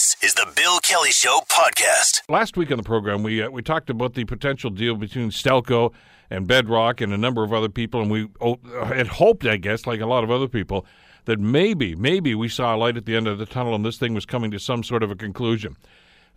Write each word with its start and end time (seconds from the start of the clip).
This 0.00 0.16
is 0.22 0.32
the 0.32 0.50
Bill 0.56 0.78
Kelly 0.78 1.10
Show 1.10 1.40
podcast. 1.50 2.22
Last 2.26 2.56
week 2.56 2.70
on 2.70 2.78
the 2.78 2.82
program, 2.82 3.22
we 3.22 3.42
uh, 3.42 3.50
we 3.50 3.60
talked 3.60 3.90
about 3.90 4.14
the 4.14 4.24
potential 4.24 4.70
deal 4.70 4.94
between 4.94 5.28
Stelco 5.28 5.92
and 6.30 6.46
Bedrock 6.46 7.02
and 7.02 7.12
a 7.12 7.18
number 7.18 7.44
of 7.44 7.52
other 7.52 7.68
people, 7.68 8.00
and 8.00 8.10
we 8.10 8.28
oh, 8.40 8.58
had 8.86 9.08
hoped, 9.08 9.44
I 9.44 9.58
guess, 9.58 9.86
like 9.86 10.00
a 10.00 10.06
lot 10.06 10.24
of 10.24 10.30
other 10.30 10.48
people, 10.48 10.86
that 11.26 11.38
maybe, 11.38 11.94
maybe 11.94 12.34
we 12.34 12.48
saw 12.48 12.74
a 12.74 12.78
light 12.78 12.96
at 12.96 13.04
the 13.04 13.14
end 13.14 13.28
of 13.28 13.36
the 13.36 13.44
tunnel 13.44 13.74
and 13.74 13.84
this 13.84 13.98
thing 13.98 14.14
was 14.14 14.24
coming 14.24 14.50
to 14.52 14.58
some 14.58 14.82
sort 14.82 15.02
of 15.02 15.10
a 15.10 15.14
conclusion. 15.14 15.76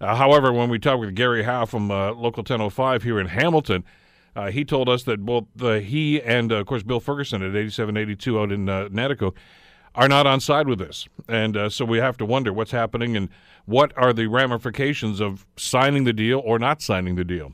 Uh, 0.02 0.14
however, 0.18 0.52
when 0.52 0.68
we 0.68 0.77
talked 0.77 1.00
with 1.00 1.16
Gary 1.16 1.43
Howe 1.43 1.66
from 1.66 1.89
uh, 1.89 2.11
Local 2.11 2.41
1005 2.41 3.04
here 3.04 3.18
in 3.18 3.27
Hamilton, 3.27 3.86
uh, 4.36 4.52
he 4.52 4.66
told 4.66 4.89
us 4.89 5.04
that 5.04 5.25
both 5.25 5.45
uh, 5.61 5.75
he 5.75 6.21
and, 6.21 6.52
uh, 6.52 6.55
of 6.55 6.66
course, 6.66 6.84
Bill 6.84 7.00
Ferguson 7.00 7.41
at 7.41 7.55
8782 7.55 8.39
out 8.41 8.52
in 8.52 8.68
uh, 8.68 8.89
are 9.96 10.07
not 10.07 10.25
on 10.25 10.39
side 10.39 10.68
with 10.68 10.80
this. 10.80 11.07
And 11.28 11.55
uh, 11.55 11.70
so 11.70 11.86
we 11.86 12.00
have 12.00 12.18
to 12.18 12.25
wonder 12.25 12.52
what's 12.52 12.71
happening 12.71 13.16
and 13.16 13.30
what 13.66 13.96
are 13.98 14.14
the 14.14 14.28
ramifications 14.28 15.20
of 15.20 15.46
signing 15.56 16.04
the 16.04 16.14
deal 16.14 16.42
or 16.43 16.60
not 16.60 16.82
signing 16.82 17.15
the 17.15 17.24
deal. 17.24 17.54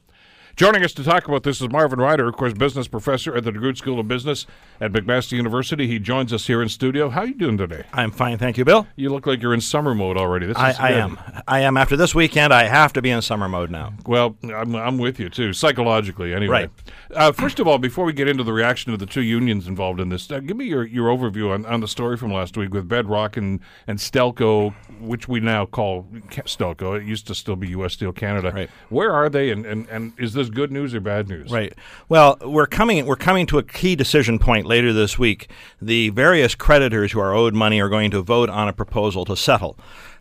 Joining 0.60 0.84
us 0.84 0.92
to 0.96 1.06
talk 1.06 1.26
about 1.26 1.44
this 1.44 1.62
is 1.62 1.70
Marvin 1.70 2.00
Ryder, 2.00 2.28
of 2.28 2.36
course, 2.36 2.52
business 2.52 2.86
professor 2.90 3.34
at 3.34 3.46
the 3.46 3.52
DeGroote 3.54 3.78
School 3.78 3.98
of 3.98 4.10
Business 4.10 4.46
at 4.82 4.92
McMaster 4.92 5.32
University. 5.32 5.88
He 5.88 6.00
joins 6.00 6.34
us 6.34 6.48
here 6.48 6.62
in 6.62 6.68
studio. 6.68 7.08
How 7.08 7.22
are 7.22 7.28
you 7.28 7.36
doing 7.36 7.58
today? 7.58 7.86
I'm 7.94 8.12
fine, 8.12 8.38
thank 8.38 8.58
you, 8.58 8.66
Bill. 8.66 8.86
You 8.98 9.10
look 9.10 9.26
like 9.26 9.42
you're 9.42 9.54
in 9.54 9.62
summer 9.62 9.96
mode 9.96 10.18
already. 10.18 10.48
This 10.48 10.58
I, 10.58 10.72
is 10.72 10.80
I 10.82 10.92
am. 10.92 11.18
I 11.48 11.62
am. 11.62 11.78
After 11.78 11.96
this 11.96 12.14
weekend, 12.14 12.54
I 12.54 12.66
have 12.66 12.92
to 12.92 13.02
be 13.02 13.10
in 13.10 13.22
summer 13.22 13.48
mode 13.48 13.72
now. 13.72 13.94
Well, 14.06 14.36
I'm, 14.54 14.76
I'm 14.76 14.98
with 14.98 15.18
you 15.18 15.30
too, 15.30 15.54
psychologically. 15.54 16.34
Anyway, 16.34 16.50
Right. 16.52 16.70
uh, 17.16 17.32
first 17.32 17.62
of 17.62 17.68
all, 17.70 17.78
before 17.78 18.04
we 18.04 18.12
get 18.12 18.28
into 18.28 18.44
the 18.44 18.52
reaction 18.52 18.92
of 18.92 19.00
the 19.00 19.06
two 19.06 19.24
unions 19.24 19.66
involved 19.66 20.02
in 20.02 20.10
this, 20.10 20.30
uh, 20.30 20.42
give 20.42 20.58
me 20.58 20.66
your, 20.66 20.86
your 20.86 21.08
overview 21.08 21.54
on, 21.54 21.66
on 21.68 21.80
the 21.80 21.88
story 21.88 22.18
from 22.18 22.34
last 22.34 22.58
week 22.58 22.74
with 22.74 22.86
Bedrock 22.86 23.38
and 23.38 23.62
and 23.88 23.98
Stelco, 23.98 24.74
which 25.00 25.30
we 25.30 25.40
now 25.40 25.66
call 25.66 26.06
Stelco. 26.32 27.00
It 27.00 27.06
used 27.06 27.28
to 27.28 27.34
still 27.36 27.56
be 27.56 27.70
U.S. 27.70 27.94
Steel 27.94 28.12
Canada. 28.12 28.52
Right. 28.52 28.70
Where 28.90 29.14
are 29.14 29.30
they, 29.30 29.52
and, 29.52 29.66
and, 29.66 29.88
and 29.88 30.12
is 30.20 30.34
this 30.34 30.49
good 30.54 30.72
news 30.72 30.94
or 30.94 31.00
bad 31.00 31.30
news? 31.30 31.52
Right. 31.52 31.74
Well, 32.08 32.38
we're 32.42 32.68
coming. 32.68 33.06
We're 33.06 33.16
coming 33.16 33.46
to 33.48 33.58
a 33.58 33.64
key 33.64 33.96
decision 33.96 34.40
point 34.40 34.66
later 34.66 34.94
this 34.94 35.18
week. 35.18 35.50
The 35.82 36.10
various 36.10 36.56
creditors 36.56 37.12
who 37.12 37.20
are 37.20 37.34
owed 37.34 37.54
money 37.54 37.80
are 37.82 37.90
going 37.90 38.12
to 38.12 38.22
vote 38.22 38.50
on 38.50 38.68
a 38.68 38.74
proposal 38.74 39.26
to 39.26 39.36
settle. 39.36 39.78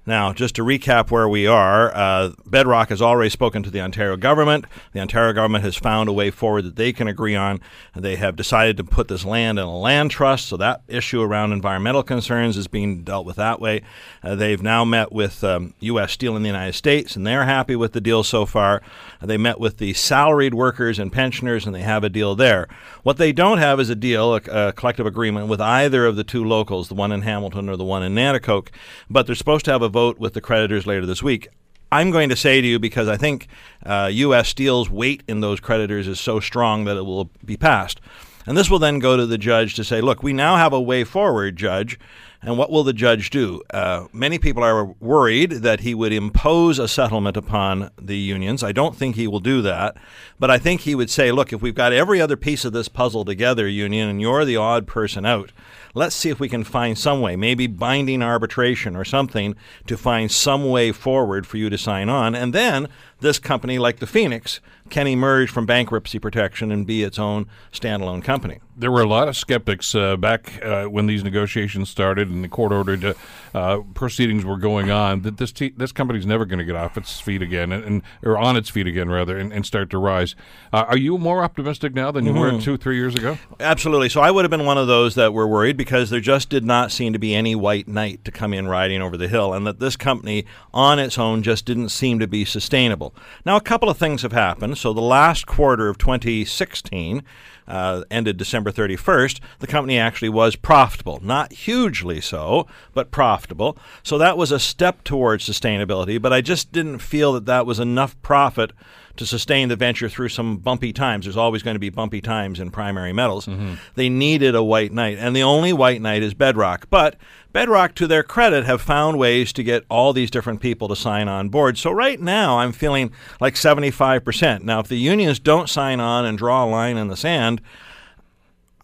Now, 0.08 0.32
just 0.32 0.54
to 0.54 0.62
recap 0.62 1.10
where 1.10 1.28
we 1.28 1.46
are, 1.46 1.94
uh, 1.94 2.30
Bedrock 2.46 2.88
has 2.88 3.02
already 3.02 3.28
spoken 3.28 3.62
to 3.62 3.70
the 3.70 3.82
Ontario 3.82 4.16
government. 4.16 4.64
The 4.94 5.00
Ontario 5.00 5.34
government 5.34 5.64
has 5.64 5.76
found 5.76 6.08
a 6.08 6.14
way 6.14 6.30
forward 6.30 6.62
that 6.62 6.76
they 6.76 6.94
can 6.94 7.08
agree 7.08 7.36
on. 7.36 7.60
They 7.94 8.16
have 8.16 8.34
decided 8.34 8.78
to 8.78 8.84
put 8.84 9.08
this 9.08 9.26
land 9.26 9.58
in 9.58 9.66
a 9.66 9.78
land 9.78 10.10
trust, 10.10 10.46
so 10.46 10.56
that 10.56 10.80
issue 10.88 11.20
around 11.20 11.52
environmental 11.52 12.02
concerns 12.02 12.56
is 12.56 12.68
being 12.68 13.02
dealt 13.02 13.26
with 13.26 13.36
that 13.36 13.60
way. 13.60 13.82
Uh, 14.22 14.34
they've 14.34 14.62
now 14.62 14.82
met 14.82 15.12
with 15.12 15.44
um, 15.44 15.74
U.S. 15.80 16.12
Steel 16.12 16.36
in 16.36 16.42
the 16.42 16.48
United 16.48 16.72
States, 16.72 17.14
and 17.14 17.26
they're 17.26 17.44
happy 17.44 17.76
with 17.76 17.92
the 17.92 18.00
deal 18.00 18.24
so 18.24 18.46
far. 18.46 18.80
Uh, 19.20 19.26
they 19.26 19.36
met 19.36 19.60
with 19.60 19.76
the 19.76 19.92
salaried 19.92 20.54
workers 20.54 20.98
and 20.98 21.12
pensioners, 21.12 21.66
and 21.66 21.74
they 21.74 21.82
have 21.82 22.02
a 22.02 22.08
deal 22.08 22.34
there. 22.34 22.66
What 23.02 23.18
they 23.18 23.30
don't 23.30 23.58
have 23.58 23.78
is 23.78 23.90
a 23.90 23.94
deal, 23.94 24.36
a, 24.36 24.40
a 24.50 24.72
collective 24.72 25.04
agreement 25.04 25.48
with 25.48 25.60
either 25.60 26.06
of 26.06 26.16
the 26.16 26.24
two 26.24 26.46
locals, 26.46 26.88
the 26.88 26.94
one 26.94 27.12
in 27.12 27.20
Hamilton 27.20 27.68
or 27.68 27.76
the 27.76 27.84
one 27.84 28.02
in 28.02 28.14
Nanticoke, 28.14 28.68
but 29.10 29.26
they're 29.26 29.34
supposed 29.34 29.66
to 29.66 29.70
have 29.70 29.82
a 29.82 29.97
vote 29.98 30.18
with 30.20 30.34
the 30.34 30.40
creditors 30.40 30.86
later 30.86 31.06
this 31.06 31.24
week. 31.24 31.48
I'm 31.90 32.12
going 32.12 32.28
to 32.28 32.36
say 32.36 32.60
to 32.60 32.66
you 32.66 32.78
because 32.78 33.08
I 33.08 33.16
think 33.16 33.48
uh, 33.84 34.08
U.S. 34.12 34.48
Steel's 34.48 34.88
weight 34.88 35.24
in 35.26 35.40
those 35.40 35.58
creditors 35.58 36.06
is 36.06 36.20
so 36.20 36.38
strong 36.38 36.84
that 36.84 36.96
it 36.96 37.02
will 37.02 37.30
be 37.44 37.56
passed. 37.56 38.00
And 38.46 38.56
this 38.56 38.70
will 38.70 38.78
then 38.78 39.00
go 39.00 39.16
to 39.16 39.26
the 39.26 39.38
judge 39.38 39.74
to 39.74 39.84
say, 39.84 40.00
look, 40.00 40.22
we 40.22 40.32
now 40.32 40.56
have 40.56 40.72
a 40.72 40.80
way 40.80 41.02
forward, 41.04 41.56
judge. 41.56 41.98
And 42.40 42.56
what 42.56 42.70
will 42.70 42.84
the 42.84 42.92
judge 42.92 43.30
do? 43.30 43.62
Uh, 43.70 44.06
many 44.12 44.38
people 44.38 44.62
are 44.62 44.84
worried 45.00 45.50
that 45.50 45.80
he 45.80 45.92
would 45.92 46.12
impose 46.12 46.78
a 46.78 46.86
settlement 46.86 47.36
upon 47.36 47.90
the 48.00 48.16
unions. 48.16 48.62
I 48.62 48.70
don't 48.70 48.96
think 48.96 49.16
he 49.16 49.26
will 49.26 49.40
do 49.40 49.60
that. 49.62 49.96
But 50.38 50.50
I 50.50 50.58
think 50.58 50.82
he 50.82 50.94
would 50.94 51.10
say, 51.10 51.32
look, 51.32 51.52
if 51.52 51.60
we've 51.60 51.74
got 51.74 51.92
every 51.92 52.20
other 52.20 52.36
piece 52.36 52.64
of 52.64 52.72
this 52.72 52.88
puzzle 52.88 53.24
together, 53.24 53.66
union, 53.66 54.08
and 54.08 54.20
you're 54.20 54.44
the 54.44 54.56
odd 54.56 54.86
person 54.86 55.26
out, 55.26 55.50
let's 55.94 56.14
see 56.14 56.30
if 56.30 56.40
we 56.40 56.48
can 56.48 56.64
find 56.64 56.98
some 56.98 57.20
way, 57.20 57.36
maybe 57.36 57.66
binding 57.66 58.22
arbitration 58.22 58.96
or 58.96 59.04
something, 59.04 59.54
to 59.86 59.96
find 59.96 60.30
some 60.30 60.68
way 60.68 60.92
forward 60.92 61.46
for 61.46 61.56
you 61.56 61.70
to 61.70 61.78
sign 61.78 62.08
on. 62.08 62.34
And 62.34 62.52
then 62.52 62.88
this 63.20 63.38
company, 63.38 63.78
like 63.78 63.98
the 63.98 64.06
Phoenix, 64.06 64.60
can 64.90 65.06
emerge 65.06 65.50
from 65.50 65.66
bankruptcy 65.66 66.18
protection 66.18 66.70
and 66.72 66.86
be 66.86 67.02
its 67.02 67.18
own 67.18 67.46
standalone 67.72 68.22
company. 68.22 68.60
There 68.76 68.92
were 68.92 69.02
a 69.02 69.08
lot 69.08 69.28
of 69.28 69.36
skeptics 69.36 69.94
uh, 69.94 70.16
back 70.16 70.64
uh, 70.64 70.84
when 70.84 71.06
these 71.06 71.24
negotiations 71.24 71.90
started 71.90 72.30
and 72.30 72.44
the 72.44 72.48
court 72.48 72.72
ordered 72.72 73.16
uh, 73.54 73.80
proceedings 73.94 74.44
were 74.44 74.56
going 74.56 74.90
on 74.90 75.22
that 75.22 75.36
this 75.36 75.50
te- 75.50 75.74
this 75.76 75.90
company's 75.90 76.24
never 76.26 76.44
going 76.44 76.60
to 76.60 76.64
get 76.64 76.76
off 76.76 76.96
its 76.96 77.20
feet 77.20 77.42
again 77.42 77.72
and, 77.72 77.84
and 77.84 78.02
or 78.22 78.38
on 78.38 78.56
its 78.56 78.70
feet 78.70 78.86
again 78.86 79.08
rather 79.08 79.36
and, 79.36 79.52
and 79.52 79.66
start 79.66 79.90
to 79.90 79.98
rise. 79.98 80.36
Uh, 80.72 80.84
are 80.88 80.96
you 80.96 81.18
more 81.18 81.42
optimistic 81.42 81.92
now 81.92 82.10
than 82.12 82.24
you 82.24 82.32
were 82.32 82.60
two 82.60 82.76
three 82.76 82.96
years 82.96 83.16
ago? 83.16 83.36
Absolutely. 83.58 84.08
So 84.08 84.20
I 84.20 84.30
would 84.30 84.44
have 84.44 84.50
been 84.50 84.64
one 84.64 84.78
of 84.78 84.86
those 84.86 85.16
that 85.16 85.32
were 85.32 85.46
worried 85.46 85.76
because 85.78 86.10
there 86.10 86.20
just 86.20 86.50
did 86.50 86.64
not 86.64 86.92
seem 86.92 87.14
to 87.14 87.18
be 87.18 87.34
any 87.34 87.54
white 87.54 87.88
knight 87.88 88.22
to 88.26 88.30
come 88.30 88.52
in 88.52 88.68
riding 88.68 89.00
over 89.00 89.16
the 89.16 89.28
hill, 89.28 89.54
and 89.54 89.66
that 89.66 89.80
this 89.80 89.96
company 89.96 90.44
on 90.74 90.98
its 90.98 91.16
own 91.16 91.42
just 91.42 91.64
didn't 91.64 91.88
seem 91.88 92.18
to 92.18 92.26
be 92.26 92.44
sustainable. 92.44 93.14
Now, 93.46 93.56
a 93.56 93.62
couple 93.62 93.88
of 93.88 93.96
things 93.96 94.20
have 94.20 94.32
happened. 94.32 94.76
So 94.76 94.92
the 94.92 95.00
last 95.00 95.46
quarter 95.46 95.88
of 95.88 95.96
2016. 95.96 97.22
Uh, 97.66 98.02
ended 98.10 98.38
December 98.38 98.72
31st, 98.72 99.40
the 99.58 99.66
company 99.66 99.98
actually 99.98 100.30
was 100.30 100.56
profitable. 100.56 101.20
Not 101.22 101.52
hugely 101.52 102.18
so, 102.18 102.66
but 102.94 103.10
profitable. 103.10 103.76
So 104.02 104.16
that 104.16 104.38
was 104.38 104.50
a 104.50 104.58
step 104.58 105.04
towards 105.04 105.46
sustainability, 105.46 106.18
but 106.18 106.32
I 106.32 106.40
just 106.40 106.72
didn't 106.72 107.00
feel 107.00 107.34
that 107.34 107.44
that 107.44 107.66
was 107.66 107.78
enough 107.78 108.16
profit 108.22 108.72
to 109.18 109.26
sustain 109.26 109.68
the 109.68 109.76
venture 109.76 110.08
through 110.08 110.30
some 110.30 110.56
bumpy 110.56 110.92
times. 110.92 111.26
There's 111.26 111.36
always 111.36 111.62
going 111.62 111.74
to 111.74 111.80
be 111.80 111.90
bumpy 111.90 112.20
times 112.20 112.58
in 112.58 112.70
primary 112.70 113.12
metals. 113.12 113.46
Mm-hmm. 113.46 113.74
They 113.94 114.08
needed 114.08 114.54
a 114.54 114.62
white 114.62 114.92
knight, 114.92 115.18
and 115.18 115.36
the 115.36 115.42
only 115.42 115.72
white 115.72 116.00
knight 116.00 116.22
is 116.22 116.34
Bedrock. 116.34 116.88
But 116.88 117.16
Bedrock, 117.52 117.94
to 117.96 118.06
their 118.06 118.22
credit, 118.22 118.64
have 118.64 118.80
found 118.80 119.18
ways 119.18 119.52
to 119.54 119.62
get 119.62 119.84
all 119.90 120.12
these 120.12 120.30
different 120.30 120.60
people 120.60 120.88
to 120.88 120.96
sign 120.96 121.28
on 121.28 121.48
board. 121.48 121.78
So 121.78 121.90
right 121.90 122.20
now, 122.20 122.58
I'm 122.58 122.72
feeling 122.72 123.12
like 123.40 123.54
75%. 123.54 124.62
Now, 124.62 124.80
if 124.80 124.88
the 124.88 124.98
unions 124.98 125.38
don't 125.38 125.68
sign 125.68 126.00
on 126.00 126.24
and 126.24 126.38
draw 126.38 126.64
a 126.64 126.66
line 126.66 126.96
in 126.96 127.08
the 127.08 127.16
sand, 127.16 127.60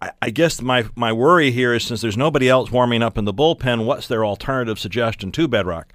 I, 0.03 0.11
I 0.21 0.31
guess 0.31 0.61
my 0.61 0.87
my 0.97 1.13
worry 1.13 1.51
here 1.51 1.73
is 1.73 1.85
since 1.85 2.01
there's 2.01 2.17
nobody 2.17 2.49
else 2.49 2.71
warming 2.71 3.03
up 3.03 3.17
in 3.17 3.25
the 3.25 3.35
bullpen, 3.35 3.85
what's 3.85 4.09
their 4.09 4.25
alternative 4.25 4.79
suggestion 4.79 5.33
to 5.33 5.49
Bedrock? 5.49 5.93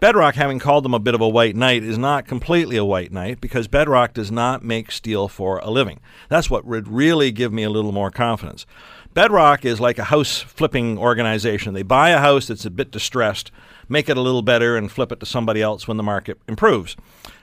Bedrock, 0.00 0.34
having 0.34 0.58
called 0.58 0.84
them 0.84 0.94
a 0.94 0.98
bit 0.98 1.14
of 1.14 1.20
a 1.20 1.28
white 1.28 1.54
knight, 1.54 1.84
is 1.84 1.98
not 1.98 2.26
completely 2.26 2.78
a 2.78 2.84
white 2.84 3.12
knight 3.12 3.38
because 3.38 3.68
Bedrock 3.68 4.14
does 4.14 4.32
not 4.32 4.64
make 4.64 4.90
steel 4.90 5.28
for 5.28 5.58
a 5.58 5.70
living. 5.70 6.00
That's 6.30 6.48
what 6.48 6.64
would 6.64 6.88
really 6.88 7.30
give 7.30 7.52
me 7.52 7.64
a 7.64 7.70
little 7.70 7.92
more 7.92 8.10
confidence. 8.10 8.64
Bedrock 9.12 9.66
is 9.66 9.78
like 9.78 9.98
a 9.98 10.04
house 10.04 10.40
flipping 10.40 10.96
organization. 10.96 11.74
They 11.74 11.82
buy 11.82 12.10
a 12.10 12.18
house 12.18 12.46
that's 12.46 12.64
a 12.64 12.70
bit 12.70 12.90
distressed, 12.90 13.50
make 13.90 14.08
it 14.08 14.16
a 14.16 14.22
little 14.22 14.40
better, 14.40 14.74
and 14.74 14.90
flip 14.90 15.12
it 15.12 15.20
to 15.20 15.26
somebody 15.26 15.60
else 15.60 15.86
when 15.86 15.98
the 15.98 16.02
market 16.02 16.38
improves. 16.48 16.96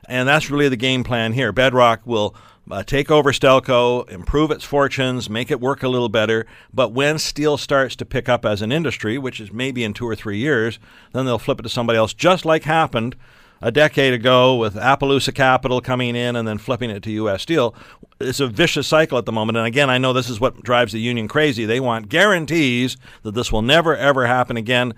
And 0.10 0.28
that's 0.28 0.50
really 0.50 0.68
the 0.68 0.78
game 0.78 1.04
plan 1.04 1.34
here. 1.34 1.52
Bedrock 1.52 2.02
will 2.06 2.36
uh, 2.70 2.84
take 2.84 3.10
over 3.10 3.32
Stelco, 3.32 4.10
improve 4.10 4.52
its 4.52 4.64
fortunes, 4.64 5.30
make 5.30 5.52
it 5.52 5.60
work 5.60 5.84
a 5.84 5.88
little 5.88 6.10
better. 6.10 6.46
But 6.74 6.92
when 6.92 7.20
steel 7.20 7.58
starts 7.58 7.96
to 7.98 8.06
pick 8.06 8.28
up 8.28 8.46
as 8.46 8.62
an 8.62 8.72
industry, 8.72 9.18
which 9.18 9.40
is 9.40 9.52
maybe 9.52 9.84
in 9.84 9.94
two 9.94 10.08
or 10.08 10.16
three 10.16 10.38
years, 10.38 10.80
then 11.14 11.26
they'll 11.26 11.40
flip 11.40 11.60
it 11.60 11.64
to 11.64 11.70
somebody 11.70 11.98
else, 11.98 12.14
just 12.14 12.46
like 12.46 12.64
happened 12.64 13.16
a 13.62 13.72
decade 13.72 14.14
ago 14.14 14.56
with 14.56 14.76
Appaloosa 14.76 15.34
Capital 15.34 15.82
coming 15.82 16.16
in 16.16 16.36
and 16.36 16.48
then 16.48 16.58
flipping 16.58 16.90
it 16.90 17.02
to 17.04 17.12
U.S. 17.12 17.42
Steel. 17.42 17.74
It's 18.20 18.40
a 18.40 18.48
vicious 18.48 18.88
cycle 18.88 19.18
at 19.18 19.26
the 19.26 19.32
moment. 19.32 19.58
And 19.58 19.66
again, 19.66 19.90
I 19.90 19.98
know 19.98 20.14
this 20.14 20.30
is 20.30 20.40
what 20.40 20.64
drives 20.64 20.94
the 20.94 21.00
union 21.00 21.28
crazy. 21.28 21.66
They 21.66 21.80
want 21.80 22.10
guarantees 22.10 22.98
that 23.24 23.34
this 23.34 23.52
will 23.52 23.64
never, 23.64 23.96
ever 23.96 24.28
happen 24.28 24.58
again. 24.58 24.94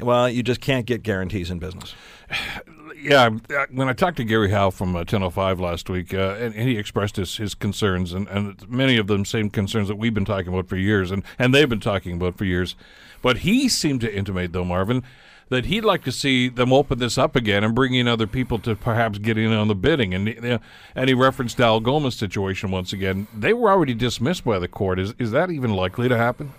Well, 0.00 0.28
you 0.28 0.42
just 0.42 0.60
can't 0.60 0.86
get 0.86 1.02
guarantees 1.02 1.50
in 1.50 1.58
business. 1.58 1.94
Yeah, 3.02 3.30
uh, 3.50 3.66
when 3.72 3.88
I 3.88 3.94
talked 3.94 4.18
to 4.18 4.24
Gary 4.24 4.50
Howe 4.50 4.70
from 4.70 4.94
uh, 4.94 5.00
1005 5.00 5.58
last 5.58 5.90
week, 5.90 6.14
uh, 6.14 6.36
and, 6.38 6.54
and 6.54 6.68
he 6.68 6.78
expressed 6.78 7.16
his, 7.16 7.36
his 7.36 7.54
concerns, 7.54 8.12
and, 8.12 8.28
and 8.28 8.70
many 8.70 8.96
of 8.96 9.08
them 9.08 9.24
same 9.24 9.50
concerns 9.50 9.88
that 9.88 9.96
we've 9.96 10.14
been 10.14 10.24
talking 10.24 10.48
about 10.52 10.68
for 10.68 10.76
years, 10.76 11.10
and, 11.10 11.24
and 11.36 11.52
they've 11.52 11.68
been 11.68 11.80
talking 11.80 12.14
about 12.14 12.38
for 12.38 12.44
years. 12.44 12.76
But 13.20 13.38
he 13.38 13.68
seemed 13.68 14.02
to 14.02 14.14
intimate, 14.14 14.52
though, 14.52 14.64
Marvin, 14.64 15.02
that 15.48 15.66
he'd 15.66 15.84
like 15.84 16.04
to 16.04 16.12
see 16.12 16.48
them 16.48 16.72
open 16.72 17.00
this 17.00 17.18
up 17.18 17.34
again 17.34 17.64
and 17.64 17.74
bring 17.74 17.92
in 17.94 18.06
other 18.06 18.28
people 18.28 18.58
to 18.60 18.76
perhaps 18.76 19.18
get 19.18 19.36
in 19.36 19.52
on 19.52 19.66
the 19.66 19.74
bidding. 19.74 20.14
And 20.14 20.44
uh, 20.44 20.58
and 20.94 21.08
he 21.08 21.14
referenced 21.14 21.58
Algoma's 21.58 22.16
situation 22.16 22.70
once 22.70 22.92
again. 22.92 23.26
They 23.36 23.52
were 23.52 23.70
already 23.70 23.94
dismissed 23.94 24.44
by 24.44 24.58
the 24.58 24.68
court. 24.68 24.98
Is 24.98 25.12
is 25.18 25.30
that 25.32 25.50
even 25.50 25.74
likely 25.74 26.08
to 26.08 26.16
happen? 26.16 26.52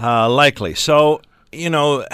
Uh, 0.00 0.28
likely. 0.30 0.74
So, 0.74 1.22
you 1.50 1.70
know, 1.70 2.06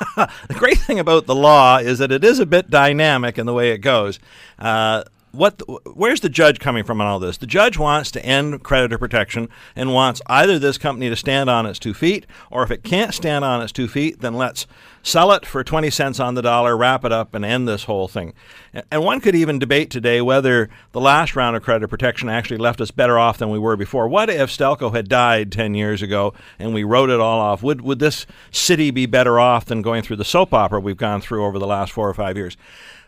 the 0.16 0.54
great 0.54 0.78
thing 0.78 0.98
about 0.98 1.26
the 1.26 1.34
law 1.34 1.78
is 1.78 1.98
that 1.98 2.12
it 2.12 2.24
is 2.24 2.38
a 2.38 2.46
bit 2.46 2.70
dynamic 2.70 3.38
in 3.38 3.46
the 3.46 3.52
way 3.52 3.70
it 3.70 3.78
goes. 3.78 4.18
Uh, 4.58 5.04
what 5.32 5.58
the, 5.58 5.64
where's 5.94 6.20
the 6.20 6.28
judge 6.28 6.60
coming 6.60 6.84
from 6.84 7.00
on 7.00 7.06
all 7.06 7.18
this? 7.18 7.36
The 7.36 7.46
judge 7.46 7.78
wants 7.78 8.10
to 8.12 8.24
end 8.24 8.62
creditor 8.62 8.98
protection 8.98 9.48
and 9.74 9.92
wants 9.92 10.22
either 10.26 10.58
this 10.58 10.78
company 10.78 11.08
to 11.08 11.16
stand 11.16 11.50
on 11.50 11.66
its 11.66 11.78
two 11.78 11.94
feet, 11.94 12.26
or 12.50 12.62
if 12.62 12.70
it 12.70 12.84
can't 12.84 13.14
stand 13.14 13.44
on 13.44 13.62
its 13.62 13.72
two 13.72 13.88
feet, 13.88 14.20
then 14.20 14.34
let's 14.34 14.66
Sell 15.04 15.32
it 15.32 15.44
for 15.44 15.64
20 15.64 15.90
cents 15.90 16.20
on 16.20 16.36
the 16.36 16.42
dollar, 16.42 16.76
wrap 16.76 17.04
it 17.04 17.10
up, 17.10 17.34
and 17.34 17.44
end 17.44 17.66
this 17.66 17.84
whole 17.84 18.06
thing. 18.06 18.32
And 18.88 19.02
one 19.02 19.20
could 19.20 19.34
even 19.34 19.58
debate 19.58 19.90
today 19.90 20.22
whether 20.22 20.70
the 20.92 21.00
last 21.00 21.34
round 21.34 21.56
of 21.56 21.64
creditor 21.64 21.88
protection 21.88 22.28
actually 22.28 22.58
left 22.58 22.80
us 22.80 22.92
better 22.92 23.18
off 23.18 23.38
than 23.38 23.50
we 23.50 23.58
were 23.58 23.76
before. 23.76 24.06
What 24.06 24.30
if 24.30 24.48
Stelco 24.48 24.94
had 24.94 25.08
died 25.08 25.50
10 25.50 25.74
years 25.74 26.02
ago 26.02 26.34
and 26.56 26.72
we 26.72 26.84
wrote 26.84 27.10
it 27.10 27.18
all 27.18 27.40
off? 27.40 27.64
Would, 27.64 27.80
would 27.80 27.98
this 27.98 28.26
city 28.52 28.92
be 28.92 29.06
better 29.06 29.40
off 29.40 29.64
than 29.64 29.82
going 29.82 30.02
through 30.02 30.16
the 30.16 30.24
soap 30.24 30.54
opera 30.54 30.78
we've 30.78 30.96
gone 30.96 31.20
through 31.20 31.44
over 31.44 31.58
the 31.58 31.66
last 31.66 31.90
four 31.90 32.08
or 32.08 32.14
five 32.14 32.36
years? 32.36 32.56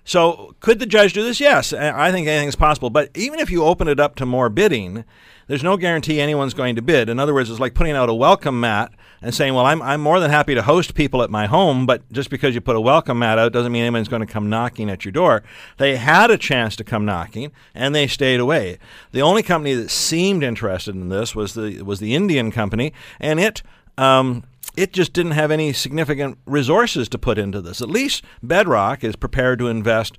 So, 0.05 0.55
could 0.61 0.81
the 0.81 0.87
judge 0.87 1.15
do 1.15 1.23
this? 1.23 1.41
Yes, 1.41 1.73
I 1.73 2.13
think 2.13 2.29
anything's 2.29 2.57
possible. 2.57 2.91
But 2.91 3.11
even 3.15 3.41
if 3.41 3.51
you 3.51 3.65
open 3.65 3.89
it 3.89 3.99
up 3.99 4.17
to 4.17 4.27
more 4.27 4.51
bidding, 4.51 5.05
there's 5.47 5.63
no 5.63 5.77
guarantee 5.79 6.21
anyone's 6.21 6.53
going 6.53 6.77
to 6.77 6.83
bid. 6.83 7.09
In 7.09 7.19
other 7.19 7.33
words, 7.33 7.51
it's 7.51 7.61
like 7.61 7.75
putting 7.75 7.95
out 7.95 8.11
a 8.11 8.15
welcome 8.15 8.61
mat 8.61 8.93
and 9.23 9.35
saying, 9.35 9.55
well, 9.55 9.65
I'm, 9.65 9.81
I'm 9.81 10.03
more 10.03 10.21
than 10.21 10.31
happy 10.31 10.55
to 10.55 10.63
host 10.63 10.95
people 10.95 11.23
at 11.23 11.31
my 11.31 11.47
home, 11.47 11.87
but 11.87 12.11
just 12.13 12.29
because 12.29 12.55
you 12.55 12.61
put 12.61 12.77
a 12.77 12.81
welcome 12.81 13.19
mat 13.19 13.39
out 13.39 13.53
doesn't 13.53 13.73
mean 13.73 13.83
anyone's 13.83 14.09
going 14.09 14.25
to 14.25 14.31
come 14.31 14.51
knocking 14.51 14.91
at 14.91 15.05
your 15.07 15.13
door. 15.13 15.43
They 15.79 15.97
had 15.97 16.31
a 16.31 16.37
chance 16.37 16.77
to 16.77 16.85
come 16.85 17.07
knocking, 17.07 17.51
and 17.75 17.95
they 17.95 18.07
stayed 18.07 18.41
away. 18.41 18.79
The 19.13 19.23
only 19.23 19.43
company 19.43 19.75
that 19.75 19.91
seemed 19.91 20.43
interested 20.43 20.95
in 20.95 21.09
this 21.09 21.35
was 21.35 21.55
the 21.55 21.83
was 21.83 22.01
the 22.01 22.15
Indian 22.15 22.51
company, 22.51 22.93
and 23.19 23.41
it. 23.41 23.63
Um, 23.97 24.43
it 24.77 24.93
just 24.93 25.13
didn't 25.13 25.33
have 25.33 25.51
any 25.51 25.73
significant 25.73 26.39
resources 26.47 27.09
to 27.11 27.19
put 27.19 27.39
into 27.39 27.61
this. 27.61 27.81
At 27.81 27.89
least 27.89 28.25
Bedrock 28.43 29.05
is 29.05 29.17
prepared 29.17 29.59
to 29.61 29.69
invest 29.69 30.19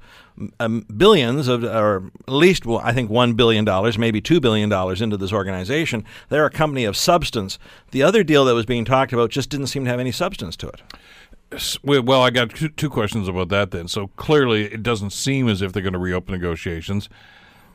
um, 0.60 0.86
billions 0.96 1.48
of, 1.48 1.64
or 1.64 2.12
at 2.28 2.34
least 2.34 2.66
well, 2.66 2.82
I 2.84 2.94
think 2.94 3.10
one 3.10 3.34
billion 3.34 3.66
dollars, 3.66 3.98
maybe 3.98 4.22
two 4.22 4.40
billion 4.40 4.70
dollars 4.70 5.02
into 5.02 5.18
this 5.18 5.34
organization. 5.34 6.04
They're 6.30 6.46
a 6.46 6.52
company 6.52 6.86
of 6.86 6.96
substance. 6.98 7.60
The 7.92 8.04
other 8.04 8.24
deal 8.24 8.46
that 8.46 8.56
was 8.56 8.66
being 8.66 8.86
talked 8.86 9.14
about 9.14 9.30
just 9.30 9.50
didn't 9.50 9.68
seem 9.68 9.86
to 9.86 9.92
have 9.92 10.00
any 10.00 10.12
substance 10.12 10.56
to 10.58 10.68
it. 10.68 10.82
Well, 11.84 12.22
I 12.22 12.32
got 12.32 12.50
two 12.50 12.90
questions 12.90 13.28
about 13.28 13.50
that 13.50 13.72
then. 13.72 13.88
So 13.88 14.08
clearly, 14.18 14.66
it 14.66 14.84
doesn't 14.84 15.12
seem 15.12 15.48
as 15.48 15.62
if 15.62 15.72
they're 15.72 15.84
going 15.84 15.94
to 15.94 16.00
reopen 16.00 16.34
negotiations. 16.34 17.08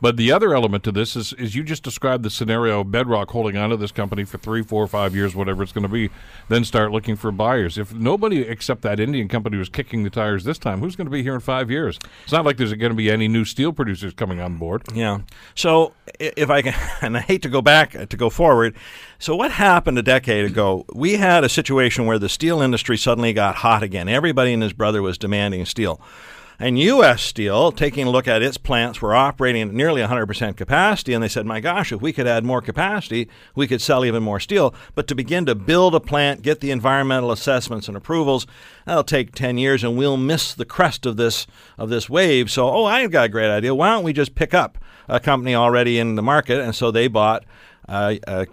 But 0.00 0.17
the 0.17 0.32
other 0.32 0.55
element 0.55 0.85
to 0.85 0.93
this 0.93 1.14
is, 1.17 1.32
is 1.35 1.55
you 1.55 1.62
just 1.62 1.82
described 1.82 2.23
the 2.23 2.31
scenario 2.31 2.81
of 2.81 2.91
Bedrock 2.91 3.31
holding 3.31 3.56
on 3.56 3.70
to 3.70 3.76
this 3.76 3.93
company 3.93 4.25
for 4.25 4.38
three, 4.38 4.62
four, 4.62 4.87
five 4.87 5.14
years, 5.14 5.35
whatever 5.35 5.62
it's 5.62 5.73
going 5.73 5.82
to 5.82 5.88
be, 5.88 6.11
then 6.49 6.64
start 6.64 6.93
looking 6.93 7.17
for 7.17 7.31
buyers. 7.31 7.76
If 7.76 7.93
nobody 7.93 8.43
except 8.43 8.82
that 8.82 8.99
Indian 8.99 9.29
company 9.29 9.56
was 9.56 9.69
kicking 9.69 10.02
the 10.02 10.11
tires 10.11 10.44
this 10.44 10.58
time, 10.58 10.81
who's 10.81 10.97
going 10.97 11.06
to 11.06 11.11
be 11.11 11.23
here 11.23 11.35
in 11.35 11.41
five 11.41 11.70
years? 11.70 11.99
It's 12.23 12.32
not 12.32 12.44
like 12.44 12.56
there's 12.56 12.73
going 12.73 12.93
to 12.93 12.97
be 12.97 13.11
any 13.11 13.29
new 13.29 13.44
steel 13.44 13.73
producers 13.73 14.14
coming 14.14 14.41
on 14.41 14.56
board. 14.56 14.82
Yeah. 14.94 15.20
So 15.55 15.94
if 16.19 16.50
I 16.50 16.62
can, 16.62 16.75
and 17.02 17.17
I 17.17 17.20
hate 17.20 17.43
to 17.43 17.49
go 17.49 17.61
back 17.61 17.94
uh, 17.94 18.06
to 18.06 18.17
go 18.17 18.31
forward. 18.31 18.75
So 19.19 19.37
what 19.37 19.52
happened 19.52 19.99
a 19.99 20.02
decade 20.02 20.47
ago? 20.47 20.87
We 20.94 21.17
had 21.17 21.44
a 21.44 21.49
situation 21.49 22.06
where 22.06 22.19
the 22.19 22.29
steel 22.29 22.62
industry 22.62 22.97
suddenly 22.97 23.32
got 23.32 23.56
hot 23.56 23.82
again. 23.82 24.08
Everybody 24.08 24.52
and 24.52 24.62
his 24.62 24.73
brother 24.73 25.02
was 25.02 25.19
demanding 25.19 25.67
steel. 25.67 26.00
And 26.62 26.79
U.S. 26.79 27.23
Steel, 27.23 27.73
taking 27.73 28.07
a 28.07 28.11
look 28.11 28.29
at 28.29 28.43
its 28.43 28.59
plants, 28.59 29.01
were 29.01 29.15
operating 29.15 29.62
at 29.62 29.73
nearly 29.73 30.03
100% 30.03 30.59
capacity, 30.59 31.15
and 31.15 31.25
they 31.25 31.29
said, 31.29 31.47
my 31.47 31.59
gosh, 31.59 31.91
if 31.91 32.03
we 32.03 32.12
could 32.12 32.27
add 32.27 32.45
more 32.45 32.61
capacity, 32.61 33.31
we 33.55 33.67
could 33.67 33.81
sell 33.81 34.05
even 34.05 34.23
more 34.23 34.39
steel. 34.39 34.75
But 34.95 35.09
to 35.09 35.15
begin 35.15 35.47
to 35.47 35.55
build 35.55 35.95
a 35.95 36.01
plant, 36.01 36.43
get 36.43 36.61
the 36.61 36.71
environmental 36.71 37.33
assessments 37.33 37.89
and 37.89 37.97
approvals, 37.97 38.47
that'll 38.85 39.05
take 39.05 39.35
10 39.35 39.57
years, 39.57 39.83
and 39.83 39.97
we'll 39.97 40.19
miss 40.19 40.53
the 40.53 40.67
crest 40.67 41.07
of 41.07 41.17
this, 41.17 41.47
of 41.79 41.89
this 41.89 42.11
wave. 42.11 42.51
So, 42.51 42.69
oh, 42.69 42.85
I've 42.85 43.11
got 43.11 43.25
a 43.25 43.31
great 43.31 43.51
idea. 43.51 43.75
Why 43.75 43.89
don't 43.89 44.05
we 44.05 44.12
just 44.12 44.35
pick 44.35 44.53
up 44.53 44.77
a 45.09 45.19
company 45.19 45.55
already 45.55 45.99
in 45.99 46.17
the 46.17 46.23
market? 46.23 46.61
And 46.61 46.75
so 46.75 46.91
they 46.91 47.09
bought 47.09 47.47
uh, 47.89 48.17
uh, 48.27 48.45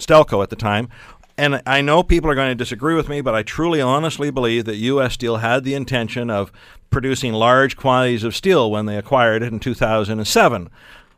Stelco 0.00 0.42
at 0.42 0.50
the 0.50 0.56
time 0.56 0.88
and 1.36 1.62
I 1.66 1.80
know 1.80 2.02
people 2.02 2.30
are 2.30 2.34
going 2.34 2.50
to 2.50 2.54
disagree 2.54 2.94
with 2.94 3.08
me, 3.08 3.20
but 3.20 3.34
I 3.34 3.42
truly, 3.42 3.80
honestly 3.80 4.30
believe 4.30 4.64
that 4.66 4.76
U.S. 4.76 5.14
Steel 5.14 5.38
had 5.38 5.64
the 5.64 5.74
intention 5.74 6.30
of 6.30 6.52
producing 6.90 7.32
large 7.32 7.76
quantities 7.76 8.24
of 8.24 8.36
steel 8.36 8.70
when 8.70 8.86
they 8.86 8.96
acquired 8.96 9.42
it 9.42 9.52
in 9.52 9.58
2007 9.58 10.70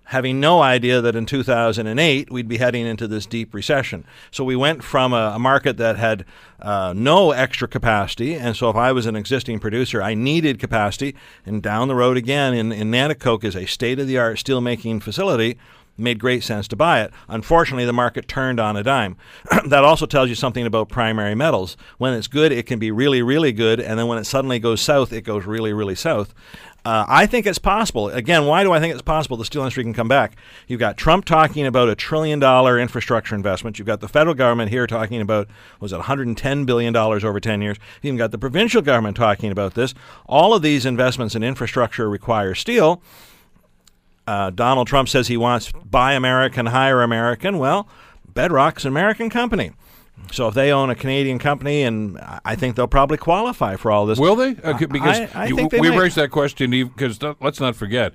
having 0.08 0.38
no 0.38 0.60
idea 0.60 1.00
that 1.00 1.16
in 1.16 1.24
2008 1.26 2.30
we'd 2.30 2.48
be 2.48 2.58
heading 2.58 2.86
into 2.86 3.08
this 3.08 3.26
deep 3.26 3.54
recession. 3.54 4.04
So 4.30 4.44
we 4.44 4.56
went 4.56 4.84
from 4.84 5.12
a, 5.12 5.32
a 5.34 5.38
market 5.38 5.76
that 5.78 5.96
had 5.96 6.24
uh, 6.60 6.92
no 6.94 7.30
extra 7.30 7.66
capacity, 7.68 8.34
and 8.34 8.56
so 8.56 8.68
if 8.70 8.76
I 8.76 8.92
was 8.92 9.06
an 9.06 9.16
existing 9.16 9.60
producer, 9.60 10.02
I 10.02 10.14
needed 10.14 10.58
capacity. 10.58 11.14
And 11.46 11.62
down 11.62 11.88
the 11.88 11.94
road 11.94 12.16
again 12.16 12.54
in, 12.54 12.72
in 12.72 12.90
Nanticoke 12.90 13.44
is 13.44 13.56
a 13.56 13.66
state 13.66 13.98
of 13.98 14.06
the 14.06 14.18
art 14.18 14.36
steelmaking 14.36 15.02
facility 15.02 15.58
made 15.96 16.18
great 16.18 16.42
sense 16.42 16.68
to 16.68 16.76
buy 16.76 17.02
it. 17.02 17.12
Unfortunately, 17.28 17.84
the 17.84 17.92
market 17.92 18.28
turned 18.28 18.58
on 18.58 18.76
a 18.76 18.82
dime. 18.82 19.16
that 19.66 19.84
also 19.84 20.06
tells 20.06 20.28
you 20.28 20.34
something 20.34 20.66
about 20.66 20.88
primary 20.88 21.34
metals. 21.34 21.76
When 21.98 22.14
it's 22.14 22.26
good, 22.26 22.52
it 22.52 22.66
can 22.66 22.78
be 22.78 22.90
really, 22.90 23.22
really 23.22 23.52
good, 23.52 23.80
and 23.80 23.98
then 23.98 24.06
when 24.06 24.18
it 24.18 24.24
suddenly 24.24 24.58
goes 24.58 24.80
south, 24.80 25.12
it 25.12 25.22
goes 25.22 25.44
really, 25.44 25.72
really 25.72 25.94
south. 25.94 26.34
Uh, 26.86 27.06
I 27.08 27.24
think 27.24 27.46
it's 27.46 27.58
possible. 27.58 28.10
Again, 28.10 28.44
why 28.44 28.62
do 28.62 28.72
I 28.72 28.78
think 28.78 28.92
it's 28.92 29.02
possible 29.02 29.38
the 29.38 29.44
steel 29.46 29.62
industry 29.62 29.82
can 29.84 29.94
come 29.94 30.08
back? 30.08 30.36
You've 30.66 30.80
got 30.80 30.98
Trump 30.98 31.24
talking 31.24 31.64
about 31.66 31.88
a 31.88 31.94
trillion 31.94 32.38
dollar 32.38 32.78
infrastructure 32.78 33.34
investment. 33.34 33.78
You've 33.78 33.86
got 33.86 34.00
the 34.00 34.08
federal 34.08 34.34
government 34.34 34.70
here 34.70 34.86
talking 34.86 35.22
about, 35.22 35.48
was 35.80 35.94
it 35.94 35.96
110 35.96 36.64
billion 36.66 36.92
dollars 36.92 37.24
over 37.24 37.40
10 37.40 37.62
years? 37.62 37.78
You've 38.02 38.10
even 38.10 38.18
got 38.18 38.32
the 38.32 38.38
provincial 38.38 38.82
government 38.82 39.16
talking 39.16 39.50
about 39.50 39.72
this. 39.72 39.94
All 40.26 40.52
of 40.52 40.60
these 40.60 40.84
investments 40.84 41.34
in 41.34 41.42
infrastructure 41.42 42.10
require 42.10 42.54
steel. 42.54 43.02
Uh, 44.26 44.50
Donald 44.50 44.86
Trump 44.86 45.08
says 45.08 45.28
he 45.28 45.36
wants 45.36 45.70
buy 45.72 46.14
American, 46.14 46.66
hire 46.66 47.02
American. 47.02 47.58
Well, 47.58 47.88
Bedrock's 48.32 48.84
an 48.84 48.88
American 48.88 49.30
company. 49.30 49.72
So 50.32 50.48
if 50.48 50.54
they 50.54 50.72
own 50.72 50.90
a 50.90 50.94
Canadian 50.94 51.38
company, 51.38 51.82
and 51.82 52.18
I 52.44 52.54
think 52.54 52.76
they'll 52.76 52.86
probably 52.86 53.18
qualify 53.18 53.76
for 53.76 53.90
all 53.90 54.06
this. 54.06 54.18
Will 54.18 54.36
they? 54.36 54.56
Uh, 54.62 54.78
because 54.78 55.18
I, 55.34 55.42
I 55.42 55.46
you, 55.46 55.56
we 55.56 55.90
might. 55.90 55.98
raised 55.98 56.16
that 56.16 56.30
question 56.30 56.70
because 56.70 57.20
let's 57.40 57.60
not 57.60 57.76
forget. 57.76 58.12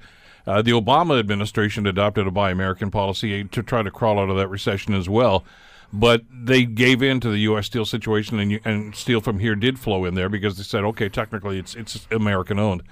Uh, 0.48 0.62
the 0.62 0.72
Obama 0.72 1.20
administration 1.20 1.86
adopted 1.86 2.26
a 2.26 2.32
buy 2.32 2.52
American 2.52 2.90
policy 2.90 3.44
to 3.44 3.62
try 3.62 3.84
to 3.84 3.92
crawl 3.92 4.18
out 4.18 4.30
of 4.30 4.38
that 4.38 4.48
recession 4.48 4.94
as 4.94 5.08
well. 5.08 5.44
But 5.92 6.22
they 6.32 6.66
gave 6.66 7.02
in 7.02 7.20
to 7.20 7.30
the 7.30 7.40
U.S. 7.40 7.66
steel 7.66 7.86
situation, 7.86 8.40
and, 8.40 8.60
and 8.64 8.96
steel 8.96 9.22
from 9.22 9.40
here 9.40 9.56
did 9.56 9.80
flow 9.80 10.06
in 10.06 10.14
there 10.14 10.30
because 10.30 10.58
they 10.58 10.64
said, 10.64 10.84
okay, 10.84 11.10
technically 11.10 11.58
it's 11.60 11.76
it's 11.76 12.08
American 12.12 12.60
owned. 12.60 12.84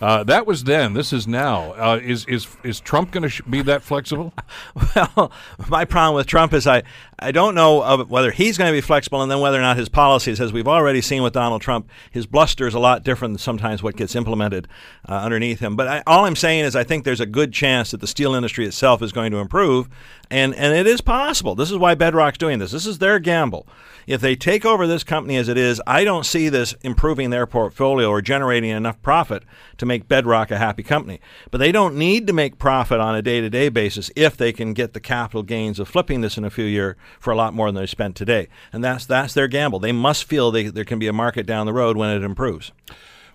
Uh, 0.00 0.22
that 0.24 0.46
was 0.46 0.64
then. 0.64 0.92
This 0.92 1.12
is 1.12 1.26
now. 1.26 1.72
Uh, 1.72 2.00
is 2.02 2.26
is 2.26 2.46
is 2.62 2.80
Trump 2.80 3.12
going 3.12 3.22
to 3.22 3.28
sh- 3.28 3.40
be 3.48 3.62
that 3.62 3.82
flexible? 3.82 4.32
well, 4.94 5.32
my 5.68 5.84
problem 5.84 6.16
with 6.16 6.26
Trump 6.26 6.52
is 6.52 6.66
I 6.66 6.82
I 7.18 7.32
don't 7.32 7.54
know 7.54 8.04
whether 8.04 8.30
he's 8.30 8.58
going 8.58 8.70
to 8.70 8.76
be 8.76 8.82
flexible, 8.82 9.22
and 9.22 9.30
then 9.30 9.40
whether 9.40 9.58
or 9.58 9.62
not 9.62 9.78
his 9.78 9.88
policies, 9.88 10.40
as 10.40 10.52
we've 10.52 10.68
already 10.68 11.00
seen 11.00 11.22
with 11.22 11.32
Donald 11.32 11.62
Trump, 11.62 11.88
his 12.10 12.26
bluster 12.26 12.66
is 12.66 12.74
a 12.74 12.78
lot 12.78 13.04
different 13.04 13.34
than 13.34 13.38
sometimes 13.38 13.82
what 13.82 13.96
gets 13.96 14.14
implemented 14.14 14.68
uh, 15.08 15.14
underneath 15.14 15.60
him. 15.60 15.76
But 15.76 15.88
I, 15.88 16.02
all 16.06 16.26
I'm 16.26 16.36
saying 16.36 16.64
is 16.64 16.76
I 16.76 16.84
think 16.84 17.04
there's 17.04 17.20
a 17.20 17.26
good 17.26 17.52
chance 17.52 17.90
that 17.92 18.00
the 18.00 18.06
steel 18.06 18.34
industry 18.34 18.66
itself 18.66 19.00
is 19.00 19.12
going 19.12 19.32
to 19.32 19.38
improve, 19.38 19.88
and 20.30 20.54
and 20.54 20.74
it 20.74 20.86
is 20.86 21.00
possible. 21.00 21.54
This 21.54 21.70
is 21.70 21.78
why 21.78 21.94
Bedrock's 21.94 22.38
doing 22.38 22.58
this. 22.58 22.72
This 22.72 22.86
is 22.86 22.98
their 22.98 23.18
gamble. 23.18 23.66
If 24.06 24.20
they 24.20 24.36
take 24.36 24.64
over 24.64 24.86
this 24.86 25.02
company 25.02 25.36
as 25.36 25.48
it 25.48 25.58
is, 25.58 25.82
I 25.84 26.04
don't 26.04 26.24
see 26.24 26.48
this 26.48 26.74
improving 26.82 27.30
their 27.30 27.44
portfolio 27.44 28.08
or 28.08 28.22
generating 28.22 28.70
enough 28.70 29.02
profit 29.02 29.42
to 29.78 29.86
make 29.86 30.06
Bedrock 30.06 30.52
a 30.52 30.58
happy 30.58 30.84
company. 30.84 31.20
But 31.50 31.58
they 31.58 31.72
don't 31.72 31.96
need 31.96 32.28
to 32.28 32.32
make 32.32 32.58
profit 32.58 33.00
on 33.00 33.16
a 33.16 33.22
day 33.22 33.40
to 33.40 33.50
day 33.50 33.68
basis 33.68 34.10
if 34.14 34.36
they 34.36 34.52
can 34.52 34.74
get 34.74 34.92
the 34.92 35.00
capital 35.00 35.42
gains 35.42 35.80
of 35.80 35.88
flipping 35.88 36.20
this 36.20 36.38
in 36.38 36.44
a 36.44 36.50
few 36.50 36.64
years 36.64 36.94
for 37.18 37.32
a 37.32 37.36
lot 37.36 37.52
more 37.52 37.66
than 37.66 37.74
they 37.74 37.86
spent 37.86 38.14
today. 38.14 38.48
And 38.72 38.84
that's, 38.84 39.06
that's 39.06 39.34
their 39.34 39.48
gamble. 39.48 39.80
They 39.80 39.92
must 39.92 40.24
feel 40.24 40.52
they, 40.52 40.68
there 40.68 40.84
can 40.84 41.00
be 41.00 41.08
a 41.08 41.12
market 41.12 41.44
down 41.44 41.66
the 41.66 41.72
road 41.72 41.96
when 41.96 42.10
it 42.10 42.22
improves. 42.22 42.70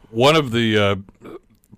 One 0.10 0.38
of 0.38 0.52
the 0.52 0.78
uh, 0.78 0.96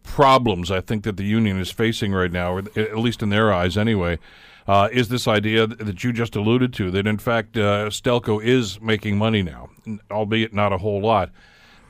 problems 0.04 0.70
I 0.70 0.82
think 0.82 1.04
that 1.04 1.18
the 1.18 1.24
union 1.24 1.60
is 1.60 1.72
facing 1.72 2.14
right 2.14 2.32
now, 2.32 2.54
or 2.54 2.60
at 2.76 2.98
least 2.98 3.24
in 3.24 3.30
their 3.30 3.52
eyes 3.52 3.78
anyway, 3.78 4.20
uh, 4.68 4.90
is 4.92 5.10
this 5.10 5.28
idea 5.28 5.68
that 5.68 6.04
you 6.04 6.14
just 6.14 6.36
alluded 6.36 6.74
to 6.74 6.92
that 6.92 7.08
in 7.08 7.18
fact 7.18 7.58
uh, 7.58 7.88
Stelco 7.90 8.44
is 8.44 8.80
making 8.82 9.18
money 9.18 9.42
now, 9.42 9.70
albeit 10.12 10.54
not 10.54 10.74
a 10.74 10.78
whole 10.78 11.02
lot. 11.02 11.30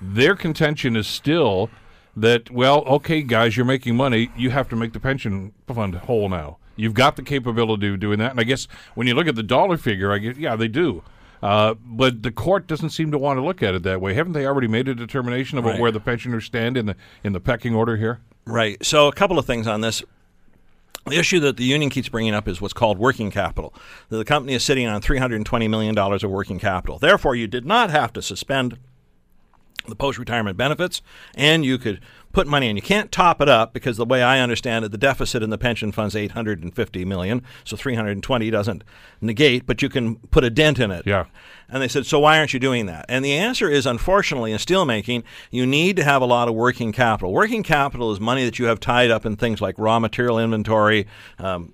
Their 0.01 0.35
contention 0.35 0.95
is 0.95 1.07
still 1.07 1.69
that 2.15 2.51
well, 2.51 2.83
okay, 2.85 3.21
guys, 3.21 3.57
you're 3.57 3.65
making 3.65 3.95
money. 3.95 4.29
You 4.35 4.51
have 4.51 4.69
to 4.69 4.75
make 4.75 4.93
the 4.93 4.99
pension 4.99 5.53
fund 5.67 5.95
whole 5.95 6.29
now. 6.29 6.57
You've 6.75 6.93
got 6.93 7.15
the 7.15 7.23
capability 7.23 7.87
of 7.87 7.99
doing 7.99 8.19
that, 8.19 8.31
and 8.31 8.39
I 8.39 8.43
guess 8.43 8.67
when 8.95 9.07
you 9.07 9.13
look 9.13 9.27
at 9.27 9.35
the 9.35 9.43
dollar 9.43 9.77
figure, 9.77 10.11
I 10.11 10.17
guess 10.17 10.37
yeah, 10.37 10.55
they 10.55 10.67
do. 10.67 11.03
Uh, 11.41 11.75
but 11.83 12.23
the 12.23 12.31
court 12.31 12.67
doesn't 12.67 12.91
seem 12.91 13.11
to 13.11 13.17
want 13.17 13.37
to 13.37 13.41
look 13.43 13.61
at 13.61 13.75
it 13.75 13.83
that 13.83 13.99
way. 13.99 14.13
Haven't 14.13 14.31
they 14.31 14.45
already 14.45 14.67
made 14.67 14.87
a 14.87 14.95
determination 14.95 15.57
about 15.57 15.71
right. 15.71 15.79
where 15.79 15.91
the 15.91 15.99
pensioners 15.99 16.45
stand 16.45 16.77
in 16.77 16.85
the 16.85 16.95
in 17.23 17.33
the 17.33 17.39
pecking 17.39 17.75
order 17.75 17.97
here? 17.97 18.21
Right. 18.45 18.83
So 18.83 19.07
a 19.07 19.13
couple 19.13 19.37
of 19.37 19.45
things 19.45 19.67
on 19.67 19.81
this. 19.81 20.03
The 21.05 21.19
issue 21.19 21.39
that 21.41 21.57
the 21.57 21.65
union 21.65 21.89
keeps 21.89 22.07
bringing 22.07 22.33
up 22.33 22.47
is 22.47 22.61
what's 22.61 22.73
called 22.73 22.97
working 22.97 23.29
capital. 23.29 23.73
The 24.09 24.23
company 24.23 24.53
is 24.53 24.63
sitting 24.63 24.87
on 24.87 25.01
$320 25.01 25.69
million 25.69 25.97
of 25.97 26.23
working 26.23 26.59
capital. 26.59 26.97
Therefore, 26.97 27.35
you 27.35 27.45
did 27.45 27.65
not 27.65 27.89
have 27.89 28.13
to 28.13 28.21
suspend 28.21 28.77
the 29.87 29.95
post 29.95 30.17
retirement 30.17 30.57
benefits, 30.57 31.01
and 31.35 31.65
you 31.65 31.77
could 31.77 31.99
put 32.31 32.47
money 32.47 32.67
in. 32.67 32.75
You 32.75 32.81
can't 32.81 33.11
top 33.11 33.41
it 33.41 33.47
up 33.47 33.73
because 33.73 33.97
the 33.97 34.05
way 34.05 34.23
I 34.23 34.39
understand 34.39 34.83
it, 34.83 34.91
the 34.91 34.97
deficit 34.97 35.43
in 35.43 35.51
the 35.51 35.57
pension 35.57 35.91
fund's 35.91 36.15
850 36.15 37.05
million, 37.05 37.43
so 37.63 37.77
320 37.77 38.49
doesn't 38.49 38.83
negate, 39.21 39.65
but 39.65 39.81
you 39.81 39.89
can 39.89 40.15
put 40.15 40.43
a 40.43 40.49
dent 40.49 40.79
in 40.79 40.91
it. 40.91 41.05
Yeah. 41.05 41.25
And 41.69 41.81
they 41.81 41.87
said, 41.87 42.05
so 42.05 42.19
why 42.19 42.39
aren't 42.39 42.53
you 42.53 42.59
doing 42.59 42.87
that? 42.87 43.05
And 43.07 43.23
the 43.23 43.33
answer 43.33 43.69
is, 43.69 43.85
unfortunately, 43.85 44.51
in 44.51 44.57
steelmaking, 44.57 45.23
you 45.51 45.65
need 45.65 45.95
to 45.97 46.03
have 46.03 46.21
a 46.21 46.25
lot 46.25 46.47
of 46.47 46.55
working 46.55 46.91
capital. 46.91 47.31
Working 47.31 47.63
capital 47.63 48.11
is 48.11 48.19
money 48.19 48.45
that 48.45 48.59
you 48.59 48.65
have 48.65 48.79
tied 48.79 49.11
up 49.11 49.25
in 49.25 49.35
things 49.35 49.61
like 49.61 49.75
raw 49.77 49.99
material 49.99 50.39
inventory. 50.39 51.07
Um, 51.39 51.73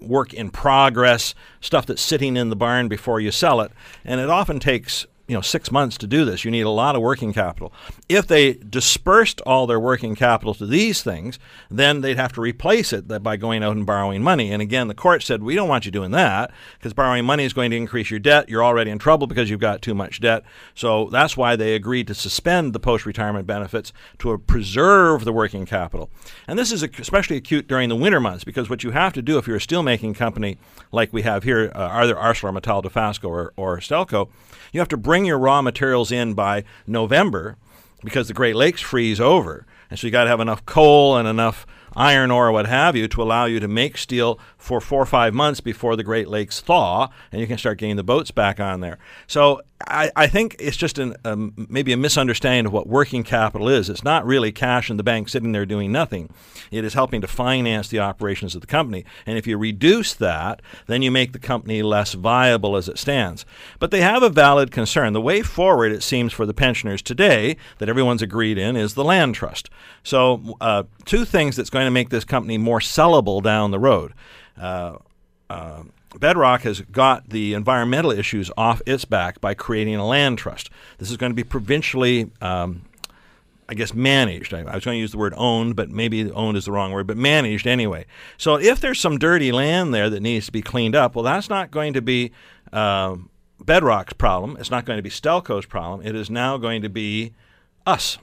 work 0.00 0.34
in 0.34 0.50
progress, 0.50 1.34
stuff 1.60 1.86
that's 1.86 2.02
sitting 2.02 2.36
in 2.36 2.50
the 2.50 2.56
barn 2.56 2.88
before 2.88 3.20
you 3.20 3.30
sell 3.30 3.60
it. 3.60 3.70
And 4.04 4.20
it 4.20 4.28
often 4.28 4.58
takes 4.58 5.06
you 5.32 5.38
know 5.38 5.40
six 5.40 5.72
months 5.72 5.96
to 5.96 6.06
do 6.06 6.26
this. 6.26 6.44
You 6.44 6.50
need 6.50 6.66
a 6.66 6.68
lot 6.68 6.94
of 6.94 7.00
working 7.00 7.32
capital. 7.32 7.72
If 8.06 8.26
they 8.26 8.52
dispersed 8.52 9.40
all 9.46 9.66
their 9.66 9.80
working 9.80 10.14
capital 10.14 10.52
to 10.52 10.66
these 10.66 11.02
things, 11.02 11.38
then 11.70 12.02
they'd 12.02 12.18
have 12.18 12.34
to 12.34 12.42
replace 12.42 12.92
it 12.92 13.08
by 13.22 13.38
going 13.38 13.62
out 13.62 13.74
and 13.74 13.86
borrowing 13.86 14.22
money. 14.22 14.52
And 14.52 14.60
again, 14.60 14.88
the 14.88 14.94
court 14.94 15.22
said 15.22 15.42
we 15.42 15.54
don't 15.54 15.70
want 15.70 15.86
you 15.86 15.90
doing 15.90 16.10
that 16.10 16.50
because 16.74 16.92
borrowing 16.92 17.24
money 17.24 17.44
is 17.44 17.54
going 17.54 17.70
to 17.70 17.78
increase 17.78 18.10
your 18.10 18.20
debt. 18.20 18.50
You're 18.50 18.62
already 18.62 18.90
in 18.90 18.98
trouble 18.98 19.26
because 19.26 19.48
you've 19.48 19.58
got 19.58 19.80
too 19.80 19.94
much 19.94 20.20
debt. 20.20 20.44
So 20.74 21.08
that's 21.10 21.34
why 21.34 21.56
they 21.56 21.74
agreed 21.74 22.08
to 22.08 22.14
suspend 22.14 22.74
the 22.74 22.80
post-retirement 22.80 23.46
benefits 23.46 23.90
to 24.18 24.36
preserve 24.36 25.24
the 25.24 25.32
working 25.32 25.64
capital. 25.64 26.10
And 26.46 26.58
this 26.58 26.72
is 26.72 26.82
especially 26.82 27.38
acute 27.38 27.68
during 27.68 27.88
the 27.88 27.96
winter 27.96 28.20
months 28.20 28.44
because 28.44 28.68
what 28.68 28.84
you 28.84 28.90
have 28.90 29.14
to 29.14 29.22
do 29.22 29.38
if 29.38 29.46
you're 29.46 29.56
a 29.56 29.60
steelmaking 29.60 30.14
company 30.14 30.58
like 30.90 31.10
we 31.10 31.22
have 31.22 31.42
here, 31.42 31.72
uh, 31.74 31.88
either 31.92 32.16
ArcelorMittal, 32.16 32.84
Dofasco, 32.84 33.30
or, 33.30 33.54
or 33.56 33.78
Stelco, 33.78 34.28
you 34.72 34.80
have 34.80 34.88
to 34.88 34.96
bring 34.96 35.21
your 35.24 35.38
raw 35.38 35.62
materials 35.62 36.12
in 36.12 36.34
by 36.34 36.64
November 36.86 37.56
because 38.04 38.28
the 38.28 38.34
Great 38.34 38.56
Lakes 38.56 38.80
freeze 38.80 39.20
over. 39.20 39.66
And 39.90 39.98
so 39.98 40.06
you 40.06 40.10
got 40.10 40.24
to 40.24 40.30
have 40.30 40.40
enough 40.40 40.64
coal 40.66 41.16
and 41.16 41.28
enough 41.28 41.66
iron 41.94 42.30
ore 42.30 42.50
what 42.50 42.66
have 42.66 42.96
you 42.96 43.06
to 43.08 43.22
allow 43.22 43.44
you 43.44 43.60
to 43.60 43.68
make 43.68 43.98
steel 43.98 44.38
for 44.62 44.80
four 44.80 45.02
or 45.02 45.06
five 45.06 45.34
months 45.34 45.60
before 45.60 45.96
the 45.96 46.04
Great 46.04 46.28
Lakes 46.28 46.60
thaw 46.60 47.08
and 47.32 47.40
you 47.40 47.48
can 47.48 47.58
start 47.58 47.78
getting 47.78 47.96
the 47.96 48.04
boats 48.04 48.30
back 48.30 48.60
on 48.60 48.80
there. 48.80 48.96
So 49.26 49.60
I, 49.88 50.12
I 50.14 50.28
think 50.28 50.54
it's 50.60 50.76
just 50.76 51.00
an, 51.00 51.16
um, 51.24 51.66
maybe 51.68 51.92
a 51.92 51.96
misunderstanding 51.96 52.66
of 52.66 52.72
what 52.72 52.86
working 52.86 53.24
capital 53.24 53.68
is. 53.68 53.88
It's 53.88 54.04
not 54.04 54.24
really 54.24 54.52
cash 54.52 54.88
in 54.88 54.98
the 54.98 55.02
bank 55.02 55.28
sitting 55.28 55.50
there 55.50 55.66
doing 55.66 55.90
nothing. 55.90 56.32
It 56.70 56.84
is 56.84 56.94
helping 56.94 57.20
to 57.22 57.26
finance 57.26 57.88
the 57.88 57.98
operations 57.98 58.54
of 58.54 58.60
the 58.60 58.68
company. 58.68 59.04
And 59.26 59.36
if 59.36 59.48
you 59.48 59.58
reduce 59.58 60.14
that, 60.14 60.62
then 60.86 61.02
you 61.02 61.10
make 61.10 61.32
the 61.32 61.40
company 61.40 61.82
less 61.82 62.12
viable 62.12 62.76
as 62.76 62.88
it 62.88 62.98
stands. 62.98 63.44
But 63.80 63.90
they 63.90 64.00
have 64.00 64.22
a 64.22 64.30
valid 64.30 64.70
concern. 64.70 65.12
The 65.12 65.20
way 65.20 65.42
forward, 65.42 65.90
it 65.90 66.04
seems, 66.04 66.32
for 66.32 66.46
the 66.46 66.54
pensioners 66.54 67.02
today 67.02 67.56
that 67.78 67.88
everyone's 67.88 68.22
agreed 68.22 68.58
in 68.58 68.76
is 68.76 68.94
the 68.94 69.04
land 69.04 69.34
trust. 69.34 69.70
So, 70.04 70.56
uh, 70.60 70.84
two 71.04 71.24
things 71.24 71.56
that's 71.56 71.70
going 71.70 71.86
to 71.86 71.90
make 71.90 72.10
this 72.10 72.24
company 72.24 72.58
more 72.58 72.78
sellable 72.78 73.42
down 73.42 73.72
the 73.72 73.80
road. 73.80 74.12
Uh, 74.58 74.98
uh, 75.50 75.82
Bedrock 76.18 76.62
has 76.62 76.80
got 76.80 77.30
the 77.30 77.54
environmental 77.54 78.10
issues 78.10 78.50
off 78.56 78.82
its 78.86 79.04
back 79.04 79.40
by 79.40 79.54
creating 79.54 79.96
a 79.96 80.06
land 80.06 80.38
trust. 80.38 80.70
This 80.98 81.10
is 81.10 81.16
going 81.16 81.30
to 81.30 81.36
be 81.36 81.44
provincially, 81.44 82.30
um, 82.40 82.82
I 83.68 83.74
guess, 83.74 83.94
managed. 83.94 84.52
I, 84.52 84.60
I, 84.60 84.74
was 84.74 84.84
going 84.84 84.96
to 84.96 85.00
use 85.00 85.12
the 85.12 85.18
word 85.18 85.34
owned, 85.36 85.76
but 85.76 85.90
maybe 85.90 86.30
owned 86.30 86.56
is 86.56 86.66
the 86.66 86.72
wrong 86.72 86.92
word, 86.92 87.06
but 87.06 87.16
managed 87.16 87.66
anyway. 87.66 88.06
So 88.36 88.56
if 88.56 88.80
there's 88.80 89.00
some 89.00 89.18
dirty 89.18 89.52
land 89.52 89.94
there 89.94 90.10
that 90.10 90.20
needs 90.20 90.46
to 90.46 90.52
be 90.52 90.62
cleaned 90.62 90.94
up, 90.94 91.14
well, 91.14 91.24
that's 91.24 91.48
not 91.48 91.70
going 91.70 91.94
to 91.94 92.02
be 92.02 92.32
uh, 92.72 93.16
Bedrock's 93.64 94.12
problem. 94.12 94.56
It's 94.58 94.70
not 94.70 94.84
going 94.84 94.98
to 94.98 95.02
be 95.02 95.10
Stelco's 95.10 95.66
problem. 95.66 96.06
It 96.06 96.14
is 96.14 96.30
now 96.30 96.56
going 96.56 96.82
to 96.82 96.88
be 96.88 97.32
us. 97.86 98.18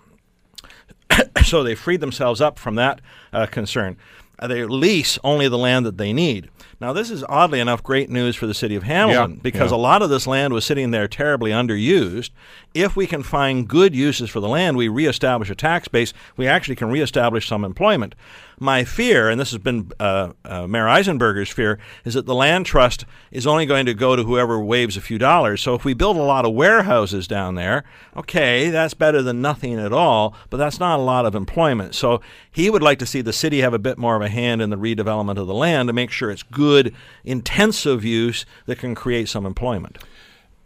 so 1.44 1.64
they 1.64 1.76
freed 1.76 2.02
themselves 2.02 2.42
up 2.42 2.60
from 2.60 2.76
that 2.76 3.02
uh, 3.34 3.46
concern. 3.46 3.98
Uh, 4.40 4.48
they 4.48 4.64
lease 4.66 5.20
only 5.24 5.48
the 5.48 5.58
land 5.58 5.86
that 5.86 5.98
they 5.98 6.14
need. 6.14 6.50
Now, 6.82 6.94
this 6.94 7.12
is 7.12 7.26
oddly 7.28 7.60
enough 7.60 7.84
great 7.84 8.10
news 8.10 8.38
for 8.38 8.48
the 8.48 8.54
city 8.54 8.76
of 8.76 8.84
Hamilton 8.84 9.32
yeah, 9.32 9.42
because 9.42 9.72
yeah. 9.72 9.78
a 9.78 9.80
lot 9.80 10.02
of 10.02 10.10
this 10.10 10.26
land 10.26 10.54
was 10.54 10.64
sitting 10.64 10.92
there 10.92 11.10
terribly 11.10 11.52
underused. 11.52 12.30
If 12.74 12.96
we 12.96 13.06
can 13.06 13.22
find 13.22 13.68
good 13.68 13.94
uses 13.94 14.30
for 14.30 14.40
the 14.40 14.48
land, 14.48 14.78
we 14.78 14.88
reestablish 14.88 15.50
a 15.50 15.56
tax 15.56 15.90
base, 15.90 16.14
we 16.38 16.48
actually 16.48 16.78
can 16.78 16.90
reestablish 16.90 17.48
some 17.48 17.66
employment. 17.66 18.16
My 18.60 18.84
fear, 18.84 19.30
and 19.30 19.40
this 19.40 19.52
has 19.52 19.60
been 19.60 19.92
uh, 20.00 20.34
uh, 20.44 20.68
Mayor 20.68 20.88
Eisenberger's 20.88 21.50
fear, 21.50 21.80
is 22.04 22.14
that 22.14 22.26
the 22.26 22.36
land 22.36 22.66
trust 22.66 23.06
is 23.32 23.48
only 23.48 23.66
going 23.66 23.86
to 23.86 23.94
go 23.94 24.16
to 24.16 24.24
whoever 24.24 24.60
waves 24.60 24.98
a 24.98 25.02
few 25.02 25.18
dollars. 25.18 25.62
So 25.62 25.76
if 25.76 25.86
we 25.86 25.94
build 25.94 26.18
a 26.18 26.22
lot 26.22 26.46
of 26.46 26.54
warehouses 26.54 27.26
down 27.26 27.56
there, 27.56 27.86
okay, 28.18 28.70
that's 28.70 28.94
better 28.94 29.22
than 29.22 29.42
nothing 29.42 29.80
at 29.80 29.94
all, 29.94 30.36
but 30.50 30.58
that's 30.58 30.80
not 30.80 31.00
a 31.00 31.02
lot 31.02 31.26
of 31.26 31.36
employment. 31.36 31.96
So 31.96 32.22
he 32.52 32.70
would 32.70 32.84
like 32.84 33.00
to 33.00 33.06
see 33.06 33.22
the 33.22 33.32
city 33.32 33.62
have 33.62 33.74
a 33.74 33.80
bit 33.80 33.98
more 33.98 34.18
of 34.18 34.22
a 34.22 34.30
hand 34.30 34.62
in 34.62 34.70
the 34.70 34.78
redevelopment 34.78 35.38
of 35.38 35.48
the 35.48 35.54
land 35.54 35.88
to 35.88 35.94
make 35.94 36.12
sure 36.12 36.30
it's 36.30 36.44
good, 36.44 36.94
intensive 37.24 38.04
use 38.04 38.46
that 38.66 38.80
can 38.80 38.94
create 38.94 39.30
some 39.30 39.46
employment. 39.46 39.98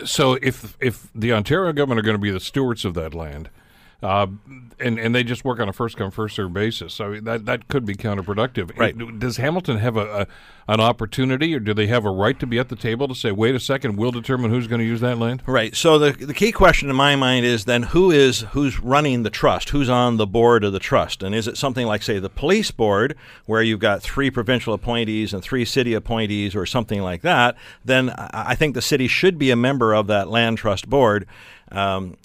So 0.04 0.34
if 0.42 0.76
if 0.80 1.08
the 1.14 1.32
Ontario 1.32 1.72
government 1.74 2.00
are 2.00 2.04
going 2.04 2.18
to 2.18 2.22
be 2.22 2.32
the 2.32 2.40
stewards 2.40 2.84
of 2.86 2.96
that 2.96 3.14
land, 3.14 3.50
uh, 4.04 4.28
and 4.80 5.00
and 5.00 5.16
they 5.16 5.24
just 5.24 5.46
work 5.46 5.62
on 5.62 5.70
a 5.70 5.74
first 5.74 5.96
come 5.96 6.12
first 6.12 6.36
served 6.36 6.54
basis. 6.54 6.94
So 6.94 7.20
that 7.22 7.46
that 7.46 7.70
could 7.70 7.86
be 7.86 7.96
counterproductive. 7.96 8.78
Right. 8.78 8.96
Does 9.18 9.38
Hamilton 9.38 9.78
have 9.78 9.96
a, 9.96 10.22
a, 10.22 10.28
an 10.68 10.82
opportunity, 10.82 11.56
or 11.56 11.60
do 11.60 11.74
they 11.74 11.88
have 11.88 12.04
a 12.04 12.12
right 12.12 12.38
to 12.40 12.46
be 12.46 12.60
at 12.60 12.68
the 12.68 12.76
table 12.76 13.08
to 13.08 13.16
say, 13.16 13.32
"Wait 13.32 13.56
a 13.56 13.62
second, 13.62 13.96
we'll 13.96 14.12
determine 14.12 14.52
who's 14.52 14.68
going 14.68 14.80
to 14.80 14.86
use 14.86 15.00
that 15.00 15.18
land"? 15.18 15.42
Right. 15.48 15.74
So 15.74 15.98
the 15.98 16.12
the 16.12 16.34
key 16.34 16.52
question 16.52 16.90
in 16.90 16.98
my 16.98 17.16
mind 17.16 17.46
is 17.46 17.64
then 17.64 17.84
who 17.84 18.12
is 18.12 18.42
who's 18.52 18.78
running 18.80 19.24
the 19.24 19.30
trust? 19.30 19.70
Who's 19.70 19.90
on 19.90 20.18
the 20.18 20.28
board 20.28 20.66
of 20.66 20.74
the 20.74 20.80
trust? 20.80 21.24
And 21.24 21.34
is 21.34 21.48
it 21.48 21.58
something 21.58 21.88
like 21.88 22.04
say 22.04 22.20
the 22.20 22.30
police 22.30 22.72
board, 22.72 23.16
where 23.46 23.62
you've 23.62 23.80
got 23.80 24.02
three 24.02 24.30
provincial 24.30 24.74
appointees 24.74 25.34
and 25.34 25.42
three 25.42 25.64
city 25.64 25.94
appointees, 25.94 26.56
or 26.56 26.66
something 26.66 27.02
like 27.02 27.22
that? 27.22 27.56
Then 27.86 28.10
I 28.18 28.56
think 28.56 28.76
the 28.76 28.82
city 28.82 29.08
should 29.08 29.38
be 29.38 29.50
a 29.50 29.56
member 29.56 29.94
of 29.94 30.08
that 30.08 30.28
land 30.28 30.58
trust 30.58 30.90
board. 30.90 31.26
Um, 31.72 32.18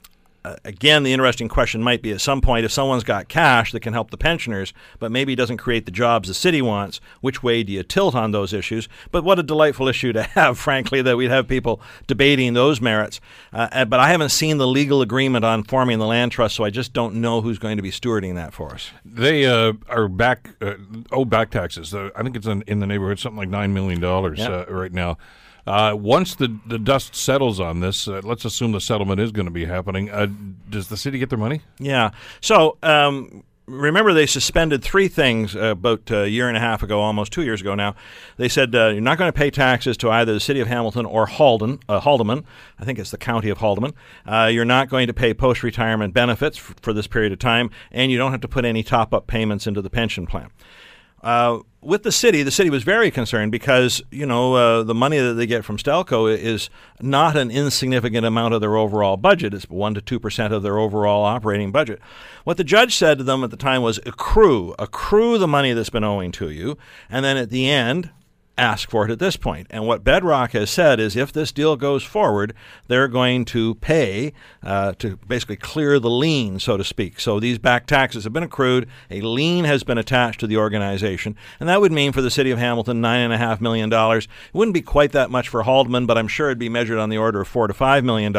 uh, 0.45 0.57
again, 0.64 1.02
the 1.02 1.12
interesting 1.12 1.49
question 1.49 1.83
might 1.83 2.00
be 2.00 2.12
at 2.12 2.21
some 2.21 2.40
point 2.40 2.64
if 2.64 2.73
someone's 2.73 3.04
got 3.04 3.28
cash 3.28 3.73
that 3.73 3.80
can 3.80 3.92
help 3.92 4.11
the 4.11 4.16
pensioners, 4.16 4.73
but 4.99 5.11
maybe 5.11 5.35
doesn't 5.35 5.57
create 5.57 5.85
the 5.85 5.90
jobs 5.90 6.28
the 6.28 6.35
city 6.35 6.62
wants, 6.62 7.00
which 7.21 7.42
way 7.42 7.62
do 7.62 7.73
you 7.73 7.83
tilt 7.83 8.14
on 8.14 8.30
those 8.30 8.52
issues? 8.52 8.88
But 9.11 9.25
what 9.25 9.38
a 9.38 9.42
delightful 9.42 9.88
issue 9.88 10.12
to 10.12 10.23
have, 10.23 10.59
frankly, 10.68 11.02
that 11.02 11.16
we'd 11.16 11.30
have 11.30 11.49
people 11.49 11.80
debating 12.07 12.54
those 12.54 12.80
merits. 12.80 13.21
Uh, 13.52 13.85
but 13.85 13.99
I 13.99 14.11
haven't 14.11 14.30
seen 14.30 14.59
the 14.59 14.66
legal 14.66 15.02
agreement 15.02 15.45
on 15.45 15.64
forming 15.64 15.99
the 15.99 16.07
land 16.07 16.33
trust, 16.33 16.54
so 16.54 16.64
I 16.64 16.71
just 16.71 16.92
don't 16.92 17.16
know 17.16 17.40
who's 17.40 17.59
going 17.59 17.76
to 17.76 17.83
be 17.83 17.90
stewarding 17.90 18.37
that 18.37 18.54
for 18.54 18.73
us. 18.73 18.90
They 19.04 19.45
uh, 19.45 19.73
are 19.88 20.09
back, 20.09 20.50
uh, 20.61 20.75
oh, 21.11 21.25
back 21.25 21.50
taxes. 21.50 21.92
Uh, 21.92 22.11
I 22.14 22.23
think 22.23 22.37
it's 22.37 22.47
in, 22.47 22.62
in, 22.66 22.78
the 22.78 22.87
neighborhood 22.87 23.18
something 23.18 23.38
like 23.38 23.49
$9 23.49 23.73
million 23.73 24.00
yep. 24.37 24.71
right 24.71 24.92
now. 24.92 25.18
Uh, 25.68 25.94
once 25.94 26.34
the, 26.34 26.58
the 26.66 26.78
dust 26.78 27.14
settles 27.14 27.60
on 27.60 27.80
this, 27.80 28.08
uh, 28.08 28.22
let's 28.25 28.46
assume 28.46 28.72
the 28.72 28.80
settlement 28.80 29.20
is 29.20 29.30
going 29.30 29.44
to 29.44 29.52
be 29.52 29.66
happening. 29.66 30.10
Uh, 30.10 30.26
does 30.70 30.88
the 30.88 30.96
city 30.96 31.18
get 31.18 31.28
their 31.28 31.38
money? 31.38 31.60
Yeah. 31.78 32.12
So 32.40 32.78
um, 32.82 33.44
remember, 33.66 34.14
they 34.14 34.25
suspended 34.25 34.82
three 34.82 35.08
things 35.08 35.54
uh, 35.54 35.72
about 35.72 36.10
a 36.10 36.26
year 36.26 36.48
and 36.48 36.56
a 36.56 36.60
half 36.60 36.82
ago, 36.82 37.00
almost 37.00 37.32
two 37.32 37.42
years 37.42 37.60
ago 37.60 37.75
now. 37.75 37.94
They 38.38 38.48
said 38.48 38.75
uh, 38.75 38.88
you're 38.88 39.02
not 39.02 39.18
going 39.18 39.30
to 39.30 39.38
pay 39.38 39.50
taxes 39.50 39.98
to 39.98 40.10
either 40.10 40.32
the 40.32 40.40
city 40.40 40.60
of 40.60 40.68
Hamilton 40.68 41.04
or 41.04 41.26
Halden, 41.26 41.80
uh, 41.87 42.00
Haldimand. 42.00 42.44
I 42.78 42.87
think 42.87 42.98
it's 42.98 43.10
the 43.10 43.18
county 43.18 43.50
of 43.50 43.58
Haldimand. 43.58 43.92
you're 44.50 44.64
not 44.64 44.88
going 44.88 45.06
to 45.08 45.14
pay 45.14 45.34
post 45.34 45.62
retirement 45.62 46.14
benefits 46.14 46.56
f- 46.56 46.76
for 46.80 46.94
this 46.94 47.06
period 47.06 47.30
of 47.30 47.40
time, 47.40 47.68
and 47.92 48.10
you 48.10 48.16
don't 48.16 48.30
have 48.30 48.40
to 48.40 48.48
put 48.48 48.64
any 48.64 48.82
top 48.82 49.12
up 49.12 49.26
payments 49.26 49.66
into 49.66 49.82
the 49.82 49.90
pension 49.90 50.26
plan. 50.26 50.48
Uh, 51.22 51.60
with 51.80 52.02
the 52.02 52.12
city, 52.12 52.42
the 52.42 52.50
city 52.50 52.70
was 52.70 52.82
very 52.82 53.10
concerned 53.10 53.52
because 53.52 54.02
you 54.10 54.26
know 54.26 54.54
uh, 54.54 54.82
the 54.82 54.94
money 54.94 55.18
that 55.18 55.34
they 55.34 55.46
get 55.46 55.64
from 55.64 55.76
Stelco 55.76 56.32
is 56.37 56.70
not 57.00 57.37
an 57.37 57.50
insignificant 57.50 58.26
amount 58.26 58.54
of 58.54 58.60
their 58.60 58.76
overall 58.76 59.16
budget. 59.16 59.54
It's 59.54 59.68
one 59.68 59.94
to 59.94 60.00
two 60.00 60.18
percent 60.18 60.52
of 60.52 60.62
their 60.62 60.78
overall 60.78 61.25
operating 61.25 61.70
budget. 61.70 62.00
What 62.44 62.56
the 62.56 62.64
judge 62.64 62.96
said 62.96 63.18
to 63.18 63.25
them 63.25 63.44
at 63.44 63.50
the 63.50 63.56
time 63.56 63.82
was 63.82 64.00
accrue, 64.06 64.75
accrue 64.78 65.38
the 65.38 65.48
money 65.48 65.72
that's 65.72 65.90
been 65.90 66.04
owing 66.04 66.32
to 66.32 66.50
you, 66.50 66.76
and 67.08 67.25
then 67.25 67.37
at 67.37 67.50
the 67.50 67.68
end, 67.68 68.10
ask 68.58 68.90
for 68.90 69.04
it 69.04 69.10
at 69.10 69.18
this 69.18 69.36
point. 69.36 69.66
And 69.70 69.86
what 69.86 70.04
Bedrock 70.04 70.52
has 70.52 70.70
said 70.70 71.00
is 71.00 71.16
if 71.16 71.32
this 71.32 71.52
deal 71.52 71.76
goes 71.76 72.02
forward, 72.02 72.54
they're 72.88 73.08
going 73.08 73.44
to 73.46 73.76
pay 73.76 74.32
uh, 74.62 74.92
to 74.98 75.16
basically 75.16 75.56
clear 75.56 75.98
the 75.98 76.10
lien, 76.10 76.58
so 76.58 76.76
to 76.76 76.84
speak. 76.84 77.20
So 77.20 77.40
these 77.40 77.58
back 77.58 77.86
taxes 77.86 78.24
have 78.24 78.32
been 78.32 78.42
accrued, 78.42 78.88
a 79.10 79.20
lien 79.20 79.64
has 79.64 79.84
been 79.84 79.98
attached 79.98 80.40
to 80.40 80.46
the 80.46 80.56
organization, 80.56 81.36
and 81.60 81.68
that 81.68 81.80
would 81.80 81.92
mean 81.92 82.12
for 82.12 82.22
the 82.22 82.30
city 82.30 82.50
of 82.50 82.58
Hamilton 82.58 83.00
$9.5 83.00 83.60
million. 83.60 83.92
It 83.92 84.28
wouldn't 84.52 84.74
be 84.74 84.82
quite 84.82 85.12
that 85.12 85.30
much 85.30 85.48
for 85.48 85.62
Haldimand, 85.62 86.06
but 86.06 86.18
I'm 86.18 86.28
sure 86.28 86.48
it'd 86.48 86.58
be 86.58 86.68
measured 86.68 86.98
on 86.98 87.08
the 87.08 87.18
order 87.18 87.40
of 87.40 87.48
4 87.48 87.68
to 87.68 87.74
$5 87.74 88.04
million. 88.04 88.32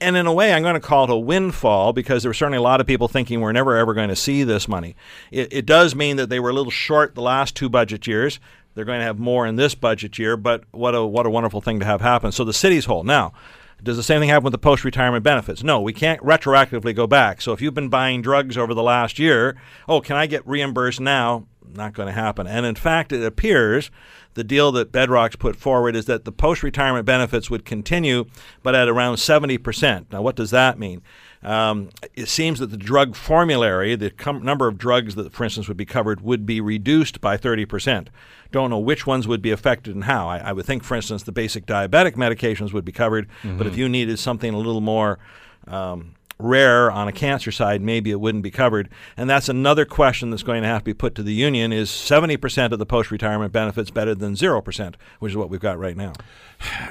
And 0.00 0.16
in 0.16 0.26
a 0.26 0.32
way, 0.32 0.52
I'm 0.52 0.62
going 0.62 0.74
to 0.74 0.80
call 0.80 1.04
it 1.04 1.10
a 1.10 1.16
windfall 1.16 1.92
because 1.92 2.22
there 2.22 2.30
were 2.30 2.34
certainly 2.34 2.58
a 2.58 2.62
lot 2.62 2.80
of 2.80 2.86
people 2.86 3.06
thinking 3.06 3.40
we're 3.40 3.52
never 3.52 3.76
ever 3.76 3.92
going 3.92 4.08
to 4.08 4.16
see 4.16 4.44
this 4.44 4.66
money. 4.66 4.96
It, 5.30 5.52
it 5.52 5.66
does 5.66 5.94
mean 5.94 6.16
that 6.16 6.28
they 6.30 6.40
were 6.40 6.50
a 6.50 6.54
little 6.54 6.70
short 6.70 7.14
the 7.14 7.22
last 7.22 7.54
two 7.54 7.68
budget 7.68 8.06
years. 8.06 8.40
They're 8.74 8.84
going 8.84 9.00
to 9.00 9.04
have 9.04 9.18
more 9.18 9.46
in 9.46 9.56
this 9.56 9.74
budget 9.74 10.18
year, 10.18 10.36
but 10.36 10.64
what 10.70 10.94
a 10.94 11.04
what 11.04 11.26
a 11.26 11.30
wonderful 11.30 11.60
thing 11.60 11.80
to 11.80 11.86
have 11.86 12.00
happen. 12.00 12.32
So 12.32 12.44
the 12.44 12.52
city's 12.52 12.86
whole 12.86 13.04
now. 13.04 13.32
Does 13.82 13.96
the 13.96 14.02
same 14.02 14.20
thing 14.20 14.28
happen 14.28 14.44
with 14.44 14.52
the 14.52 14.58
post 14.58 14.84
retirement 14.84 15.24
benefits? 15.24 15.62
No, 15.62 15.80
we 15.80 15.92
can't 15.92 16.20
retroactively 16.22 16.94
go 16.94 17.06
back. 17.06 17.40
So 17.40 17.52
if 17.52 17.60
you've 17.60 17.74
been 17.74 17.88
buying 17.88 18.22
drugs 18.22 18.58
over 18.58 18.74
the 18.74 18.82
last 18.82 19.18
year, 19.18 19.56
oh, 19.88 20.00
can 20.00 20.16
I 20.16 20.26
get 20.26 20.46
reimbursed 20.46 21.00
now? 21.00 21.46
Not 21.72 21.94
going 21.94 22.06
to 22.06 22.12
happen. 22.12 22.46
And 22.46 22.66
in 22.66 22.74
fact, 22.74 23.12
it 23.12 23.24
appears 23.24 23.90
the 24.34 24.44
deal 24.44 24.72
that 24.72 24.92
Bedrock's 24.92 25.36
put 25.36 25.56
forward 25.56 25.96
is 25.96 26.06
that 26.06 26.24
the 26.24 26.32
post 26.32 26.62
retirement 26.62 27.06
benefits 27.06 27.50
would 27.50 27.64
continue, 27.64 28.26
but 28.62 28.74
at 28.74 28.88
around 28.88 29.16
70%. 29.16 30.06
Now, 30.12 30.22
what 30.22 30.36
does 30.36 30.50
that 30.50 30.78
mean? 30.78 31.02
Um, 31.42 31.88
it 32.14 32.28
seems 32.28 32.58
that 32.58 32.66
the 32.66 32.76
drug 32.76 33.16
formulary, 33.16 33.96
the 33.96 34.10
com- 34.10 34.44
number 34.44 34.68
of 34.68 34.76
drugs 34.76 35.14
that, 35.14 35.32
for 35.32 35.44
instance, 35.44 35.68
would 35.68 35.76
be 35.76 35.86
covered, 35.86 36.20
would 36.20 36.44
be 36.44 36.60
reduced 36.60 37.20
by 37.20 37.38
30%. 37.38 38.08
Don't 38.52 38.68
know 38.68 38.78
which 38.78 39.06
ones 39.06 39.26
would 39.26 39.40
be 39.40 39.50
affected 39.50 39.94
and 39.94 40.04
how. 40.04 40.28
I, 40.28 40.38
I 40.38 40.52
would 40.52 40.66
think, 40.66 40.84
for 40.84 40.96
instance, 40.96 41.22
the 41.22 41.32
basic 41.32 41.64
diabetic 41.64 42.14
medications 42.14 42.72
would 42.72 42.84
be 42.84 42.92
covered, 42.92 43.26
mm-hmm. 43.42 43.56
but 43.56 43.66
if 43.66 43.76
you 43.76 43.88
needed 43.88 44.18
something 44.18 44.52
a 44.52 44.58
little 44.58 44.82
more 44.82 45.18
um, 45.66 46.14
rare 46.40 46.90
on 46.90 47.08
a 47.08 47.12
cancer 47.12 47.52
side, 47.52 47.82
maybe 47.82 48.10
it 48.10 48.20
wouldn't 48.20 48.42
be 48.42 48.50
covered. 48.50 48.88
And 49.16 49.28
that's 49.28 49.48
another 49.48 49.84
question 49.84 50.30
that's 50.30 50.42
going 50.42 50.62
to 50.62 50.68
have 50.68 50.82
to 50.82 50.84
be 50.84 50.94
put 50.94 51.14
to 51.16 51.22
the 51.22 51.32
union 51.32 51.72
is 51.72 51.90
70% 51.90 52.72
of 52.72 52.78
the 52.78 52.86
post-retirement 52.86 53.52
benefits 53.52 53.90
better 53.90 54.14
than 54.14 54.34
0%, 54.34 54.94
which 55.18 55.32
is 55.32 55.36
what 55.36 55.50
we've 55.50 55.60
got 55.60 55.78
right 55.78 55.96
now. 55.96 56.12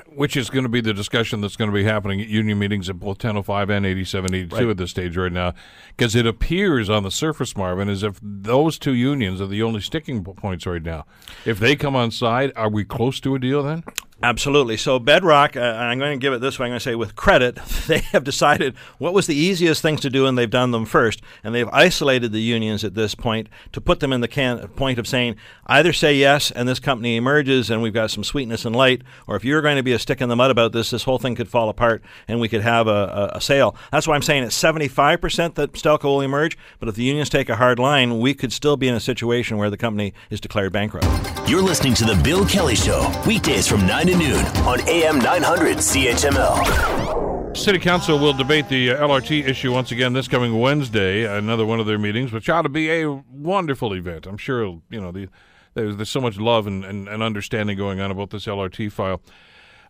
Which 0.07 0.35
is 0.35 0.49
going 0.49 0.63
to 0.63 0.69
be 0.69 0.81
the 0.81 0.93
discussion 0.93 1.41
that's 1.41 1.55
going 1.55 1.69
to 1.69 1.75
be 1.75 1.83
happening 1.83 2.21
at 2.21 2.27
union 2.27 2.57
meetings 2.57 2.89
at 2.89 2.99
both 2.99 3.23
1005 3.23 3.69
and 3.69 3.85
8782 3.85 4.55
right. 4.55 4.71
at 4.71 4.77
this 4.77 4.91
stage 4.91 5.15
right 5.15 5.31
now. 5.31 5.53
Because 5.95 6.15
it 6.15 6.25
appears 6.25 6.89
on 6.89 7.03
the 7.03 7.11
surface, 7.11 7.55
Marvin, 7.55 7.89
as 7.89 8.03
if 8.03 8.19
those 8.21 8.79
two 8.79 8.93
unions 8.93 9.41
are 9.41 9.47
the 9.47 9.61
only 9.61 9.81
sticking 9.81 10.23
points 10.23 10.65
right 10.65 10.81
now. 10.81 11.05
If 11.45 11.59
they 11.59 11.75
come 11.75 11.95
on 11.95 12.11
side, 12.11 12.51
are 12.55 12.69
we 12.69 12.83
close 12.83 13.19
to 13.21 13.35
a 13.35 13.39
deal 13.39 13.63
then? 13.63 13.83
Absolutely. 14.21 14.75
So 14.75 14.99
Bedrock, 14.99 15.55
uh, 15.55 15.61
I'm 15.61 15.97
going 15.97 16.19
to 16.19 16.21
give 16.21 16.33
it 16.33 16.41
this 16.41 16.59
way. 16.59 16.65
I'm 16.65 16.71
going 16.71 16.79
to 16.79 16.83
say 16.83 16.95
with 16.95 17.15
credit, 17.15 17.55
they 17.87 17.99
have 17.99 18.25
decided 18.25 18.75
what 18.97 19.13
was 19.13 19.27
the 19.27 19.35
easiest 19.35 19.81
things 19.81 20.01
to 20.01 20.09
do, 20.09 20.25
and 20.25 20.37
they've 20.37 20.49
done 20.49 20.71
them 20.71 20.85
first. 20.85 21.21
And 21.41 21.55
they've 21.55 21.69
isolated 21.69 22.33
the 22.33 22.41
unions 22.41 22.83
at 22.83 22.95
this 22.95 23.15
point 23.15 23.47
to 23.71 23.79
put 23.79 24.01
them 24.01 24.11
in 24.11 24.19
the 24.19 24.27
can- 24.27 24.67
point 24.69 24.99
of 24.99 25.07
saying 25.07 25.37
either 25.67 25.93
say 25.93 26.13
yes, 26.13 26.51
and 26.51 26.67
this 26.67 26.79
company 26.79 27.15
emerges, 27.15 27.69
and 27.69 27.81
we've 27.81 27.93
got 27.93 28.11
some 28.11 28.23
sweetness 28.23 28.65
and 28.65 28.75
light, 28.75 29.03
or 29.25 29.37
if 29.37 29.45
you're 29.45 29.61
going 29.61 29.77
to 29.77 29.83
be 29.83 29.93
a 29.93 29.99
stick 29.99 30.19
in 30.19 30.27
the 30.27 30.35
mud 30.35 30.51
about 30.51 30.73
this, 30.73 30.89
this 30.89 31.03
whole 31.03 31.17
thing 31.17 31.35
could 31.35 31.47
fall 31.47 31.69
apart, 31.69 32.03
and 32.27 32.41
we 32.41 32.49
could 32.49 32.61
have 32.61 32.87
a, 32.87 33.31
a, 33.33 33.37
a 33.37 33.41
sale. 33.41 33.73
That's 33.91 34.05
why 34.05 34.15
I'm 34.15 34.21
saying 34.21 34.43
it's 34.43 34.61
75% 34.61 35.55
that 35.55 35.73
Stelco 35.73 36.03
will 36.03 36.21
emerge. 36.21 36.57
But 36.79 36.89
if 36.89 36.95
the 36.95 37.03
unions 37.03 37.29
take 37.29 37.47
a 37.47 37.55
hard 37.55 37.79
line, 37.79 38.19
we 38.19 38.33
could 38.33 38.51
still 38.51 38.75
be 38.75 38.89
in 38.89 38.95
a 38.95 38.99
situation 38.99 39.57
where 39.57 39.69
the 39.69 39.77
company 39.77 40.13
is 40.29 40.41
declared 40.41 40.73
bankrupt. 40.73 41.07
You're 41.47 41.61
listening 41.61 41.93
to 41.95 42.05
the 42.05 42.19
Bill 42.21 42.45
Kelly 42.45 42.75
Show 42.75 43.09
weekdays 43.25 43.67
from 43.67 43.87
nine 43.87 44.08
to 44.09 44.17
noon 44.17 44.45
on 44.65 44.81
AM 44.89 45.19
900 45.19 45.77
CHML. 45.77 47.55
City 47.55 47.77
Council 47.77 48.17
will 48.17 48.33
debate 48.33 48.67
the 48.67 48.91
uh, 48.91 49.07
LRT 49.07 49.47
issue 49.47 49.71
once 49.71 49.91
again 49.91 50.13
this 50.13 50.27
coming 50.27 50.59
Wednesday, 50.59 51.25
another 51.25 51.63
one 51.65 51.79
of 51.79 51.85
their 51.85 51.99
meetings, 51.99 52.31
which 52.31 52.49
ought 52.49 52.63
to 52.63 52.69
be 52.69 52.89
a 52.89 53.11
wonderful 53.31 53.93
event. 53.93 54.25
I'm 54.25 54.37
sure, 54.37 54.81
you 54.89 54.99
know, 54.99 55.11
the, 55.11 55.29
there's, 55.75 55.95
there's 55.97 56.09
so 56.09 56.21
much 56.21 56.37
love 56.37 56.65
and, 56.65 56.83
and, 56.85 57.07
and 57.07 57.21
understanding 57.21 57.77
going 57.77 57.99
on 57.99 58.09
about 58.09 58.31
this 58.31 58.45
LRT 58.45 58.91
file. 58.91 59.21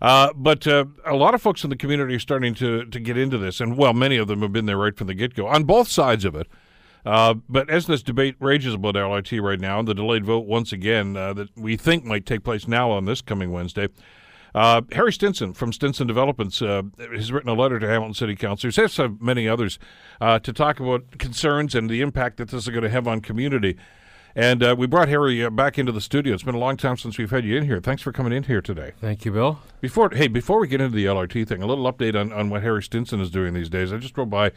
Uh, 0.02 0.34
but 0.36 0.68
uh, 0.68 0.84
a 1.06 1.16
lot 1.16 1.34
of 1.34 1.42
folks 1.42 1.64
in 1.64 1.70
the 1.70 1.78
community 1.78 2.16
are 2.16 2.20
starting 2.20 2.54
to, 2.56 2.84
to 2.86 3.00
get 3.00 3.18
into 3.18 3.38
this, 3.38 3.62
and 3.62 3.78
well, 3.78 3.94
many 3.94 4.18
of 4.18 4.28
them 4.28 4.42
have 4.42 4.52
been 4.52 4.66
there 4.66 4.78
right 4.78 4.98
from 4.98 5.08
the 5.08 5.14
get 5.14 5.34
go 5.34 5.48
on 5.48 5.64
both 5.64 5.88
sides 5.88 6.26
of 6.26 6.36
it. 6.36 6.48
Uh, 7.06 7.36
but 7.48 7.70
as 7.70 7.88
this 7.88 8.04
debate 8.04 8.36
rages 8.40 8.74
about 8.74 8.96
LRT 8.96 9.42
right 9.42 9.60
now, 9.60 9.82
the 9.82 9.94
delayed 9.94 10.26
vote 10.26 10.46
once 10.46 10.72
again 10.72 11.16
uh, 11.16 11.34
that 11.34 11.56
we 11.58 11.78
think 11.78 12.04
might 12.04 12.26
take 12.26 12.44
place 12.44 12.68
now 12.68 12.92
on 12.92 13.06
this 13.06 13.22
coming 13.22 13.52
Wednesday, 13.52 13.88
uh, 14.54 14.82
Harry 14.92 15.14
Stinson 15.14 15.54
from 15.54 15.72
Stinson 15.72 16.08
Developments 16.08 16.62
uh, 16.62 16.84
has 16.98 17.32
written 17.32 17.50
a 17.50 17.54
letter 17.54 17.80
to 17.80 17.88
Hamilton 17.88 18.14
City 18.14 18.36
Councilors, 18.36 18.78
as 18.78 18.98
have 18.98 19.22
many 19.22 19.48
others, 19.48 19.80
uh, 20.20 20.40
to 20.40 20.52
talk 20.52 20.80
about 20.80 21.18
concerns 21.18 21.76
and 21.76 21.90
the 21.90 22.02
impact 22.02 22.38
that 22.38 22.50
this 22.50 22.64
is 22.64 22.70
going 22.70 22.84
to 22.84 22.90
have 22.90 23.08
on 23.08 23.22
community. 23.22 23.78
And 24.36 24.64
uh, 24.64 24.76
we 24.78 24.88
brought 24.88 25.10
Harry 25.10 25.44
uh, 25.44 25.50
back 25.50 25.78
into 25.78 25.92
the 25.92 26.02
studio. 26.02 26.34
It's 26.34 26.44
been 26.44 26.56
a 26.56 26.60
long 26.60 26.78
time 26.78 26.98
since 26.98 27.18
we've 27.18 27.32
had 27.32 27.46
you 27.46 27.58
in 27.58 27.66
here. 27.66 27.80
Thanks 27.80 28.02
for 28.02 28.12
coming 28.12 28.32
in 28.32 28.44
here 28.44 28.62
today. 28.62 28.94
Thank 29.02 29.26
you, 29.26 29.32
Bill. 29.32 29.60
Before 29.82 30.10
hey, 30.12 30.28
before 30.28 30.60
we 30.60 30.68
get 30.68 30.82
into 30.82 30.96
the 30.96 31.06
LRT 31.06 31.48
thing, 31.48 31.64
a 31.64 31.66
little 31.66 31.92
update 31.92 32.20
on, 32.20 32.32
on 32.32 32.50
what 32.50 32.62
Harry 32.62 32.84
Stinson 32.84 33.22
is 33.22 33.32
doing 33.32 33.54
these 33.54 33.70
days. 33.70 33.92
I 33.92 33.98
just 33.98 34.14
drove 34.14 34.30
by 34.30 34.52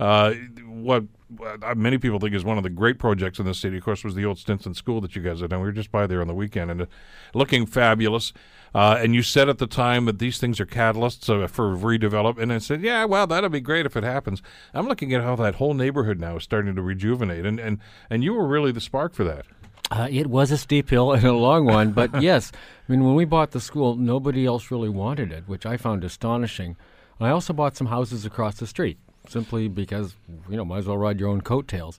uh, 0.00 0.32
what 0.64 1.04
uh, 1.40 1.74
many 1.74 1.98
people 1.98 2.18
think 2.18 2.34
is 2.34 2.44
one 2.44 2.56
of 2.56 2.62
the 2.62 2.70
great 2.70 2.98
projects 2.98 3.38
in 3.38 3.46
the 3.46 3.54
city. 3.54 3.76
Of 3.76 3.84
course, 3.84 4.04
was 4.04 4.14
the 4.14 4.24
old 4.24 4.38
Stinson 4.38 4.74
School 4.74 5.00
that 5.02 5.14
you 5.14 5.22
guys 5.22 5.40
had 5.40 5.50
done. 5.50 5.60
We 5.60 5.66
were 5.66 5.72
just 5.72 5.92
by 5.92 6.06
there 6.06 6.20
on 6.20 6.28
the 6.28 6.34
weekend 6.34 6.70
and 6.70 6.82
uh, 6.82 6.86
looking 7.34 7.66
fabulous. 7.66 8.32
Uh, 8.74 8.98
and 8.98 9.14
you 9.14 9.22
said 9.22 9.48
at 9.48 9.58
the 9.58 9.66
time 9.66 10.04
that 10.06 10.18
these 10.18 10.38
things 10.38 10.60
are 10.60 10.66
catalysts 10.66 11.28
uh, 11.28 11.46
for 11.46 11.76
redevelopment. 11.76 12.42
And 12.42 12.52
I 12.52 12.58
said, 12.58 12.82
yeah, 12.82 13.04
well, 13.04 13.26
that'll 13.26 13.50
be 13.50 13.60
great 13.60 13.86
if 13.86 13.96
it 13.96 14.04
happens. 14.04 14.42
I'm 14.74 14.86
looking 14.86 15.14
at 15.14 15.22
how 15.22 15.36
that 15.36 15.56
whole 15.56 15.74
neighborhood 15.74 16.18
now 16.18 16.36
is 16.36 16.44
starting 16.44 16.74
to 16.74 16.82
rejuvenate. 16.82 17.44
And, 17.44 17.58
and, 17.58 17.78
and 18.10 18.24
you 18.24 18.34
were 18.34 18.46
really 18.46 18.72
the 18.72 18.80
spark 18.80 19.14
for 19.14 19.24
that. 19.24 19.46
Uh, 19.90 20.06
it 20.10 20.26
was 20.26 20.50
a 20.50 20.58
steep 20.58 20.90
hill 20.90 21.12
and 21.12 21.24
a 21.24 21.32
long 21.32 21.64
one, 21.64 21.92
but 21.92 22.22
yes, 22.22 22.52
I 22.54 22.92
mean, 22.92 23.04
when 23.04 23.14
we 23.14 23.24
bought 23.24 23.52
the 23.52 23.60
school, 23.60 23.96
nobody 23.96 24.44
else 24.44 24.70
really 24.70 24.90
wanted 24.90 25.32
it, 25.32 25.44
which 25.46 25.64
I 25.64 25.78
found 25.78 26.04
astonishing. 26.04 26.76
I 27.20 27.30
also 27.30 27.54
bought 27.54 27.74
some 27.74 27.86
houses 27.86 28.26
across 28.26 28.56
the 28.56 28.66
street 28.66 28.98
simply 29.28 29.68
because 29.68 30.14
you 30.48 30.56
know 30.56 30.64
might 30.64 30.78
as 30.78 30.86
well 30.86 30.98
ride 30.98 31.20
your 31.20 31.28
own 31.28 31.40
coattails. 31.40 31.98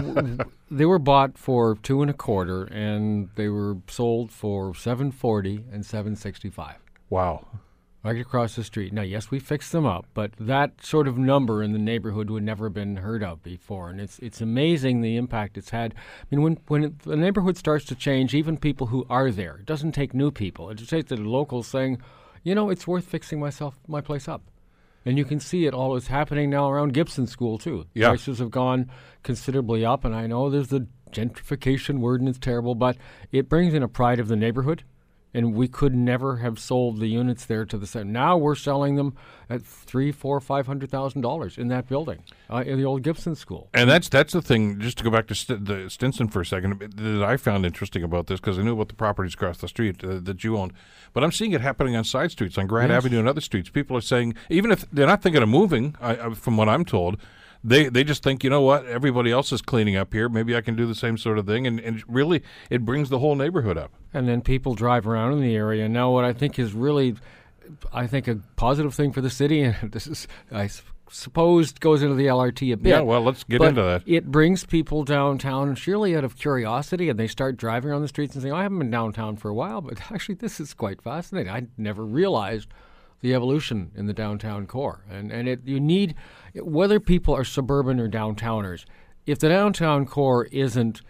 they 0.70 0.84
were 0.84 0.98
bought 0.98 1.38
for 1.38 1.76
two 1.82 2.02
and 2.02 2.10
a 2.10 2.14
quarter, 2.14 2.64
and 2.64 3.30
they 3.36 3.48
were 3.48 3.78
sold 3.88 4.30
for 4.32 4.74
seven 4.74 5.10
forty 5.10 5.64
and 5.72 5.84
seven 5.84 6.16
sixty 6.16 6.50
five. 6.50 6.76
Wow. 7.10 7.46
Right 8.04 8.20
across 8.20 8.54
the 8.54 8.62
street. 8.62 8.92
Now, 8.92 9.02
yes, 9.02 9.30
we 9.30 9.40
fixed 9.40 9.72
them 9.72 9.84
up, 9.84 10.06
but 10.14 10.30
that 10.38 10.84
sort 10.84 11.08
of 11.08 11.18
number 11.18 11.64
in 11.64 11.72
the 11.72 11.80
neighborhood 11.80 12.30
would 12.30 12.44
never 12.44 12.68
been 12.68 12.96
heard 12.96 13.24
of 13.24 13.42
before, 13.42 13.90
and 13.90 14.00
it's 14.00 14.18
it's 14.20 14.40
amazing 14.40 15.00
the 15.00 15.16
impact 15.16 15.58
it's 15.58 15.70
had. 15.70 15.94
I 15.94 16.24
mean, 16.30 16.42
when 16.42 16.58
when 16.68 16.84
it, 16.84 16.98
the 17.00 17.16
neighborhood 17.16 17.56
starts 17.56 17.84
to 17.86 17.96
change, 17.96 18.34
even 18.34 18.56
people 18.56 18.86
who 18.86 19.04
are 19.10 19.30
there, 19.32 19.56
it 19.56 19.66
doesn't 19.66 19.92
take 19.92 20.14
new 20.14 20.30
people. 20.30 20.70
It 20.70 20.76
just 20.76 20.90
takes 20.90 21.08
the 21.08 21.16
locals 21.16 21.66
saying, 21.66 22.00
you 22.44 22.54
know, 22.54 22.70
it's 22.70 22.86
worth 22.86 23.04
fixing 23.04 23.40
myself 23.40 23.78
my 23.88 24.00
place 24.00 24.28
up. 24.28 24.42
And 25.04 25.16
you 25.16 25.24
can 25.24 25.40
see 25.40 25.66
it 25.66 25.74
all 25.74 25.96
is 25.96 26.08
happening 26.08 26.50
now 26.50 26.70
around 26.70 26.92
Gibson 26.92 27.26
School 27.26 27.58
too. 27.58 27.86
Yeah. 27.94 28.08
Prices 28.08 28.38
have 28.40 28.50
gone 28.50 28.90
considerably 29.22 29.84
up, 29.84 30.04
and 30.04 30.14
I 30.14 30.26
know 30.26 30.50
there's 30.50 30.68
the 30.68 30.86
gentrification 31.12 32.00
word 32.00 32.20
and 32.20 32.28
it's 32.28 32.38
terrible, 32.38 32.74
but 32.74 32.96
it 33.32 33.48
brings 33.48 33.74
in 33.74 33.82
a 33.82 33.88
pride 33.88 34.20
of 34.20 34.28
the 34.28 34.36
neighborhood 34.36 34.84
and 35.34 35.54
we 35.54 35.68
could 35.68 35.94
never 35.94 36.38
have 36.38 36.58
sold 36.58 37.00
the 37.00 37.06
units 37.06 37.44
there 37.44 37.64
to 37.66 37.76
the 37.76 37.86
same. 37.86 38.12
Now 38.12 38.36
we're 38.36 38.54
selling 38.54 38.96
them 38.96 39.14
at 39.50 39.62
three, 39.62 40.10
four, 40.12 40.40
five 40.40 40.66
hundred 40.66 40.90
thousand 40.90 41.22
dollars 41.22 41.58
in 41.58 41.68
that 41.68 41.88
building, 41.88 42.22
uh, 42.50 42.64
in 42.66 42.78
the 42.78 42.84
old 42.84 43.02
Gibson 43.02 43.34
School. 43.34 43.68
And 43.74 43.88
that's 43.90 44.08
that's 44.08 44.32
the 44.32 44.42
thing. 44.42 44.80
Just 44.80 44.98
to 44.98 45.04
go 45.04 45.10
back 45.10 45.26
to 45.28 45.34
St- 45.34 45.64
the 45.64 45.90
Stinson 45.90 46.28
for 46.28 46.40
a 46.40 46.46
second, 46.46 46.80
that 46.80 47.22
I 47.22 47.36
found 47.36 47.66
interesting 47.66 48.02
about 48.02 48.26
this 48.26 48.40
because 48.40 48.58
I 48.58 48.62
knew 48.62 48.74
about 48.74 48.88
the 48.88 48.94
properties 48.94 49.34
across 49.34 49.58
the 49.58 49.68
street 49.68 50.02
uh, 50.02 50.18
that 50.22 50.44
you 50.44 50.56
owned, 50.56 50.72
but 51.12 51.22
I'm 51.22 51.32
seeing 51.32 51.52
it 51.52 51.60
happening 51.60 51.94
on 51.94 52.04
side 52.04 52.30
streets, 52.30 52.56
on 52.58 52.66
Grand 52.66 52.90
yes. 52.90 52.98
Avenue 52.98 53.18
and 53.18 53.28
other 53.28 53.40
streets. 53.40 53.68
People 53.70 53.96
are 53.96 54.02
saying, 54.02 54.34
even 54.48 54.70
if 54.70 54.90
they're 54.90 55.06
not 55.06 55.22
thinking 55.22 55.42
of 55.42 55.48
moving, 55.48 55.94
I, 56.00 56.34
from 56.34 56.56
what 56.56 56.68
I'm 56.68 56.84
told, 56.84 57.18
they 57.62 57.88
they 57.88 58.04
just 58.04 58.22
think, 58.22 58.44
you 58.44 58.50
know 58.50 58.62
what, 58.62 58.86
everybody 58.86 59.30
else 59.30 59.52
is 59.52 59.60
cleaning 59.60 59.96
up 59.96 60.12
here. 60.12 60.28
Maybe 60.28 60.56
I 60.56 60.60
can 60.60 60.76
do 60.76 60.86
the 60.86 60.94
same 60.94 61.18
sort 61.18 61.38
of 61.38 61.46
thing, 61.46 61.66
and, 61.66 61.80
and 61.80 62.02
really, 62.08 62.42
it 62.70 62.84
brings 62.84 63.08
the 63.08 63.18
whole 63.18 63.34
neighborhood 63.34 63.76
up. 63.76 63.92
And 64.14 64.26
then 64.26 64.40
people 64.40 64.74
drive 64.74 65.06
around 65.06 65.34
in 65.34 65.40
the 65.40 65.54
area. 65.54 65.88
Now, 65.88 66.10
what 66.10 66.24
I 66.24 66.32
think 66.32 66.58
is 66.58 66.72
really, 66.72 67.14
I 67.92 68.06
think 68.06 68.26
a 68.26 68.40
positive 68.56 68.94
thing 68.94 69.12
for 69.12 69.20
the 69.20 69.30
city, 69.30 69.62
and 69.80 69.92
this 69.92 70.06
is 70.06 70.26
I 70.50 70.70
suppose 71.10 71.72
goes 71.72 72.02
into 72.02 72.14
the 72.14 72.26
LRT 72.26 72.72
a 72.72 72.76
bit. 72.76 72.90
Yeah, 72.90 73.00
well, 73.00 73.22
let's 73.22 73.44
get 73.44 73.62
into 73.62 73.82
that. 73.82 74.02
It 74.06 74.30
brings 74.30 74.64
people 74.64 75.04
downtown 75.04 75.74
surely 75.74 76.16
out 76.16 76.24
of 76.24 76.36
curiosity, 76.36 77.08
and 77.08 77.18
they 77.18 77.26
start 77.26 77.56
driving 77.56 77.90
around 77.90 78.02
the 78.02 78.08
streets 78.08 78.34
and 78.34 78.42
saying, 78.42 78.52
oh, 78.52 78.56
"I 78.56 78.62
haven't 78.62 78.78
been 78.78 78.90
downtown 78.90 79.36
for 79.36 79.48
a 79.48 79.54
while, 79.54 79.80
but 79.80 79.98
actually, 80.12 80.36
this 80.36 80.60
is 80.60 80.74
quite 80.74 81.02
fascinating. 81.02 81.52
I 81.52 81.66
never 81.76 82.04
realized." 82.04 82.68
the 83.20 83.34
evolution 83.34 83.90
in 83.96 84.06
the 84.06 84.12
downtown 84.12 84.66
core. 84.66 85.04
And 85.10 85.32
and 85.32 85.48
it 85.48 85.60
you 85.64 85.80
need 85.80 86.14
whether 86.54 87.00
people 87.00 87.34
are 87.34 87.44
suburban 87.44 87.98
or 88.00 88.08
downtowners, 88.08 88.84
if 89.26 89.38
the 89.38 89.48
downtown 89.48 90.06
core 90.06 90.44
isn't 90.46 91.02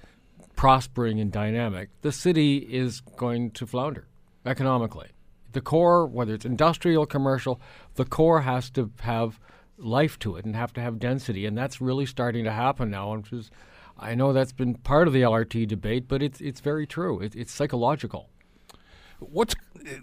prospering 0.58 1.20
and 1.20 1.30
dynamic, 1.30 1.88
the 2.02 2.10
city 2.10 2.56
is 2.56 3.00
going 3.00 3.48
to 3.52 3.64
flounder 3.64 4.08
economically. 4.44 5.08
The 5.52 5.60
core, 5.60 6.04
whether 6.04 6.34
it's 6.34 6.44
industrial, 6.44 7.06
commercial, 7.06 7.60
the 7.94 8.04
core 8.04 8.40
has 8.40 8.68
to 8.70 8.90
have 9.00 9.38
life 9.78 10.18
to 10.18 10.34
it 10.34 10.44
and 10.44 10.56
have 10.56 10.72
to 10.72 10.80
have 10.80 10.98
density, 10.98 11.46
and 11.46 11.56
that's 11.56 11.80
really 11.80 12.06
starting 12.06 12.42
to 12.42 12.50
happen 12.50 12.90
now. 12.90 13.14
Which 13.14 13.32
is, 13.32 13.52
I 13.96 14.16
know 14.16 14.32
that's 14.32 14.52
been 14.52 14.74
part 14.74 15.06
of 15.06 15.14
the 15.14 15.22
LRT 15.22 15.68
debate, 15.68 16.08
but 16.08 16.24
it's 16.24 16.40
it's 16.40 16.60
very 16.60 16.88
true. 16.88 17.20
It, 17.20 17.36
it's 17.36 17.52
psychological. 17.52 18.28
What's 19.20 19.54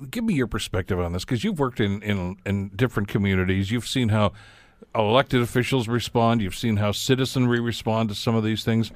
give 0.09 0.23
me 0.23 0.35
your 0.35 0.47
perspective 0.47 0.99
on 1.01 1.11
this 1.11 1.25
because 1.25 1.43
you've 1.43 1.59
worked 1.59 1.81
in, 1.81 2.01
in 2.01 2.37
in 2.45 2.69
different 2.69 3.09
communities. 3.09 3.71
You've 3.71 3.87
seen 3.87 4.07
how 4.07 4.31
elected 4.95 5.41
officials 5.41 5.87
respond. 5.87 6.41
You've 6.41 6.55
seen 6.55 6.77
how 6.77 6.91
citizenry 6.91 7.59
respond 7.59 8.09
to 8.09 8.15
some 8.15 8.35
of 8.35 8.43
these 8.43 8.63
things. 8.63 8.91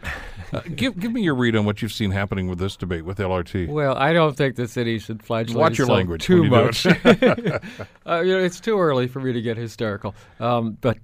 Uh, 0.53 0.61
give 0.75 0.99
give 0.99 1.11
me 1.11 1.21
your 1.21 1.35
read 1.35 1.55
on 1.55 1.65
what 1.65 1.81
you've 1.81 1.91
seen 1.91 2.11
happening 2.11 2.47
with 2.47 2.59
this 2.59 2.75
debate 2.75 3.05
with 3.05 3.17
LRT. 3.17 3.67
Well, 3.67 3.97
I 3.97 4.13
don't 4.13 4.35
think 4.35 4.55
the 4.55 4.67
city 4.67 4.99
should 4.99 5.21
flagellate 5.21 5.57
Watch 5.57 5.77
your 5.77 5.87
language 5.87 6.23
too 6.23 6.43
you 6.43 6.49
much. 6.49 6.85
uh, 6.85 6.91
you 6.95 7.61
know, 8.05 8.39
it's 8.39 8.59
too 8.59 8.79
early 8.79 9.07
for 9.07 9.19
me 9.19 9.33
to 9.33 9.41
get 9.41 9.57
hysterical. 9.57 10.15
Um, 10.39 10.77
but 10.81 10.97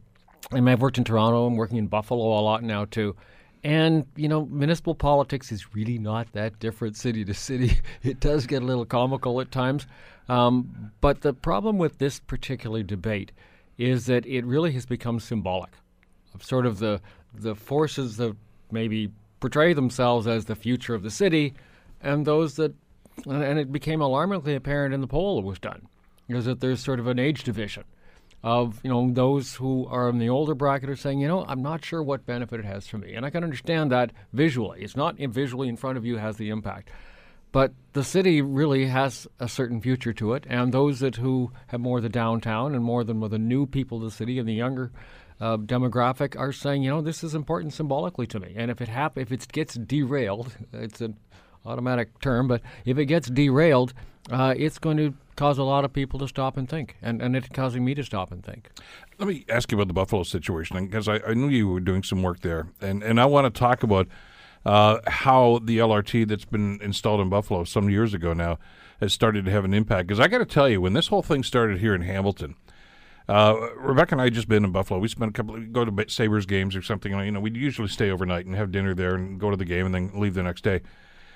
I 0.52 0.56
mean, 0.56 0.68
I've 0.70 0.82
worked 0.82 0.98
in 0.98 1.04
Toronto. 1.04 1.46
I'm 1.46 1.58
working 1.58 1.78
in 1.78 1.88
Buffalo 1.88 2.40
a 2.40 2.42
lot 2.42 2.64
now 2.64 2.86
too. 2.86 3.16
And 3.64 4.06
you 4.16 4.30
know, 4.30 4.46
municipal 4.46 4.96
politics 4.96 5.52
is 5.52 5.74
really 5.74 5.98
not 5.98 6.32
that 6.34 6.60
different 6.60 6.96
city 6.96 7.26
to 7.26 7.34
city. 7.34 7.80
It 8.04 8.20
does 8.20 8.46
get 8.46 8.62
a 8.62 8.66
little 8.66 8.86
comical 8.86 9.42
at 9.42 9.52
times. 9.52 9.88
Um, 10.28 10.92
but 11.02 11.22
the 11.22 11.34
problem 11.34 11.78
with 11.78 11.98
this 12.00 12.20
particular 12.20 12.82
debate 12.82 13.32
is 13.78 14.06
that 14.06 14.26
it 14.26 14.46
really 14.46 14.72
has 14.74 14.86
become 14.86 15.20
symbolic 15.20 15.72
of 16.34 16.44
sort 16.44 16.66
of 16.66 16.80
the 16.80 17.02
the 17.34 17.56
forces 17.56 18.18
that 18.18 18.36
maybe 18.72 19.12
portray 19.40 19.74
themselves 19.74 20.26
as 20.28 20.46
the 20.46 20.56
future 20.56 20.96
of 20.96 21.04
the 21.04 21.12
city, 21.12 21.54
and 22.02 22.26
those 22.26 22.56
that, 22.56 22.74
and- 23.26 23.60
it 23.60 23.72
became 23.72 24.02
alarmingly 24.02 24.56
apparent 24.56 24.94
in 24.94 25.02
the 25.02 25.08
poll 25.08 25.42
that 25.42 25.46
was 25.48 25.60
done, 25.60 25.88
is 26.30 26.46
that 26.46 26.62
there's 26.62 26.80
sort 26.80 27.00
of 27.00 27.08
an 27.08 27.20
age 27.20 27.44
division 27.44 27.84
of 28.44 28.80
you 28.84 28.90
know 28.90 29.10
those 29.12 29.56
who 29.56 29.86
are 29.88 30.08
in 30.10 30.20
the 30.20 30.30
older 30.30 30.56
bracket 30.56 30.90
are 30.90 30.96
saying, 30.96 31.20
you 31.20 31.28
know, 31.28 31.44
I'm 31.48 31.62
not 31.62 31.84
sure 31.84 32.02
what 32.02 32.26
benefit 32.26 32.60
it 32.60 32.66
has 32.66 32.88
for 32.88 32.98
me, 32.98 33.14
and 33.16 33.26
I 33.26 33.30
can 33.30 33.44
understand 33.44 33.92
that 33.92 34.12
visually. 34.34 34.82
It's 34.82 34.96
not 34.96 35.18
visually 35.18 35.68
in 35.68 35.76
front 35.76 35.98
of 35.98 36.06
you 36.06 36.18
has 36.18 36.38
the 36.38 36.50
impact. 36.50 36.90
But 37.56 37.72
the 37.94 38.04
city 38.04 38.42
really 38.42 38.88
has 38.88 39.28
a 39.40 39.48
certain 39.48 39.80
future 39.80 40.12
to 40.12 40.34
it, 40.34 40.44
and 40.50 40.74
those 40.74 41.00
that 41.00 41.16
who 41.16 41.54
have 41.68 41.80
more 41.80 42.00
of 42.00 42.04
the 42.04 42.10
downtown 42.10 42.76
and 42.76 42.84
more 42.84 43.06
than 43.06 43.22
with 43.22 43.32
the 43.32 43.40
new 43.40 43.66
people 43.66 44.00
of 44.00 44.04
the 44.04 44.12
city 44.12 44.40
and 44.40 44.50
the 44.50 44.54
younger 44.54 44.92
uh, 45.40 45.56
demographic 45.56 46.38
are 46.38 46.52
saying, 46.52 46.84
you 46.84 46.90
know, 46.90 47.00
this 47.00 47.24
is 47.24 47.34
important 47.34 47.72
symbolically 47.74 48.28
to 48.28 48.42
me. 48.42 48.54
And 48.58 48.70
if 48.70 48.82
it 48.82 48.90
hap- 48.90 49.18
if 49.18 49.32
it 49.32 49.50
gets 49.54 49.76
derailed, 49.76 50.54
it's 50.74 51.00
an 51.00 51.16
automatic 51.66 52.20
term, 52.20 52.50
but 52.50 52.62
if 52.84 52.98
it 52.98 53.06
gets 53.06 53.30
derailed, 53.30 53.94
uh, 54.30 54.54
it's 54.58 54.78
going 54.78 54.98
to 54.98 55.14
cause 55.38 55.58
a 55.58 55.64
lot 55.64 55.86
of 55.86 55.94
people 55.94 56.20
to 56.20 56.28
stop 56.28 56.58
and 56.58 56.68
think, 56.68 56.98
and 57.02 57.22
and 57.22 57.38
it's 57.38 57.48
causing 57.48 57.86
me 57.86 57.96
to 57.96 58.04
stop 58.04 58.34
and 58.34 58.44
think. 58.44 58.70
Let 59.18 59.30
me 59.30 59.46
ask 59.48 59.72
you 59.72 59.78
about 59.78 59.88
the 59.88 59.94
Buffalo 59.94 60.24
situation 60.24 60.88
because 60.88 61.08
I, 61.08 61.22
I 61.26 61.34
knew 61.34 61.48
you 61.48 61.70
were 61.70 61.80
doing 61.80 62.04
some 62.04 62.22
work 62.22 62.42
there, 62.42 62.68
and, 62.82 63.02
and 63.02 63.18
I 63.18 63.26
want 63.26 63.46
to 63.46 63.58
talk 63.58 63.82
about 63.82 64.10
uh, 64.66 65.00
how 65.08 65.60
the 65.64 65.78
LRT 65.78 66.28
that's 66.28 66.46
been 66.46 66.80
installed 66.82 67.22
in 67.22 67.30
Buffalo 67.30 67.64
some 67.64 67.90
years 67.90 68.14
ago 68.14 68.34
now 68.34 68.58
has 69.00 69.14
started 69.14 69.46
to 69.46 69.52
have 69.52 69.66
an 69.66 69.74
impact. 69.74 70.08
Because 70.08 70.20
I 70.20 70.28
got 70.28 70.40
to 70.40 70.46
tell 70.46 70.68
you, 70.68 70.82
when 70.82 70.94
this 70.94 71.08
whole 71.08 71.22
thing 71.22 71.44
started 71.44 71.80
here 71.80 71.94
in 71.94 72.02
Hamilton, 72.02 72.56
uh, 73.28 73.56
Rebecca 73.78 74.16
and 74.16 74.22
I 74.22 74.30
just 74.30 74.48
been 74.48 74.64
in 74.64 74.72
Buffalo. 74.72 75.00
We 75.00 75.08
spent 75.08 75.30
a 75.30 75.34
couple, 75.34 75.60
go 75.68 75.86
to 75.86 76.10
Sabres 76.10 76.46
games 76.46 76.76
or 76.76 76.82
something. 76.82 77.12
You 77.12 77.32
know, 77.32 77.40
we'd 77.40 77.58
usually 77.58 77.88
stay 77.88 78.10
overnight 78.10 78.46
and 78.46 78.56
have 78.56 78.72
dinner 78.72 78.94
there 78.94 79.16
and 79.16 79.40
go 79.40 79.50
to 79.50 79.58
the 79.58 79.66
game 79.66 79.86
and 79.86 79.96
then 79.96 80.12
leave 80.16 80.36
the 80.36 80.44
next 80.44 80.64
day. 80.64 80.82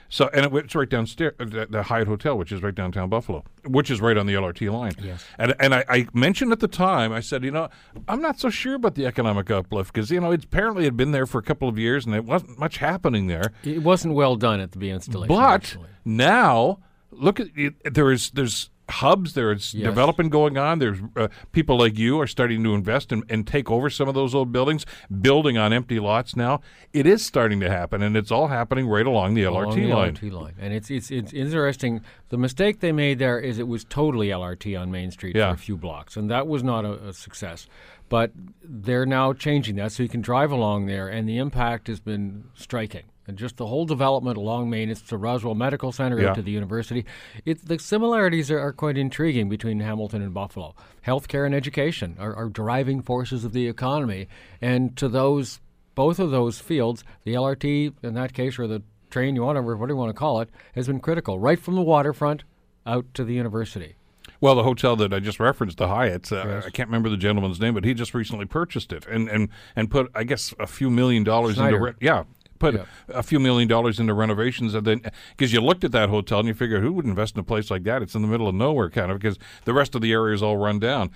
So, 0.09 0.29
and 0.33 0.45
it, 0.45 0.53
it's 0.53 0.75
right 0.75 0.89
downstairs, 0.89 1.35
uh, 1.39 1.45
the, 1.45 1.67
the 1.69 1.83
Hyatt 1.83 2.07
Hotel, 2.07 2.37
which 2.37 2.51
is 2.51 2.61
right 2.61 2.73
downtown 2.73 3.09
Buffalo, 3.09 3.43
which 3.65 3.91
is 3.91 4.01
right 4.01 4.17
on 4.17 4.25
the 4.25 4.33
LRT 4.33 4.71
line. 4.71 4.93
Yes. 5.01 5.23
And 5.37 5.53
and 5.59 5.73
I, 5.73 5.85
I 5.87 6.07
mentioned 6.13 6.51
at 6.51 6.59
the 6.59 6.67
time, 6.67 7.13
I 7.13 7.19
said, 7.19 7.43
you 7.43 7.51
know, 7.51 7.69
I'm 8.07 8.21
not 8.21 8.39
so 8.39 8.49
sure 8.49 8.75
about 8.75 8.95
the 8.95 9.05
economic 9.05 9.49
uplift 9.51 9.93
because 9.93 10.09
you 10.09 10.19
know 10.19 10.31
it 10.31 10.45
apparently 10.45 10.85
had 10.85 10.97
been 10.97 11.11
there 11.11 11.25
for 11.25 11.37
a 11.37 11.43
couple 11.43 11.69
of 11.69 11.77
years 11.77 12.05
and 12.05 12.15
it 12.15 12.25
wasn't 12.25 12.57
much 12.57 12.77
happening 12.77 13.27
there. 13.27 13.53
It 13.63 13.83
wasn't 13.83 14.15
well 14.15 14.35
done 14.35 14.59
at 14.59 14.71
the 14.71 14.89
installation. 14.89 15.35
But 15.35 15.53
actually. 15.53 15.89
now, 16.03 16.79
look 17.11 17.39
at 17.39 17.47
it, 17.55 17.93
there 17.93 18.11
is 18.11 18.31
there's 18.31 18.71
hubs, 18.89 19.33
there's 19.33 19.73
Yes. 19.73 19.85
development 19.85 20.31
going 20.31 20.57
on. 20.57 20.79
There's 20.79 20.99
uh, 21.15 21.27
people 21.51 21.77
like 21.77 21.97
you 21.97 22.19
are 22.19 22.27
starting 22.27 22.63
to 22.63 22.73
invest 22.73 23.11
and, 23.11 23.23
and 23.29 23.45
take 23.47 23.69
over 23.71 23.89
some 23.89 24.07
of 24.07 24.15
those 24.15 24.33
old 24.35 24.51
buildings, 24.51 24.85
building 25.21 25.57
on 25.57 25.71
empty 25.73 25.99
lots 25.99 26.35
now. 26.35 26.61
It 26.93 27.05
is 27.05 27.25
starting 27.25 27.59
to 27.61 27.69
happen, 27.69 28.01
and 28.01 28.17
it's 28.17 28.31
all 28.31 28.47
happening 28.47 28.87
right 28.87 29.05
along 29.05 29.33
the 29.35 29.43
along 29.43 29.67
LRT 29.71 29.75
the 29.75 29.85
line. 29.93 30.13
LRT 30.15 30.31
line. 30.31 30.53
And 30.59 30.73
it's, 30.73 30.89
it's 30.89 31.11
it's 31.11 31.33
interesting. 31.33 32.01
The 32.29 32.37
mistake 32.37 32.79
they 32.79 32.91
made 32.91 33.19
there 33.19 33.39
is 33.39 33.59
it 33.59 33.67
was 33.67 33.83
totally 33.85 34.27
LRT 34.29 34.79
on 34.79 34.91
Main 34.91 35.11
Street 35.11 35.35
Yeah. 35.35 35.49
for 35.49 35.55
a 35.55 35.57
few 35.57 35.77
blocks, 35.77 36.17
and 36.17 36.29
that 36.29 36.47
was 36.47 36.63
not 36.63 36.85
a, 36.85 37.09
a 37.09 37.13
success. 37.13 37.67
But 38.09 38.31
they're 38.63 39.05
now 39.05 39.33
changing 39.33 39.75
that, 39.75 39.91
so 39.91 40.01
you 40.01 40.09
can 40.09 40.21
drive 40.21 40.51
along 40.51 40.87
there, 40.87 41.07
and 41.07 41.29
the 41.29 41.37
impact 41.37 41.87
has 41.87 41.99
been 41.99 42.45
striking. 42.55 43.03
And 43.29 43.37
just 43.37 43.57
the 43.57 43.67
whole 43.67 43.85
development 43.85 44.37
along 44.37 44.71
Main, 44.71 44.89
it's 44.89 45.01
the 45.01 45.15
Roswell 45.15 45.53
Medical 45.53 45.91
Center 45.91 46.19
Yeah. 46.19 46.29
up 46.29 46.35
to 46.37 46.41
the 46.41 46.49
university. 46.49 47.05
It, 47.45 47.63
the 47.63 47.77
similarities 47.77 48.49
are, 48.49 48.59
are 48.59 48.73
quite 48.73 48.97
intriguing 48.97 49.49
between 49.49 49.81
Hamilton 49.81 50.23
and 50.23 50.33
Buffalo. 50.33 50.73
Healthcare 51.05 51.45
and 51.45 51.53
education 51.53 52.15
are, 52.19 52.33
are 52.35 52.49
driving 52.49 53.03
forces 53.03 53.45
of 53.45 53.53
the 53.53 53.67
economy, 53.67 54.27
and 54.61 54.97
to 54.97 55.07
those 55.07 55.59
both 55.93 56.17
of 56.17 56.31
those 56.31 56.57
fields, 56.59 57.03
the 57.23 57.35
LRT 57.35 57.93
in 58.01 58.15
that 58.15 58.33
case, 58.33 58.57
or 58.57 58.65
the 58.65 58.81
train, 59.11 59.35
you 59.35 59.43
want 59.43 59.57
to, 59.57 59.61
whatever 59.61 59.89
you 59.89 59.95
want 59.95 60.09
to 60.09 60.13
call 60.17 60.41
it, 60.41 60.49
has 60.73 60.87
been 60.87 60.99
critical, 60.99 61.37
right 61.37 61.59
from 61.59 61.75
the 61.75 61.81
waterfront 61.83 62.43
out 62.87 63.05
to 63.13 63.23
the 63.23 63.33
university. 63.35 63.95
Well, 64.41 64.55
the 64.55 64.63
hotel 64.63 64.95
that 64.95 65.13
I 65.13 65.19
just 65.19 65.39
referenced, 65.39 65.77
the 65.77 65.89
Hyatt, 65.89 66.31
uh, 66.31 66.61
I 66.65 66.69
can't 66.71 66.87
remember 66.89 67.09
the 67.09 67.17
gentleman's 67.17 67.59
name, 67.59 67.73
but 67.75 67.83
he 67.83 67.93
just 67.93 68.13
recently 68.15 68.45
purchased 68.45 68.91
it 68.91 69.05
and 69.07 69.27
and, 69.29 69.49
and 69.75 69.91
put, 69.91 70.09
I 70.15 70.23
guess, 70.23 70.51
a 70.59 70.65
few 70.65 70.89
million 70.89 71.23
dollars 71.23 71.57
into 71.59 71.69
Snyder. 71.69 71.79
re- 71.79 71.93
yeah. 71.99 72.23
Put 72.59 72.75
Yeah. 72.75 72.83
a 73.07 73.23
few 73.23 73.39
million 73.39 73.67
dollars 73.67 73.99
into 73.99 74.13
renovations, 74.13 74.73
and 74.75 74.85
then 74.85 75.01
because 75.37 75.53
you 75.53 75.61
looked 75.61 75.83
at 75.83 75.91
that 75.93 76.09
hotel 76.09 76.39
and 76.39 76.47
you 76.47 76.53
figure, 76.53 76.81
who 76.81 76.91
would 76.93 77.05
invest 77.05 77.35
in 77.35 77.39
a 77.39 77.43
place 77.43 77.71
like 77.71 77.83
that? 77.83 78.01
It's 78.01 78.15
in 78.15 78.21
the 78.21 78.27
middle 78.27 78.47
of 78.49 78.55
nowhere, 78.55 78.89
kind 78.89 79.11
of, 79.11 79.19
because 79.19 79.37
the 79.65 79.73
rest 79.73 79.95
of 79.95 80.01
the 80.01 80.11
area 80.11 80.35
is 80.35 80.43
all 80.43 80.57
run 80.57 80.77
down. 80.79 81.09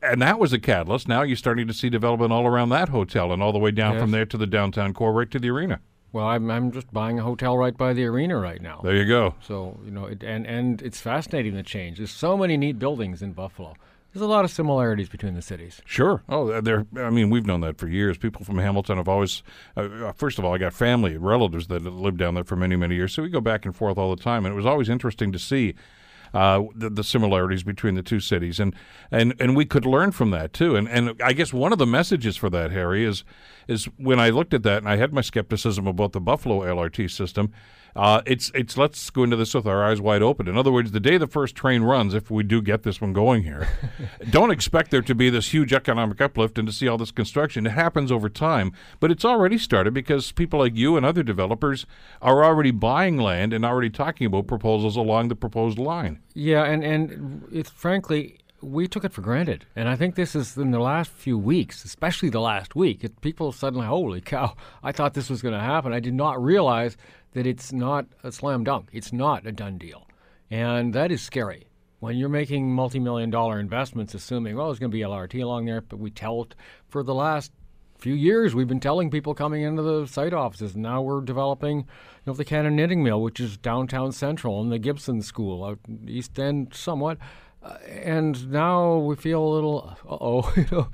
And 0.00 0.22
that 0.22 0.38
was 0.38 0.52
a 0.52 0.60
catalyst. 0.60 1.08
Now 1.08 1.22
you're 1.22 1.36
starting 1.36 1.66
to 1.66 1.74
see 1.74 1.90
development 1.90 2.32
all 2.32 2.46
around 2.46 2.68
that 2.68 2.90
hotel 2.90 3.32
and 3.32 3.42
all 3.42 3.52
the 3.52 3.58
way 3.58 3.72
down 3.72 3.94
Yes. 3.94 4.02
from 4.02 4.12
there 4.12 4.24
to 4.26 4.36
the 4.36 4.46
downtown 4.46 4.94
core, 4.94 5.12
right 5.12 5.28
to 5.32 5.40
the 5.40 5.50
arena. 5.50 5.80
Well, 6.12 6.26
I'm, 6.26 6.48
I'm 6.50 6.70
just 6.70 6.90
buying 6.92 7.18
a 7.18 7.22
hotel 7.22 7.58
right 7.58 7.76
by 7.76 7.92
the 7.92 8.04
arena 8.04 8.38
right 8.38 8.62
now. 8.62 8.80
There 8.84 8.94
you 8.94 9.04
go. 9.04 9.34
So 9.42 9.78
you 9.84 9.90
know, 9.90 10.06
it, 10.06 10.22
and 10.22 10.46
and 10.46 10.80
it's 10.82 11.00
fascinating 11.00 11.54
the 11.54 11.62
change. 11.64 11.98
There's 11.98 12.12
so 12.12 12.36
many 12.36 12.56
neat 12.56 12.78
buildings 12.78 13.20
in 13.20 13.32
Buffalo. 13.32 13.74
There's 14.12 14.22
a 14.22 14.26
lot 14.26 14.44
of 14.44 14.50
similarities 14.50 15.08
between 15.08 15.34
the 15.34 15.42
cities. 15.42 15.82
Sure. 15.84 16.22
Oh, 16.28 16.60
they're. 16.60 16.86
I 16.96 17.10
mean, 17.10 17.28
we've 17.28 17.44
known 17.44 17.60
that 17.60 17.76
for 17.76 17.88
years. 17.88 18.16
People 18.16 18.44
from 18.44 18.58
Hamilton 18.58 18.96
have 18.96 19.08
always. 19.08 19.42
Uh, 19.76 19.82
uh, 19.82 20.12
first 20.12 20.38
of 20.38 20.44
all, 20.44 20.54
I 20.54 20.58
got 20.58 20.72
family, 20.72 21.16
relatives 21.18 21.66
that 21.66 21.82
lived 21.84 22.18
down 22.18 22.34
there 22.34 22.44
for 22.44 22.56
many, 22.56 22.74
many 22.74 22.94
years, 22.94 23.12
so 23.12 23.22
we 23.22 23.28
go 23.28 23.40
back 23.40 23.66
and 23.66 23.76
forth 23.76 23.98
all 23.98 24.14
the 24.14 24.22
time, 24.22 24.46
and 24.46 24.52
it 24.54 24.56
was 24.56 24.66
always 24.66 24.88
interesting 24.88 25.32
to 25.32 25.38
see. 25.38 25.74
Uh, 26.34 26.64
the, 26.74 26.90
the 26.90 27.02
similarities 27.02 27.62
between 27.62 27.94
the 27.94 28.02
two 28.02 28.20
cities, 28.20 28.60
and, 28.60 28.74
and 29.10 29.34
and 29.40 29.56
we 29.56 29.64
could 29.64 29.86
learn 29.86 30.12
from 30.12 30.30
that 30.30 30.52
too. 30.52 30.76
And 30.76 30.86
and 30.86 31.18
I 31.24 31.32
guess 31.32 31.54
one 31.54 31.72
of 31.72 31.78
the 31.78 31.86
messages 31.86 32.36
for 32.36 32.50
that, 32.50 32.70
Harry, 32.70 33.02
is 33.02 33.24
is 33.66 33.86
when 33.96 34.20
I 34.20 34.28
looked 34.28 34.52
at 34.52 34.62
that 34.64 34.78
and 34.78 34.88
I 34.90 34.96
had 34.96 35.10
my 35.10 35.22
skepticism 35.22 35.86
about 35.86 36.12
the 36.12 36.20
Buffalo 36.20 36.60
LRT 36.60 37.10
system. 37.10 37.50
Uh, 37.96 38.22
it's 38.26 38.50
it's 38.54 38.76
let's 38.76 39.10
go 39.10 39.24
into 39.24 39.36
this 39.36 39.54
with 39.54 39.66
our 39.66 39.84
eyes 39.84 40.00
wide 40.00 40.22
open. 40.22 40.48
In 40.48 40.56
other 40.56 40.72
words, 40.72 40.92
the 40.92 41.00
day 41.00 41.18
the 41.18 41.26
first 41.26 41.54
train 41.54 41.82
runs, 41.82 42.14
if 42.14 42.30
we 42.30 42.42
do 42.42 42.62
get 42.62 42.82
this 42.82 43.00
one 43.00 43.12
going 43.12 43.42
here, 43.42 43.68
don't 44.30 44.50
expect 44.50 44.90
there 44.90 45.02
to 45.02 45.14
be 45.14 45.30
this 45.30 45.52
huge 45.52 45.72
economic 45.72 46.20
uplift 46.20 46.58
and 46.58 46.66
to 46.68 46.72
see 46.72 46.88
all 46.88 46.98
this 46.98 47.10
construction. 47.10 47.66
It 47.66 47.70
happens 47.70 48.12
over 48.12 48.28
time, 48.28 48.72
but 49.00 49.10
it's 49.10 49.24
already 49.24 49.58
started 49.58 49.94
because 49.94 50.32
people 50.32 50.60
like 50.60 50.76
you 50.76 50.96
and 50.96 51.04
other 51.04 51.22
developers 51.22 51.86
are 52.22 52.44
already 52.44 52.70
buying 52.70 53.16
land 53.18 53.52
and 53.52 53.64
already 53.64 53.90
talking 53.90 54.26
about 54.26 54.46
proposals 54.46 54.96
along 54.96 55.28
the 55.28 55.36
proposed 55.36 55.78
line. 55.78 56.20
Yeah, 56.34 56.64
and 56.64 56.84
and 56.84 57.48
it's 57.52 57.70
frankly 57.70 58.38
we 58.60 58.88
took 58.88 59.04
it 59.04 59.12
for 59.12 59.20
granted, 59.20 59.66
and 59.76 59.88
I 59.88 59.94
think 59.94 60.14
this 60.14 60.34
is 60.34 60.56
in 60.56 60.72
the 60.72 60.80
last 60.80 61.10
few 61.10 61.38
weeks, 61.38 61.84
especially 61.84 62.28
the 62.28 62.40
last 62.40 62.74
week. 62.74 63.04
It, 63.04 63.20
people 63.20 63.52
suddenly, 63.52 63.86
holy 63.86 64.20
cow! 64.20 64.56
I 64.82 64.92
thought 64.92 65.14
this 65.14 65.30
was 65.30 65.42
going 65.42 65.54
to 65.54 65.60
happen. 65.60 65.92
I 65.92 66.00
did 66.00 66.14
not 66.14 66.42
realize 66.42 66.96
that 67.32 67.46
it's 67.46 67.72
not 67.72 68.06
a 68.22 68.32
slam 68.32 68.64
dunk. 68.64 68.88
It's 68.92 69.12
not 69.12 69.46
a 69.46 69.52
done 69.52 69.78
deal, 69.78 70.06
and 70.50 70.92
that 70.94 71.12
is 71.12 71.22
scary. 71.22 71.66
When 72.00 72.16
you're 72.16 72.28
making 72.28 72.72
multi-million 72.72 73.30
dollar 73.30 73.58
investments, 73.58 74.14
assuming 74.14 74.56
well, 74.56 74.66
there's 74.66 74.78
going 74.78 74.90
to 74.90 74.96
be 74.96 75.02
LRT 75.02 75.42
along 75.42 75.66
there, 75.66 75.80
but 75.80 75.98
we 75.98 76.10
tell 76.10 76.42
it 76.42 76.54
for 76.88 77.02
the 77.02 77.14
last 77.14 77.50
few 77.98 78.14
years 78.14 78.54
we've 78.54 78.68
been 78.68 78.78
telling 78.78 79.10
people 79.10 79.34
coming 79.34 79.62
into 79.62 79.82
the 79.82 80.06
site 80.06 80.32
offices. 80.32 80.76
Now 80.76 81.02
we're 81.02 81.20
developing, 81.20 81.78
you 81.78 81.84
know, 82.26 82.32
the 82.32 82.44
Cannon 82.44 82.76
Knitting 82.76 83.02
Mill, 83.02 83.20
which 83.20 83.40
is 83.40 83.56
downtown 83.56 84.12
Central, 84.12 84.60
and 84.60 84.70
the 84.70 84.78
Gibson 84.78 85.20
School 85.22 85.64
out 85.64 85.78
East 86.06 86.38
End, 86.38 86.72
somewhat. 86.72 87.18
Uh, 87.62 87.76
and 87.88 88.50
now 88.50 88.98
we 88.98 89.16
feel 89.16 89.42
a 89.42 89.52
little, 89.52 89.96
oh, 90.08 90.52
you 90.56 90.66
know, 90.70 90.88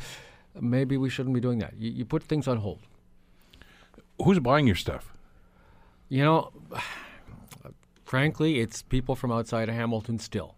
maybe 0.59 0.97
we 0.97 1.11
shouldn't 1.11 1.35
be 1.35 1.40
doing 1.40 1.59
that. 1.59 1.75
You, 1.77 1.90
you 1.90 2.05
put 2.05 2.23
things 2.23 2.49
on 2.49 2.59
hold. 2.59 2.81
Who's 4.25 4.38
buying 4.38 4.66
your 4.66 4.77
stuff? 4.77 5.13
You 6.09 6.25
know, 6.25 6.53
frankly, 8.05 8.61
it's 8.61 8.83
people 8.83 9.14
from 9.14 9.33
outside 9.33 9.69
of 9.69 9.75
Hamilton 9.75 10.19
still. 10.19 10.57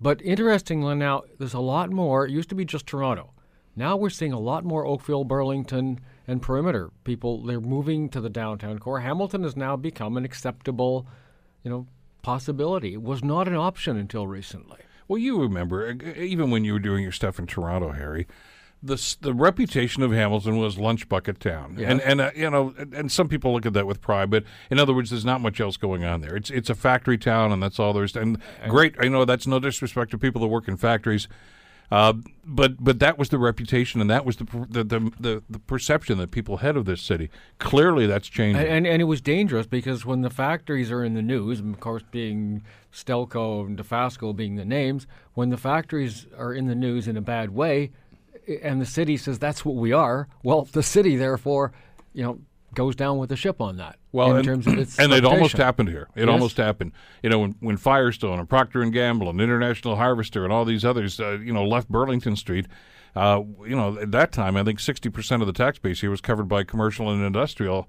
But 0.00 0.20
interestingly, 0.22 0.94
now 0.94 1.22
there's 1.38 1.54
a 1.54 1.60
lot 1.60 1.90
more. 1.90 2.26
It 2.26 2.32
used 2.32 2.48
to 2.50 2.54
be 2.54 2.64
just 2.64 2.86
Toronto. 2.86 3.30
Now 3.76 3.96
we're 3.96 4.10
seeing 4.10 4.32
a 4.32 4.38
lot 4.38 4.64
more 4.64 4.86
Oakville, 4.86 5.24
Burlington, 5.24 6.00
and 6.26 6.40
perimeter 6.40 6.90
people. 7.02 7.42
They're 7.42 7.60
moving 7.60 8.08
to 8.10 8.20
the 8.20 8.30
downtown 8.30 8.78
core. 8.78 9.00
Hamilton 9.00 9.42
has 9.42 9.56
now 9.56 9.76
become 9.76 10.16
an 10.16 10.24
acceptable, 10.24 11.06
you 11.62 11.70
know, 11.70 11.86
possibility. 12.22 12.94
It 12.94 13.02
was 13.02 13.24
not 13.24 13.48
an 13.48 13.56
option 13.56 13.96
until 13.96 14.26
recently. 14.26 14.78
Well, 15.08 15.18
you 15.18 15.40
remember, 15.40 15.88
uh, 15.88 16.20
even 16.20 16.50
when 16.50 16.64
you 16.64 16.72
were 16.72 16.78
doing 16.78 17.02
your 17.02 17.12
stuff 17.12 17.38
in 17.38 17.46
Toronto, 17.46 17.92
Harry, 17.92 18.26
the 18.84 19.16
the 19.22 19.32
reputation 19.32 20.02
of 20.02 20.12
Hamilton 20.12 20.58
was 20.58 20.78
lunch 20.78 21.08
bucket 21.08 21.40
town, 21.40 21.76
and 21.84 22.00
and 22.02 22.20
uh, 22.20 22.30
you 22.36 22.50
know, 22.50 22.74
and- 22.78 22.92
and 22.94 23.10
some 23.12 23.28
people 23.28 23.52
look 23.52 23.66
at 23.66 23.72
that 23.72 23.86
with 23.86 24.00
pride. 24.00 24.30
But 24.30 24.44
in 24.70 24.78
other 24.78 24.92
words, 24.94 25.10
there's 25.10 25.24
not 25.24 25.40
much 25.40 25.60
else 25.60 25.76
going 25.76 26.04
on 26.04 26.20
there. 26.20 26.36
It's 26.36 26.50
it's 26.50 26.70
a 26.70 26.74
factory 26.74 27.18
town, 27.18 27.50
and 27.52 27.62
that's 27.62 27.78
all 27.78 27.92
there's. 27.92 28.14
And 28.16 28.38
great, 28.68 28.94
I 29.00 29.08
know 29.08 29.24
that's 29.24 29.46
no 29.46 29.58
disrespect 29.58 30.10
to 30.12 30.18
people 30.18 30.40
that 30.42 30.48
work 30.48 30.68
in 30.68 30.76
factories, 30.76 31.26
uh, 31.90 32.12
but 32.44 32.82
but 32.82 32.98
that 32.98 33.18
was 33.18 33.28
the 33.30 33.38
reputation, 33.38 34.00
and 34.00 34.10
that 34.10 34.24
was 34.26 34.36
the 34.36 34.44
the, 34.68 34.84
the 34.84 35.00
the 35.20 35.42
the 35.48 35.58
perception 35.60 36.18
that 36.18 36.30
people 36.30 36.58
had 36.58 36.76
of 36.76 36.84
this 36.84 37.00
city. 37.02 37.30
Clearly, 37.58 38.06
that's 38.06 38.28
changing. 38.28 38.62
And, 38.62 38.70
and 38.70 38.86
and 38.86 39.02
it 39.02 39.06
was 39.06 39.20
dangerous 39.20 39.66
because 39.66 40.04
when 40.06 40.22
the 40.22 40.30
factories 40.30 40.90
are 40.90 41.04
in 41.04 41.14
the 41.14 41.22
news, 41.22 41.60
and 41.60 41.74
of 41.74 41.80
course 41.80 42.02
being 42.10 42.62
Stelco 42.92 43.66
and 43.66 43.78
Dofasco 43.78 44.34
being 44.34 44.56
the 44.56 44.64
names, 44.64 45.06
when 45.34 45.50
the 45.50 45.56
factories 45.56 46.26
are 46.38 46.52
in 46.54 46.66
the 46.66 46.74
news 46.74 47.08
in 47.08 47.16
a 47.16 47.20
bad 47.22 47.50
way, 47.50 47.90
and 48.62 48.80
the 48.80 48.86
city 48.86 49.16
says 49.16 49.38
that's 49.38 49.64
what 49.64 49.76
we 49.76 49.92
are, 49.92 50.28
well, 50.42 50.62
the 50.72 50.82
city 50.82 51.16
therefore, 51.16 51.72
you 52.12 52.22
know, 52.22 52.38
goes 52.74 52.96
down 52.96 53.18
with 53.18 53.28
the 53.30 53.36
ship 53.36 53.60
on 53.60 53.76
that. 53.76 53.96
Well, 54.12 54.30
in 54.32 54.36
and, 54.38 54.44
terms 54.44 54.66
of 54.66 54.78
its 54.78 54.98
and 54.98 55.12
it 55.12 55.24
almost 55.24 55.56
happened 55.56 55.88
here. 55.88 56.08
It 56.14 56.22
Yes. 56.26 56.28
almost 56.28 56.56
happened. 56.56 56.92
You 57.22 57.30
know, 57.30 57.38
when, 57.38 57.54
when 57.60 57.76
Firestone 57.76 58.38
and 58.38 58.48
Procter 58.48 58.82
and 58.82 58.92
Gamble 58.92 59.30
and 59.30 59.40
International 59.40 59.96
Harvester 59.96 60.44
and 60.44 60.52
all 60.52 60.64
these 60.64 60.84
others, 60.84 61.20
uh, 61.20 61.38
you 61.38 61.52
know, 61.52 61.64
left 61.64 61.88
Burlington 61.88 62.36
Street. 62.36 62.66
Uh, 63.16 63.42
you 63.64 63.76
know, 63.76 63.96
at 64.00 64.10
that 64.10 64.32
time, 64.32 64.56
I 64.56 64.64
think 64.64 64.80
sixty 64.80 65.08
percent 65.08 65.40
of 65.40 65.46
the 65.46 65.52
tax 65.52 65.78
base 65.78 66.00
here 66.00 66.10
was 66.10 66.20
covered 66.20 66.48
by 66.48 66.64
commercial 66.64 67.10
and 67.10 67.22
industrial. 67.24 67.88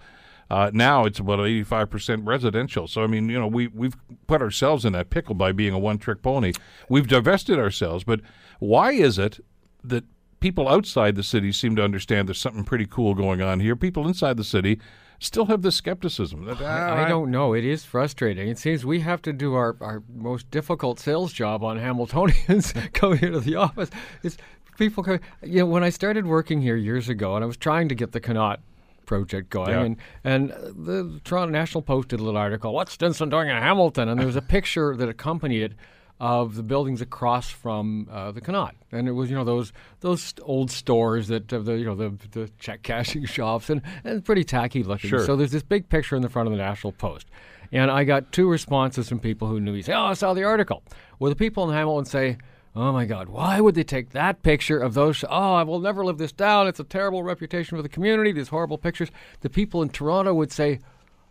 Uh, 0.51 0.69
now 0.71 1.05
it's 1.05 1.17
about 1.17 1.39
eighty-five 1.39 1.89
percent 1.89 2.23
residential. 2.23 2.87
So 2.87 3.03
I 3.03 3.07
mean, 3.07 3.27
you 3.29 3.39
know, 3.39 3.47
we 3.47 3.65
we've 3.67 3.95
put 4.27 4.43
ourselves 4.43 4.85
in 4.85 4.93
that 4.93 5.09
pickle 5.09 5.33
by 5.33 5.51
being 5.51 5.73
a 5.73 5.79
one-trick 5.79 6.21
pony. 6.21 6.53
We've 6.89 7.07
divested 7.07 7.57
ourselves. 7.57 8.03
But 8.03 8.21
why 8.59 8.91
is 8.91 9.17
it 9.17 9.39
that 9.83 10.03
people 10.45 10.69
outside 10.69 11.15
the 11.15 11.23
city 11.23 11.51
seem 11.51 11.75
to 11.75 11.83
understand 11.83 12.27
there's 12.29 12.37
something 12.37 12.63
pretty 12.63 12.85
cool 12.85 13.15
going 13.15 13.41
on 13.41 13.59
here? 13.59 13.75
People 13.75 14.07
inside 14.07 14.37
the 14.37 14.43
city 14.43 14.79
still 15.17 15.45
have 15.47 15.63
this 15.63 15.75
skepticism. 15.75 16.45
That, 16.45 16.57
"Ah, 16.61 17.03
I 17.03 17.09
don't 17.09 17.31
know. 17.31 17.53
It 17.53 17.65
is 17.65 17.83
frustrating. 17.83 18.47
It 18.47 18.59
seems 18.59 18.85
we 18.85 18.99
have 18.99 19.23
to 19.23 19.33
do 19.33 19.55
our, 19.55 19.75
our 19.81 20.03
most 20.13 20.51
difficult 20.51 20.99
sales 20.99 21.33
job 21.33 21.63
on 21.63 21.79
Hamiltonians 21.79 22.73
coming 22.93 23.23
into 23.23 23.39
the 23.39 23.55
office. 23.55 23.89
It's 24.21 24.37
people 24.77 25.01
coming. 25.03 25.21
You 25.41 25.61
know, 25.61 25.65
when 25.65 25.83
I 25.83 25.89
started 25.89 26.27
working 26.27 26.61
here 26.61 26.75
years 26.75 27.09
ago, 27.09 27.33
and 27.35 27.43
I 27.43 27.47
was 27.47 27.57
trying 27.57 27.89
to 27.89 27.95
get 27.95 28.11
the 28.11 28.19
Connaught 28.19 28.59
project 29.07 29.49
going, 29.49 29.69
Yeah. 29.71 29.81
and 29.81 29.97
and 30.23 30.49
the 30.85 31.19
Toronto 31.23 31.51
National 31.51 31.81
Post 31.81 32.09
did 32.09 32.19
a 32.19 32.23
little 32.23 32.37
article. 32.39 32.71
What's 32.71 32.91
Stinson 32.93 33.29
doing 33.29 33.49
in 33.49 33.55
Hamilton? 33.57 34.09
And 34.09 34.19
there 34.19 34.27
was 34.27 34.35
a 34.35 34.43
picture 34.43 34.95
that 34.95 35.09
accompanied 35.09 35.63
it 35.63 35.73
of 36.19 36.55
the 36.55 36.63
buildings 36.63 37.01
across 37.01 37.49
from 37.49 38.07
uh, 38.09 38.31
the 38.31 38.39
Connaught, 38.39 38.75
and 38.91 39.07
it 39.07 39.11
was 39.11 39.29
you 39.29 39.35
know 39.35 39.43
those 39.43 39.73
those 39.99 40.33
old 40.43 40.71
stores 40.71 41.27
that 41.27 41.51
uh, 41.51 41.59
the 41.59 41.73
you 41.73 41.85
know 41.85 41.95
the 41.95 42.13
the 42.31 42.49
check 42.57 42.83
cashing 42.83 43.25
shops 43.25 43.69
and 43.69 43.81
and 44.03 44.23
pretty 44.23 44.43
tacky 44.43 44.83
looking. 44.83 45.09
Sure. 45.09 45.25
So 45.25 45.35
there's 45.35 45.51
this 45.51 45.63
big 45.63 45.89
picture 45.89 46.15
in 46.15 46.21
the 46.21 46.29
front 46.29 46.47
of 46.47 46.51
the 46.51 46.57
National 46.57 46.93
Post, 46.93 47.27
and 47.71 47.91
I 47.91 48.05
got 48.05 48.31
two 48.31 48.49
responses 48.49 49.09
from 49.09 49.19
people 49.19 49.47
who 49.49 49.59
knew. 49.59 49.73
me. 49.73 49.81
said, 49.81 49.95
"Oh, 49.95 50.05
I 50.05 50.13
saw 50.13 50.33
the 50.33 50.43
article." 50.45 50.83
Well, 51.19 51.29
the 51.29 51.35
people 51.35 51.69
in 51.69 51.75
Hamilton 51.75 52.05
say. 52.05 52.37
Oh 52.77 52.91
my 52.91 53.05
God! 53.05 53.29
Why 53.29 53.61
would 53.61 53.73
they 53.73 53.85
take 53.85 54.09
that 54.09 54.43
picture 54.43 54.77
of 54.77 54.95
those? 54.95 55.23
Oh, 55.23 55.53
I 55.53 55.63
will 55.63 55.79
never 55.79 56.03
live 56.03 56.17
this 56.17 56.33
down. 56.33 56.67
It's 56.67 56.81
a 56.81 56.83
terrible 56.83 57.23
reputation 57.23 57.77
for 57.77 57.81
the 57.81 57.87
community. 57.87 58.33
These 58.33 58.49
horrible 58.49 58.77
pictures. 58.77 59.09
The 59.39 59.49
people 59.49 59.81
in 59.81 59.87
Toronto 59.87 60.33
would 60.33 60.51
say, 60.51 60.79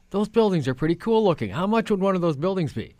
"Those 0.09 0.31
buildings 0.31 0.67
are 0.69 0.75
pretty 0.75 0.95
cool 0.95 1.23
looking. 1.23 1.51
How 1.51 1.67
much 1.67 1.91
would 1.91 2.01
one 2.01 2.15
of 2.15 2.23
those 2.23 2.39
buildings 2.39 2.73
be?" 2.73 2.95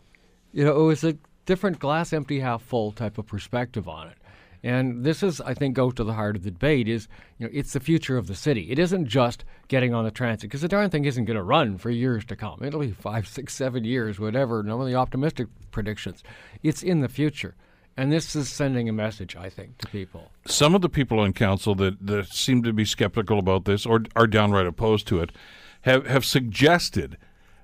You 0.53 0.63
know, 0.63 0.79
it 0.79 0.83
was 0.83 1.03
a 1.03 1.17
different 1.45 1.79
glass 1.79 2.13
empty, 2.13 2.39
half 2.39 2.61
full 2.61 2.91
type 2.91 3.17
of 3.17 3.27
perspective 3.27 3.87
on 3.87 4.07
it. 4.07 4.17
And 4.63 5.03
this 5.03 5.21
is, 5.21 5.39
I 5.41 5.53
think, 5.53 5.75
goes 5.75 5.93
to 5.93 6.03
the 6.03 6.13
heart 6.13 6.35
of 6.35 6.43
the 6.43 6.49
debate 6.49 6.87
is, 6.87 7.07
you 7.37 7.45
know, 7.45 7.51
it's 7.53 7.73
the 7.73 7.79
future 7.79 8.17
of 8.17 8.25
the 8.25 8.33
city. 8.33 8.71
It 8.71 8.79
isn't 8.79 9.05
just 9.05 9.45
getting 9.67 9.93
on 9.93 10.05
the 10.05 10.11
transit, 10.11 10.49
because 10.49 10.61
the 10.61 10.67
darn 10.67 10.89
thing 10.89 11.05
isn't 11.05 11.25
going 11.25 11.37
to 11.37 11.43
run 11.43 11.77
for 11.77 11.91
years 11.91 12.25
to 12.25 12.35
come. 12.35 12.63
It'll 12.63 12.79
be 12.79 12.91
five, 12.91 13.27
six, 13.27 13.53
seven 13.53 13.83
years, 13.83 14.19
whatever, 14.19 14.63
none 14.63 14.81
of 14.81 14.87
the 14.87 14.95
optimistic 14.95 15.47
predictions. 15.69 16.23
It's 16.63 16.81
in 16.81 17.01
the 17.01 17.07
future. 17.07 17.53
And 17.95 18.11
this 18.11 18.35
is 18.35 18.49
sending 18.49 18.89
a 18.89 18.93
message, 18.93 19.35
I 19.35 19.49
think, 19.49 19.77
to 19.77 19.87
people. 19.87 20.31
some 20.47 20.73
of 20.73 20.81
the 20.81 20.89
people 20.89 21.19
on 21.19 21.31
council 21.31 21.75
that, 21.75 22.05
that 22.05 22.27
seem 22.27 22.63
to 22.63 22.73
be 22.73 22.85
skeptical 22.85 23.37
about 23.37 23.65
this 23.65 23.85
or 23.85 24.01
are 24.15 24.27
downright 24.27 24.65
opposed 24.65 25.07
to 25.07 25.21
it 25.21 25.31
have, 25.81 26.07
have 26.07 26.25
suggested 26.25 27.17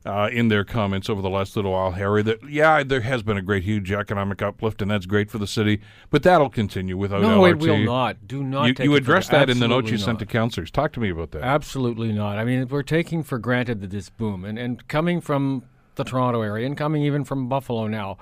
uh, 0.06 0.30
in 0.32 0.48
their 0.48 0.64
comments 0.64 1.10
over 1.10 1.22
the 1.22 1.30
last 1.30 1.56
little 1.56 1.72
while, 1.72 1.92
Harry, 1.92 2.24
that 2.24 2.50
yeah, 2.50 2.84
there 2.84 3.02
has 3.02 3.22
been 3.22 3.38
a 3.38 3.42
great, 3.42 3.64
huge 3.64 3.92
economic 3.92 4.42
uplift, 4.42 4.82
and 4.82 4.90
that's 4.90 5.06
great 5.06 5.30
for 5.30 5.38
the 5.38 5.48
city, 5.48 5.82
but 6.10 6.24
that'll 6.24 6.50
continue 6.50 6.98
without 6.98 7.22
No, 7.22 7.46
it 7.46 7.60
will 7.60 7.78
not. 7.78 8.28
Do 8.28 8.44
not 8.44 8.80
You, 8.80 8.92
you 8.92 8.96
addressed 8.96 9.32
that 9.32 9.50
in 9.50 9.60
the 9.60 9.68
note 9.68 9.92
you 9.92 9.98
sent 9.98 10.20
to 10.20 10.26
not. 10.26 10.32
councillors. 10.32 10.72
Talk 10.72 10.94
to 10.94 11.00
me 11.00 11.10
about 11.10 11.32
that. 11.32 11.44
Absolutely 11.44 12.12
not. 12.12 12.38
I 12.38 12.44
mean, 12.46 12.68
we're 12.68 12.84
taking 12.84 13.22
for 13.24 13.38
granted 13.38 13.82
that 13.82 13.92
this 13.92 14.10
boom, 14.10 14.44
and, 14.44 14.58
and 14.58 14.88
coming 14.88 15.22
from 15.22 15.64
the 15.96 16.04
Toronto 16.04 16.42
area 16.42 16.66
and 16.66 16.76
coming 16.76 17.04
even 17.04 17.24
from 17.24 17.48
Buffalo 17.48 17.88
now, 17.88 18.18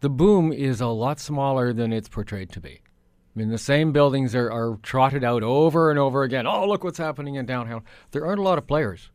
the 0.00 0.10
boom 0.10 0.52
is 0.52 0.80
a 0.80 0.88
lot 0.88 1.18
smaller 1.20 1.72
than 1.72 1.92
it's 1.92 2.08
portrayed 2.08 2.50
to 2.50 2.60
be. 2.60 2.80
I 3.34 3.38
mean, 3.38 3.48
the 3.48 3.56
same 3.56 3.92
buildings 3.92 4.34
are, 4.34 4.50
are 4.52 4.78
trotted 4.82 5.24
out 5.24 5.42
over 5.42 5.88
and 5.88 5.98
over 5.98 6.22
again. 6.24 6.46
Oh, 6.46 6.66
look 6.68 6.84
what's 6.84 6.98
happening 6.98 7.36
in 7.36 7.46
downtown. 7.46 7.84
There 8.10 8.26
aren't 8.26 8.40
a 8.40 8.42
lot 8.42 8.58
of 8.58 8.66
players. 8.66 9.10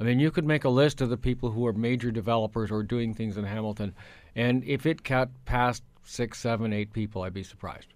I 0.00 0.04
mean, 0.04 0.18
you 0.18 0.30
could 0.30 0.46
make 0.46 0.64
a 0.64 0.68
list 0.68 1.00
of 1.00 1.10
the 1.10 1.16
people 1.16 1.50
who 1.50 1.66
are 1.66 1.72
major 1.72 2.10
developers 2.10 2.70
or 2.70 2.82
doing 2.82 3.14
things 3.14 3.36
in 3.36 3.44
Hamilton, 3.44 3.94
and 4.34 4.64
if 4.64 4.86
it 4.86 5.02
got 5.02 5.30
past 5.44 5.82
six, 6.02 6.38
seven, 6.38 6.72
eight 6.72 6.92
people, 6.92 7.22
I'd 7.22 7.34
be 7.34 7.42
surprised. 7.42 7.88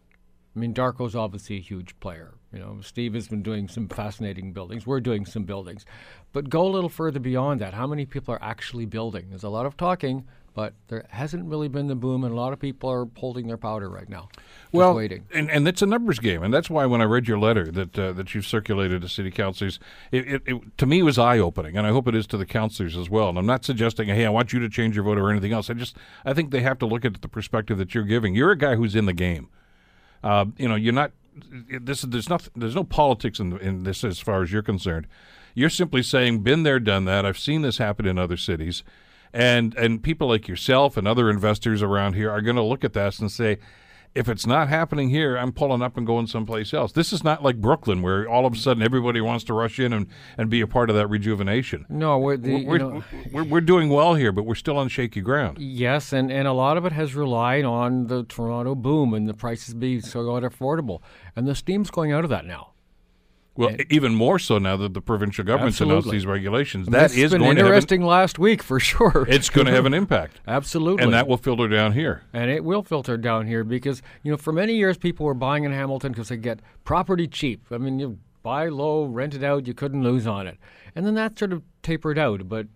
I 0.55 0.59
mean, 0.59 0.73
Darko's 0.73 1.15
obviously 1.15 1.57
a 1.57 1.61
huge 1.61 1.99
player. 2.01 2.33
You 2.51 2.61
know, 2.61 2.79
Steve 2.81 3.13
has 3.13 3.29
been 3.29 3.43
doing 3.43 3.69
some 3.69 3.89
fascinating 3.89 4.53
buildings. 4.55 4.87
We're 4.87 5.01
doing 5.01 5.27
some 5.27 5.45
buildings. 5.45 5.85
But 6.33 6.49
go 6.49 6.67
a 6.67 6.71
little 6.71 6.89
further 6.89 7.21
beyond 7.21 7.61
that. 7.61 7.75
How 7.75 7.87
many 7.87 8.07
people 8.07 8.33
are 8.33 8.43
actually 8.43 8.87
building? 8.87 9.27
There's 9.29 9.43
a 9.43 9.51
lot 9.51 9.67
of 9.67 9.77
talking, 9.77 10.25
but 10.57 10.73
there 10.89 11.05
hasn't 11.11 11.45
really 11.45 11.69
been 11.69 11.87
the 11.87 11.95
boom, 11.95 12.25
and 12.25 12.33
a 12.33 12.37
lot 12.37 12.55
of 12.55 12.59
people 12.59 12.91
are 12.91 13.07
holding 13.19 13.47
their 13.47 13.59
powder 13.59 13.91
right 13.91 14.09
now. 14.09 14.31
Just 14.33 14.73
well, 14.73 14.95
waiting. 14.95 15.27
and 15.31 15.51
and 15.51 15.69
it's 15.69 15.83
a 15.83 15.87
numbers 15.87 16.19
game, 16.19 16.43
and 16.43 16.53
that's 16.53 16.71
why 16.71 16.87
when 16.87 17.03
I 17.03 17.05
read 17.05 17.29
your 17.29 17.39
letter 17.39 17.71
that 17.71 17.99
uh, 17.99 18.13
that 18.13 18.35
you've 18.35 18.47
circulated 18.47 19.03
to 19.03 19.09
city 19.11 19.31
councillors, 19.31 19.79
it, 20.11 20.27
it, 20.27 20.43
it 20.47 20.79
to 20.79 20.87
me 20.87 21.03
was 21.03 21.19
eye 21.19 21.39
opening, 21.39 21.77
and 21.77 21.87
I 21.87 21.91
hope 21.91 22.09
it 22.09 22.15
is 22.15 22.27
to 22.29 22.39
the 22.39 22.47
councillors 22.47 22.97
as 22.97 23.11
well. 23.11 23.29
And 23.29 23.37
I'm 23.39 23.45
not 23.45 23.67
suggesting, 23.67 24.09
hey, 24.09 24.25
I 24.25 24.31
want 24.31 24.55
you 24.55 24.59
to 24.61 24.71
change 24.71 24.95
your 24.95 25.05
vote 25.05 25.19
or 25.19 25.31
anything 25.31 25.53
else. 25.53 25.69
I 25.69 25.75
just 25.75 25.95
I 26.25 26.33
think 26.33 26.53
they 26.53 26.63
have 26.63 26.79
to 26.79 26.87
look 26.87 27.05
at 27.05 27.21
the 27.21 27.29
perspective 27.29 27.77
that 27.77 27.95
you're 27.95 28.05
giving. 28.05 28.35
You're 28.35 28.53
a 28.53 28.57
guy 28.57 28.77
who's 28.77 28.97
in 28.97 29.05
the 29.05 29.13
game. 29.13 29.51
Uh, 30.25 30.47
you 30.57 30.69
know, 30.69 30.75
you're 30.75 30.95
not. 30.95 31.13
This 31.83 32.01
there's 32.01 32.31
nothing. 32.31 32.55
There's 32.57 32.75
no 32.75 32.85
politics 32.85 33.39
in 33.41 33.59
in 33.59 33.83
this 33.83 34.03
as 34.05 34.21
far 34.21 34.43
as 34.43 34.53
you're 34.53 34.63
concerned. 34.63 35.07
You're 35.55 35.71
simply 35.71 36.03
saying, 36.03 36.41
been 36.41 36.63
there, 36.63 36.81
done 36.81 37.05
that. 37.07 37.25
I've 37.25 37.39
seen 37.39 37.63
this 37.63 37.79
happen 37.79 38.07
in 38.07 38.19
other 38.19 38.37
cities, 38.37 38.83
and 39.33 39.75
and 39.75 40.03
people 40.03 40.29
like 40.29 40.49
yourself 40.49 40.97
and 40.97 41.07
other 41.07 41.31
investors 41.31 41.83
around 41.83 42.15
here 42.15 42.31
are 42.31 42.41
going 42.41 42.57
to 42.57 42.63
look 42.63 42.85
at 42.85 42.93
this 42.93 43.19
and 43.19 43.31
say, 43.31 43.59
if 44.17 44.31
it's 44.31 44.47
not 44.47 44.69
happening 44.69 45.11
here, 45.11 45.37
I'm 45.37 45.53
pulling 45.53 45.83
up 45.83 45.99
and 45.99 46.07
going 46.07 46.27
someplace 46.27 46.73
else. 46.73 46.93
This 46.93 47.13
is 47.13 47.23
not 47.23 47.43
like 47.43 47.61
Brooklyn, 47.61 48.01
where 48.01 48.27
all 48.27 48.47
of 48.47 48.55
a 48.55 48.57
sudden 48.57 48.83
everybody 48.83 49.21
wants 49.21 49.45
to 49.45 49.53
rush 49.53 49.79
in 49.79 49.93
and, 49.93 50.07
and 50.39 50.49
be 50.49 50.63
a 50.63 50.67
part 50.67 50.89
of 50.89 50.97
that 50.97 51.09
rejuvenation. 51.09 51.85
No, 51.91 52.19
we're, 52.19 52.39
the, 52.39 52.65
We're, 52.65 52.79
know, 52.79 53.05
we're, 53.31 53.45
we're 53.45 53.61
doing 53.61 53.91
well 53.91 54.15
here, 54.15 54.33
but 54.33 54.45
we're 54.45 54.55
still 54.55 54.79
on 54.79 54.89
shaky 54.89 55.21
ground. 55.21 55.59
Yes, 55.59 56.15
and, 56.15 56.33
and 56.33 56.49
a 56.49 56.55
lot 56.55 56.79
of 56.79 56.87
it 56.87 56.93
has 56.93 57.15
relied 57.15 57.67
on 57.67 58.07
the 58.07 58.25
Toronto 58.25 58.75
boom 58.75 59.13
and 59.13 59.29
the 59.29 59.35
prices 59.35 59.75
being 59.75 60.01
so 60.01 60.21
unaffordable. 60.21 61.03
And 61.37 61.47
the 61.47 61.55
steam's 61.55 61.91
going 61.91 62.11
out 62.11 62.25
of 62.25 62.31
that 62.31 62.47
now. 62.47 62.71
Well, 63.57 63.77
even 63.91 64.15
more 64.15 64.39
so 64.39 64.59
now 64.59 64.77
that 64.77 64.95
the 64.95 65.01
provincial 65.01 65.45
government's 65.45 65.81
announced 65.81 66.11
these 66.11 66.27
regulations. 66.27 66.89
That 66.89 67.17
is 67.17 67.33
been 67.33 67.41
going 67.41 67.57
to 67.57 67.63
have 67.63 67.67
an, 67.67 67.75
interesting 67.75 68.03
last 68.03 68.39
week 68.39 68.63
for 68.63 68.79
sure. 68.91 69.27
it's 69.29 69.51
going 69.51 69.67
to 69.67 69.73
have 69.73 69.87
an 69.87 69.95
impact, 69.95 70.41
Absolutely. 70.47 71.05
and 71.05 71.13
that 71.13 71.27
will 71.27 71.37
filter 71.37 71.69
down 71.69 71.93
here. 71.93 72.23
And 72.33 72.51
it 72.51 72.65
will 72.65 72.83
filter 72.83 73.17
down 73.17 73.47
here 73.47 73.65
because, 73.65 74.03
you 74.23 74.31
know, 74.31 74.37
for 74.37 74.53
many 74.53 74.75
years 74.75 74.97
people 74.97 75.27
were 75.27 75.35
buying 75.35 75.65
in 75.65 75.73
Hamilton 75.73 76.13
because 76.13 76.29
they 76.29 76.37
get 76.37 76.61
property 76.85 77.27
cheap. 77.27 77.65
I 77.71 77.79
mean, 77.79 77.99
you 77.99 78.19
buy 78.43 78.69
low, 78.69 79.05
rent 79.05 79.35
it 79.35 79.43
out, 79.43 79.67
you 79.67 79.75
couldn't 79.75 80.03
lose 80.03 80.27
on 80.27 80.47
it. 80.47 80.57
And 80.97 81.07
then 81.07 81.15
that 81.15 81.39
sort 81.39 81.53
of 81.53 81.63
tapered 81.83 82.19
out. 82.19 82.49
But 82.49 82.69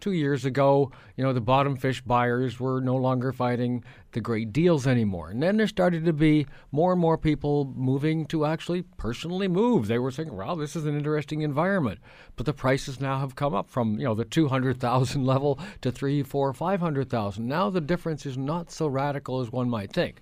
two 0.00 0.10
years 0.10 0.44
ago, 0.44 0.90
you 1.16 1.22
know, 1.22 1.32
the 1.32 1.40
bottom 1.40 1.76
fish 1.76 2.00
buyers 2.02 2.58
were 2.58 2.80
no 2.80 2.96
longer 2.96 3.32
fighting 3.32 3.84
the 4.10 4.20
great 4.20 4.52
deals 4.52 4.84
anymore. 4.84 5.30
And 5.30 5.40
then 5.40 5.56
there 5.56 5.68
started 5.68 6.04
to 6.04 6.12
be 6.12 6.46
more 6.72 6.90
and 6.90 7.00
more 7.00 7.16
people 7.16 7.72
moving 7.76 8.26
to 8.26 8.44
actually 8.44 8.82
personally 8.82 9.46
move. 9.46 9.86
They 9.86 10.00
were 10.00 10.10
saying, 10.10 10.36
wow, 10.36 10.56
this 10.56 10.74
is 10.74 10.86
an 10.86 10.96
interesting 10.96 11.42
environment. 11.42 12.00
But 12.34 12.46
the 12.46 12.52
prices 12.52 13.00
now 13.00 13.20
have 13.20 13.36
come 13.36 13.54
up 13.54 13.70
from, 13.70 13.96
you 13.96 14.06
know, 14.06 14.14
the 14.16 14.24
200,000 14.24 15.24
level 15.24 15.60
to 15.80 15.92
three, 15.92 16.24
four, 16.24 16.52
500,000. 16.52 17.46
Now 17.46 17.70
the 17.70 17.80
difference 17.80 18.26
is 18.26 18.36
not 18.36 18.72
so 18.72 18.88
radical 18.88 19.40
as 19.40 19.52
one 19.52 19.70
might 19.70 19.92
think. 19.92 20.20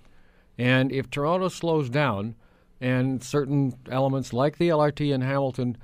And 0.59 0.91
if 0.91 1.09
Toronto 1.09 1.47
slows 1.47 1.89
down 1.89 2.35
and 2.79 3.23
certain 3.23 3.73
elements 3.89 4.31
like 4.31 4.59
the 4.59 4.69
LRT 4.69 5.11
in 5.11 5.21
Hamilton 5.21 5.75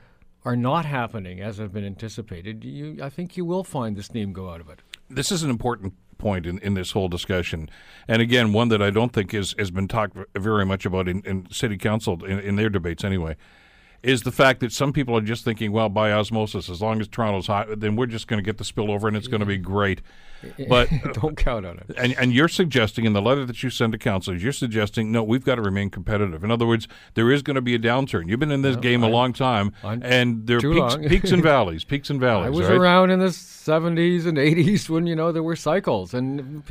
are 0.46 0.56
not 0.56 0.86
happening 0.86 1.40
as 1.40 1.58
have 1.58 1.74
been 1.74 1.86
anticipated, 1.86 2.64
you, 2.64 3.00
I 3.02 3.10
think 3.10 3.38
you 3.38 3.46
will 3.46 3.64
find 3.64 3.96
the 3.96 4.04
steam 4.04 4.34
go 4.34 4.50
out 4.50 4.62
of 4.62 4.70
it. 4.70 4.82
This 5.10 5.32
is 5.32 5.44
an 5.44 5.50
important 5.50 5.94
point 6.18 6.46
in, 6.46 6.60
in 6.60 6.74
this 6.74 6.92
whole 6.92 7.08
discussion, 7.10 7.70
and 8.08 8.22
again, 8.22 8.54
one 8.54 8.70
that 8.70 8.82
I 8.82 8.90
don't 8.90 9.12
think 9.12 9.34
is, 9.34 9.56
has 9.58 9.72
been 9.72 9.88
talked 9.88 10.18
very 10.36 10.66
much 10.66 10.86
about 10.86 11.08
in, 11.08 11.22
in 11.26 11.50
city 11.52 11.78
council 11.78 12.24
in, 12.24 12.40
in 12.40 12.56
their 12.56 12.70
debates 12.70 13.04
anyway, 13.04 13.36
is 14.04 14.24
the 14.24 14.32
fact 14.32 14.60
that 14.60 14.72
some 14.72 14.92
people 14.92 15.16
are 15.16 15.22
just 15.22 15.46
thinking, 15.46 15.72
well, 15.72 15.88
by 15.88 16.12
osmosis, 16.12 16.70
as 16.70 16.82
long 16.82 17.00
as 17.00 17.08
Toronto's 17.08 17.48
hot, 17.48 17.80
then 17.80 17.96
we're 17.96 18.06
just 18.06 18.28
going 18.28 18.38
to 18.38 18.44
get 18.44 18.58
the 18.58 18.66
spillover 18.66 19.08
and 19.08 19.16
it's 19.16 19.30
going 19.30 19.40
to 19.40 19.46
be 19.46 19.58
great. 19.58 20.02
But 20.68 20.90
don't 21.14 21.38
count 21.38 21.66
on 21.66 21.78
it. 21.78 21.96
and, 21.98 22.14
and 22.18 22.34
you're 22.34 22.50
suggesting 22.50 23.06
in 23.06 23.14
the 23.14 23.22
letter 23.22 23.46
that 23.46 23.64
you 23.64 23.70
send 23.70 23.94
to 23.94 23.98
councilors, 23.98 24.44
you're 24.44 24.52
suggesting 24.52 25.10
no, 25.10 25.24
we've 25.24 25.46
got 25.46 25.56
to 25.56 25.62
remain 25.62 25.90
competitive. 25.90 26.44
In 26.44 26.52
other 26.52 26.68
words, 26.68 26.86
there 27.14 27.32
is 27.32 27.42
going 27.42 27.56
to 27.56 27.62
be 27.62 27.76
a 27.76 27.80
downturn. 27.80 28.28
You've 28.28 28.42
been 28.42 28.52
in 28.52 28.62
this 28.62 28.76
game 28.76 29.04
a 29.04 29.10
long 29.10 29.32
time, 29.32 29.72
I'm 29.86 30.04
and 30.04 30.46
there 30.46 30.58
are 30.58 30.60
peaks, 30.60 30.96
peaks 31.08 31.32
and 31.32 31.42
valleys, 31.52 31.86
peaks 31.86 32.10
and 32.10 32.20
valleys. 32.20 32.48
I 32.48 32.50
was 32.50 32.68
right? 32.68 32.78
around 32.78 33.12
in 33.12 33.20
the 33.20 33.28
70s 33.28 34.26
and 34.26 34.38
80s 34.38 34.90
when, 34.90 35.08
you 35.08 35.16
know, 35.16 35.32
there 35.32 35.44
were 35.44 35.56
cycles. 35.56 36.14
And 36.14 36.64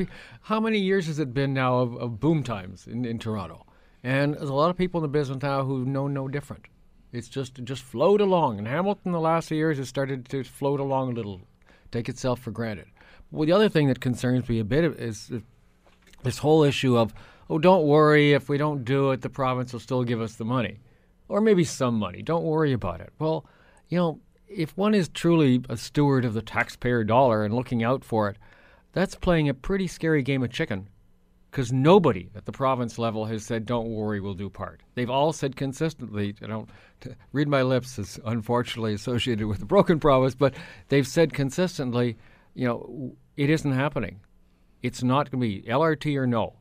how 0.43 0.61
many 0.61 0.79
years 0.79 1.07
has 1.07 1.19
it 1.19 1.33
been 1.33 1.55
now 1.55 1.79
of, 1.79 1.97
of 1.97 2.21
boom 2.21 2.43
times 2.43 2.87
in, 2.87 3.07
in 3.07 3.19
Toronto? 3.19 3.65
And 4.05 4.35
there's 4.35 4.51
a 4.51 4.55
lot 4.55 4.69
of 4.69 4.77
people 4.77 4.99
in 4.99 5.03
the 5.03 5.09
business 5.09 5.43
now 5.43 5.65
who 5.65 5.87
know 5.87 6.09
no 6.09 6.29
different. 6.29 6.67
It's 7.13 7.29
just 7.29 7.59
it 7.59 7.65
just 7.65 7.83
flowed 7.83 8.21
along. 8.21 8.59
And 8.59 8.67
Hamilton, 8.67 9.13
the 9.13 9.21
last 9.21 9.51
years, 9.51 9.79
has 9.79 9.89
started 9.89 10.29
to 10.31 10.45
float 10.45 10.81
along 10.81 11.13
a 11.13 11.15
little, 11.15 11.43
take 11.91 12.09
itself 12.09 12.41
for 12.41 12.51
granted. 12.51 12.87
Well, 13.31 13.47
the 13.47 13.53
other 13.53 13.69
thing 13.69 13.89
that 13.89 14.01
concerns 14.01 14.49
me 14.49 14.59
a 14.59 14.65
bit 14.65 14.85
is 14.85 15.31
this 16.23 16.39
whole 16.39 16.63
issue 16.63 16.97
of, 16.97 17.15
oh, 17.51 17.59
don't 17.59 17.87
worry, 17.87 18.33
if 18.33 18.49
we 18.49 18.59
don't 18.59 18.85
do 18.85 19.11
it, 19.11 19.21
the 19.21 19.31
province 19.31 19.73
will 19.73 19.81
still 19.81 20.05
give 20.05 20.21
us 20.21 20.35
the 20.35 20.45
money. 20.45 20.81
Or 21.29 21.41
maybe 21.41 21.65
some 21.65 21.99
money. 21.99 22.23
Don't 22.23 22.45
worry 22.45 22.73
about 22.73 23.01
it. 23.01 23.13
Well, 23.19 23.47
you 23.89 23.99
know, 23.99 24.21
if 24.49 24.77
one 24.77 24.95
is 24.95 25.09
truly 25.09 25.63
a 25.69 25.77
steward 25.77 26.25
of 26.25 26.35
the 26.35 26.43
taxpayer 26.43 27.05
dollar 27.05 27.45
and 27.45 27.55
looking 27.55 27.83
out 27.83 28.05
for 28.05 28.29
it, 28.29 28.37
that's 28.93 29.15
playing 29.15 29.49
a 29.49 29.55
pretty 29.55 29.87
scary 29.87 30.23
game 30.23 30.43
of 30.43 30.51
chicken 30.51 30.89
because 31.53 31.71
nobody 31.71 32.31
at 32.35 32.47
the 32.47 32.53
province 32.53 32.99
level 32.99 33.27
has 33.27 33.45
said, 33.45 33.67
"Don't 33.67 33.91
worry, 33.91 34.21
we'll 34.21 34.33
do 34.33 34.49
part." 34.49 34.81
They've 34.95 35.11
all 35.11 35.35
said 35.35 35.55
consistently. 35.55 36.35
I 36.43 36.47
don't 36.47 36.69
read 37.33 37.47
my 37.47 37.61
lips 37.61 37.99
is 37.99 38.19
unfortunately 38.25 38.95
associated 38.95 39.47
with 39.47 39.59
the 39.59 39.67
broken 39.67 40.01
promise, 40.01 40.35
but 40.35 40.55
they've 40.89 41.07
said 41.07 41.35
consistently, 41.35 42.17
you 42.55 42.67
know, 42.67 43.17
it 43.37 43.51
isn't 43.51 43.73
happening. 43.73 44.21
It's 44.83 45.03
not 45.03 45.31
going 45.31 45.43
to 45.43 45.47
be 45.47 45.69
LRT 45.69 46.17
or 46.17 46.27
no, 46.27 46.55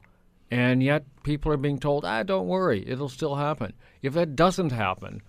and 0.51 0.83
yet 0.83 1.05
people 1.23 1.53
are 1.53 1.57
being 1.57 1.79
told, 1.79 2.03
"Ah, 2.03 2.23
don't 2.23 2.47
worry, 2.47 2.83
it'll 2.85 3.07
still 3.07 3.35
happen." 3.35 3.71
If 4.01 4.13
that 4.15 4.35
doesn't 4.35 4.73
happen, 4.73 5.21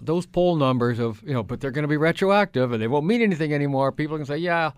those 0.00 0.24
poll 0.24 0.56
numbers 0.56 0.98
of 0.98 1.22
you 1.22 1.34
know, 1.34 1.42
but 1.42 1.60
they're 1.60 1.72
going 1.72 1.82
to 1.82 1.88
be 1.88 1.98
retroactive 1.98 2.72
and 2.72 2.82
they 2.82 2.88
won't 2.88 3.04
mean 3.04 3.20
anything 3.20 3.52
anymore. 3.52 3.92
People 3.92 4.16
can 4.16 4.24
say, 4.24 4.38
"Yeah, 4.38 4.70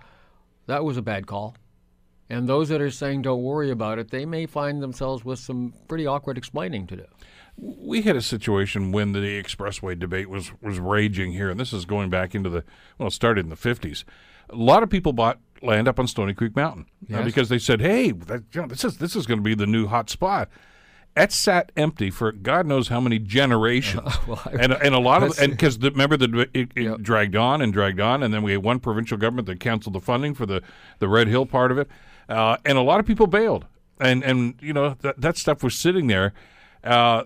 that 0.67 0.85
was 0.85 0.97
a 0.97 1.03
bad 1.03 1.29
call." 1.29 1.55
And 2.31 2.49
those 2.49 2.71
that 2.71 2.81
are 2.81 2.91
saying 2.91 3.23
don't 3.23 3.43
worry 3.43 3.71
about 3.71 3.99
it, 3.99 4.11
they 4.11 4.25
may 4.25 4.47
find 4.47 4.83
themselves 4.83 5.25
with 5.25 5.39
some 5.39 5.75
pretty 5.89 6.07
awkward 6.07 6.39
explaining 6.39 6.87
to 6.89 6.97
do. 6.97 7.05
we 7.57 8.03
had 8.03 8.17
a 8.17 8.23
situation 8.23 8.93
when 8.93 9.13
the 9.13 9.41
expressway 9.43 9.99
debate 9.99 10.29
was 10.31 10.51
was 10.63 10.79
raging 10.79 11.33
here, 11.33 11.51
and 11.51 11.61
this 11.61 11.73
is 11.73 11.85
going 11.85 12.11
back 12.11 12.35
into 12.35 12.49
the 12.51 12.65
well, 12.99 13.09
it 13.09 13.13
started 13.13 13.45
in 13.45 13.51
the 13.51 13.57
fifties. 13.57 14.05
A 14.51 14.57
lot 14.57 14.83
of 14.83 14.91
people 14.91 15.13
bought 15.13 15.39
land 15.63 15.87
up 15.89 15.99
on 15.99 16.07
Stoney 16.07 16.35
Creek 16.35 16.55
Mountain 16.57 16.87
uh, 17.13 17.23
because 17.23 17.49
they 17.51 17.59
said, 17.59 17.81
"Hey, 17.81 18.11
that, 18.11 18.43
you 18.53 18.61
know, 18.63 18.67
this 18.69 18.85
is 18.85 18.97
this 18.99 19.15
is 19.15 19.27
going 19.27 19.39
to 19.39 19.45
be 19.45 19.55
the 19.55 19.67
new 19.67 19.87
hot 19.87 20.09
spot." 20.11 20.49
That 21.15 21.31
sat 21.31 21.71
empty 21.77 22.11
for 22.11 22.33
God 22.33 22.67
knows 22.67 22.89
how 22.89 23.01
many 23.01 23.21
generations, 23.21 24.03
well, 24.27 24.43
I- 24.47 24.57
and 24.61 24.73
and 24.73 24.95
a 24.95 24.99
lot 24.99 25.23
of 25.23 25.39
and 25.39 25.53
because 25.53 25.79
remember 25.79 26.17
the 26.17 26.49
it, 26.53 26.73
it 26.75 26.83
Yep. 26.83 27.01
dragged 27.03 27.37
on 27.37 27.63
and 27.63 27.73
dragged 27.73 28.01
on, 28.01 28.23
and 28.25 28.35
then 28.35 28.43
we 28.43 28.51
had 28.53 28.65
one 28.65 28.81
provincial 28.81 29.17
government 29.17 29.47
that 29.47 29.61
canceled 29.61 29.95
the 29.95 30.01
funding 30.01 30.35
for 30.35 30.45
the 30.47 30.61
the 30.99 31.07
Red 31.09 31.29
Hill 31.29 31.47
part 31.47 31.71
of 31.71 31.79
it, 31.79 31.89
uh, 32.29 32.57
and 32.65 32.79
a 32.79 32.83
lot 32.83 33.01
of 33.01 33.07
people 33.07 33.27
bailed, 33.27 33.67
and 34.01 34.23
and 34.23 34.55
you 34.61 34.73
know 34.73 34.97
that 35.01 35.21
that 35.21 35.37
stuff 35.37 35.63
was 35.63 35.77
sitting 35.77 36.07
there. 36.07 36.33
Uh, 36.83 37.25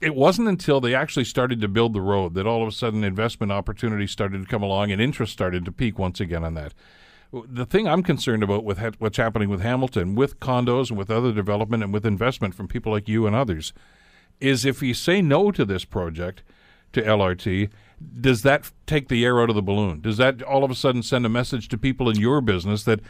it 0.00 0.14
wasn't 0.14 0.48
until 0.48 0.80
they 0.80 0.94
actually 0.94 1.24
started 1.24 1.60
to 1.60 1.68
build 1.68 1.94
the 1.94 2.00
road 2.00 2.34
that 2.34 2.46
all 2.46 2.62
of 2.62 2.68
a 2.68 2.72
sudden 2.72 3.02
investment 3.02 3.50
opportunities 3.50 4.10
started 4.10 4.42
to 4.42 4.48
come 4.48 4.62
along 4.62 4.92
and 4.92 5.00
interest 5.00 5.32
started 5.32 5.64
to 5.64 5.72
peak 5.72 5.98
once 5.98 6.20
again 6.20 6.44
on 6.44 6.54
that. 6.54 6.74
The 7.32 7.66
thing 7.66 7.88
I'm 7.88 8.02
concerned 8.02 8.42
about 8.42 8.62
with 8.62 8.78
ha- 8.78 8.92
what's 8.98 9.16
happening 9.16 9.48
with 9.48 9.62
Hamilton, 9.62 10.14
with 10.14 10.38
condos 10.38 10.90
and 10.90 10.98
with 10.98 11.10
other 11.10 11.32
development 11.32 11.82
and 11.82 11.92
with 11.92 12.06
investment 12.06 12.54
from 12.54 12.68
people 12.68 12.92
like 12.92 13.08
you 13.08 13.26
and 13.26 13.34
others, 13.34 13.72
is 14.40 14.64
if 14.64 14.82
you 14.82 14.94
say 14.94 15.22
no 15.22 15.50
to 15.50 15.64
this 15.64 15.84
project, 15.84 16.42
to 16.92 17.02
LRT, 17.02 17.70
does 18.20 18.42
that 18.42 18.70
take 18.86 19.08
the 19.08 19.24
air 19.24 19.40
out 19.40 19.48
of 19.48 19.56
the 19.56 19.62
balloon? 19.62 20.00
Does 20.00 20.18
that 20.18 20.42
all 20.42 20.64
of 20.64 20.70
a 20.70 20.74
sudden 20.74 21.02
send 21.02 21.24
a 21.24 21.28
message 21.28 21.68
to 21.68 21.78
people 21.78 22.10
in 22.10 22.16
your 22.16 22.40
business 22.40 22.84
that 22.84 23.00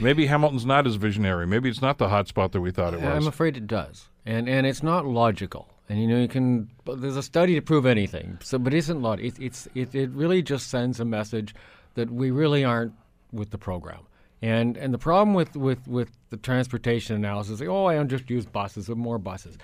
maybe 0.00 0.26
Hamilton's 0.26 0.66
not 0.66 0.86
as 0.86 0.96
visionary, 0.96 1.46
maybe 1.46 1.68
it's 1.68 1.82
not 1.82 1.98
the 1.98 2.08
hot 2.08 2.28
spot 2.28 2.52
that 2.52 2.60
we 2.60 2.70
thought 2.70 2.94
it 2.94 3.00
was? 3.00 3.08
I'm 3.08 3.28
afraid 3.28 3.56
it 3.56 3.66
does, 3.66 4.08
and 4.26 4.48
and 4.48 4.66
it's 4.66 4.82
not 4.82 5.06
logical. 5.06 5.68
And 5.88 6.00
you 6.00 6.06
know, 6.08 6.18
you 6.18 6.28
can. 6.28 6.70
There's 6.86 7.16
a 7.16 7.22
study 7.22 7.54
to 7.54 7.60
prove 7.60 7.86
anything. 7.86 8.38
So, 8.42 8.58
but 8.58 8.72
it 8.72 8.78
isn't 8.78 9.02
lot. 9.02 9.20
It, 9.20 9.38
it's 9.38 9.68
it, 9.74 9.94
it 9.94 10.10
really 10.10 10.42
just 10.42 10.70
sends 10.70 11.00
a 11.00 11.04
message 11.04 11.54
that 11.94 12.10
we 12.10 12.30
really 12.30 12.64
aren't 12.64 12.94
with 13.32 13.50
the 13.50 13.58
program. 13.58 14.00
And 14.40 14.76
and 14.76 14.92
the 14.92 14.98
problem 14.98 15.34
with 15.34 15.54
with 15.56 15.86
with 15.86 16.10
the 16.30 16.36
transportation 16.36 17.14
analysis, 17.14 17.60
oh, 17.62 17.86
I 17.86 17.94
don't 17.94 18.08
just 18.08 18.28
use 18.28 18.46
buses 18.46 18.88
or 18.88 18.96
more 18.96 19.18
buses. 19.18 19.56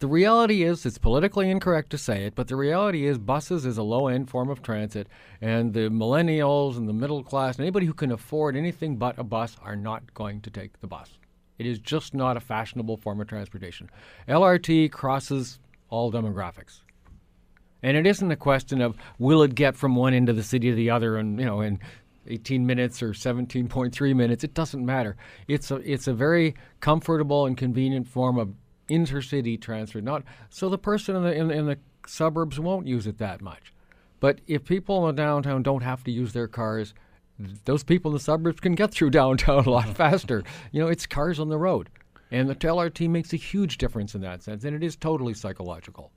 The 0.00 0.06
reality 0.06 0.62
is, 0.62 0.86
it's 0.86 0.96
politically 0.96 1.50
incorrect 1.50 1.90
to 1.90 1.98
say 1.98 2.24
it, 2.24 2.36
but 2.36 2.46
the 2.46 2.54
reality 2.54 3.04
is, 3.04 3.18
buses 3.18 3.66
is 3.66 3.78
a 3.78 3.82
low 3.82 4.06
end 4.06 4.30
form 4.30 4.48
of 4.48 4.62
transit, 4.62 5.08
and 5.40 5.74
the 5.74 5.88
millennials 5.90 6.76
and 6.76 6.88
the 6.88 6.92
middle 6.92 7.24
class, 7.24 7.56
and 7.56 7.64
anybody 7.64 7.86
who 7.86 7.94
can 7.94 8.12
afford 8.12 8.54
anything 8.54 8.96
but 8.96 9.18
a 9.18 9.24
bus, 9.24 9.56
are 9.60 9.74
not 9.74 10.14
going 10.14 10.40
to 10.42 10.50
take 10.50 10.80
the 10.80 10.86
bus. 10.86 11.18
It 11.58 11.66
is 11.66 11.80
just 11.80 12.14
not 12.14 12.36
a 12.36 12.40
fashionable 12.40 12.98
form 12.98 13.20
of 13.20 13.26
transportation. 13.26 13.90
LRT 14.28 14.92
crosses 14.92 15.58
all 15.90 16.12
demographics. 16.12 16.82
And 17.82 17.96
it 17.96 18.06
isn't 18.06 18.30
a 18.30 18.36
question 18.36 18.80
of 18.80 18.96
will 19.18 19.42
it 19.42 19.56
get 19.56 19.76
from 19.76 19.96
one 19.96 20.14
end 20.14 20.28
of 20.28 20.36
the 20.36 20.42
city 20.44 20.70
to 20.70 20.76
the 20.76 20.90
other 20.90 21.16
and 21.16 21.38
you 21.38 21.46
know 21.46 21.60
in 21.60 21.78
18 22.26 22.66
minutes 22.66 23.02
or 23.02 23.12
17.3 23.12 24.16
minutes 24.16 24.44
it 24.44 24.54
doesn't 24.54 24.84
matter. 24.84 25.16
It's 25.46 25.70
a 25.70 25.76
it's 25.76 26.08
a 26.08 26.12
very 26.12 26.54
comfortable 26.80 27.46
and 27.46 27.56
convenient 27.56 28.08
form 28.08 28.36
of 28.38 28.52
intercity 28.88 29.60
transfer. 29.60 30.00
Not 30.00 30.24
so 30.50 30.68
the 30.68 30.78
person 30.78 31.16
in 31.16 31.22
the 31.22 31.32
in, 31.32 31.50
in 31.50 31.66
the 31.66 31.78
suburbs 32.06 32.58
won't 32.58 32.86
use 32.86 33.06
it 33.06 33.18
that 33.18 33.40
much. 33.40 33.72
But 34.20 34.40
if 34.46 34.64
people 34.64 35.08
in 35.08 35.14
the 35.14 35.22
downtown 35.22 35.62
don't 35.62 35.82
have 35.82 36.02
to 36.04 36.10
use 36.10 36.32
their 36.32 36.48
cars, 36.48 36.94
those 37.64 37.84
people 37.84 38.10
in 38.10 38.14
the 38.14 38.20
suburbs 38.20 38.60
can 38.60 38.74
get 38.74 38.90
through 38.90 39.10
downtown 39.20 39.64
a 39.64 39.70
lot 39.70 39.96
faster. 39.96 40.42
You 40.72 40.80
know, 40.80 40.88
it's 40.88 41.06
cars 41.06 41.38
on 41.38 41.48
the 41.48 41.58
road. 41.58 41.88
And 42.30 42.48
the 42.48 42.54
LRT 42.54 43.08
makes 43.08 43.32
a 43.32 43.36
huge 43.36 43.78
difference 43.78 44.14
in 44.14 44.20
that 44.20 44.42
sense, 44.42 44.64
and 44.64 44.76
it 44.76 44.82
is 44.82 44.96
totally 44.96 45.32
psychological. 45.32 46.12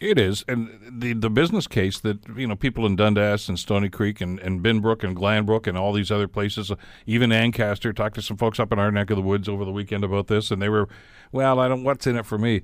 It 0.00 0.18
is, 0.18 0.46
and 0.48 0.70
the 0.90 1.12
the 1.12 1.28
business 1.28 1.66
case 1.66 2.00
that 2.00 2.20
you 2.34 2.46
know 2.46 2.56
people 2.56 2.86
in 2.86 2.96
Dundas 2.96 3.50
and 3.50 3.58
Stoney 3.58 3.90
Creek 3.90 4.22
and, 4.22 4.40
and 4.40 4.62
Binbrook 4.62 5.04
and 5.04 5.14
Glanbrook 5.14 5.66
and 5.66 5.76
all 5.76 5.92
these 5.92 6.10
other 6.10 6.26
places, 6.26 6.70
uh, 6.70 6.76
even 7.04 7.30
Ancaster, 7.32 7.92
talked 7.92 8.14
to 8.14 8.22
some 8.22 8.38
folks 8.38 8.58
up 8.58 8.72
in 8.72 8.78
our 8.78 8.90
neck 8.90 9.10
of 9.10 9.16
the 9.16 9.22
woods 9.22 9.46
over 9.46 9.62
the 9.62 9.70
weekend 9.70 10.02
about 10.02 10.28
this, 10.28 10.50
and 10.50 10.62
they 10.62 10.70
were, 10.70 10.88
well, 11.32 11.60
I 11.60 11.68
don't. 11.68 11.84
What's 11.84 12.06
in 12.06 12.16
it 12.16 12.24
for 12.24 12.38
me? 12.38 12.62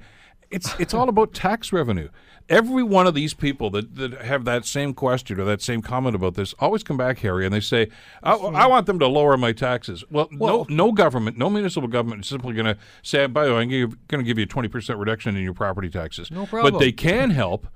It's 0.51 0.75
it's 0.81 0.94
all 0.94 1.11
about 1.11 1.35
tax 1.35 1.75
revenue. 1.75 2.09
Every 2.48 2.82
one 2.85 3.06
of 3.09 3.14
these 3.14 3.35
people 3.35 3.70
that, 3.70 3.96
that 3.96 4.22
have 4.22 4.44
that 4.44 4.64
same 4.64 4.94
question 4.94 5.40
or 5.40 5.44
that 5.44 5.61
same 5.61 5.82
comment 5.82 6.14
about 6.14 6.35
this 6.35 6.54
always 6.61 6.85
come 6.85 6.96
back, 6.96 7.18
Harry, 7.18 7.44
and 7.44 7.52
they 7.52 7.61
say, 7.61 7.88
I, 8.22 8.35
I 8.35 8.66
want 8.66 8.87
them 8.87 8.98
to 9.00 9.09
lower 9.09 9.37
my 9.37 9.52
taxes. 9.52 10.04
Well, 10.11 10.28
Well- 10.38 10.66
no, 10.68 10.87
no 10.87 10.92
government, 10.92 11.37
no 11.38 11.50
municipal 11.50 11.88
government 11.88 12.22
is 12.24 12.28
simply 12.28 12.54
going 12.54 12.66
to 12.66 12.78
say, 13.02 13.26
by 13.26 13.46
the 13.46 13.54
way, 13.54 13.62
I'm 13.62 13.68
going 13.68 13.90
to 14.09 14.22
give 14.22 14.38
you 14.38 14.44
a 14.44 14.46
20% 14.46 14.98
reduction 14.98 15.37
in 15.37 15.42
your 15.42 15.54
property 15.54 15.90
taxes. 15.90 16.30
No 16.30 16.46
problem. 16.46 16.72
But 16.72 16.78
they 16.78 16.92
can 16.92 17.30
help 17.30 17.66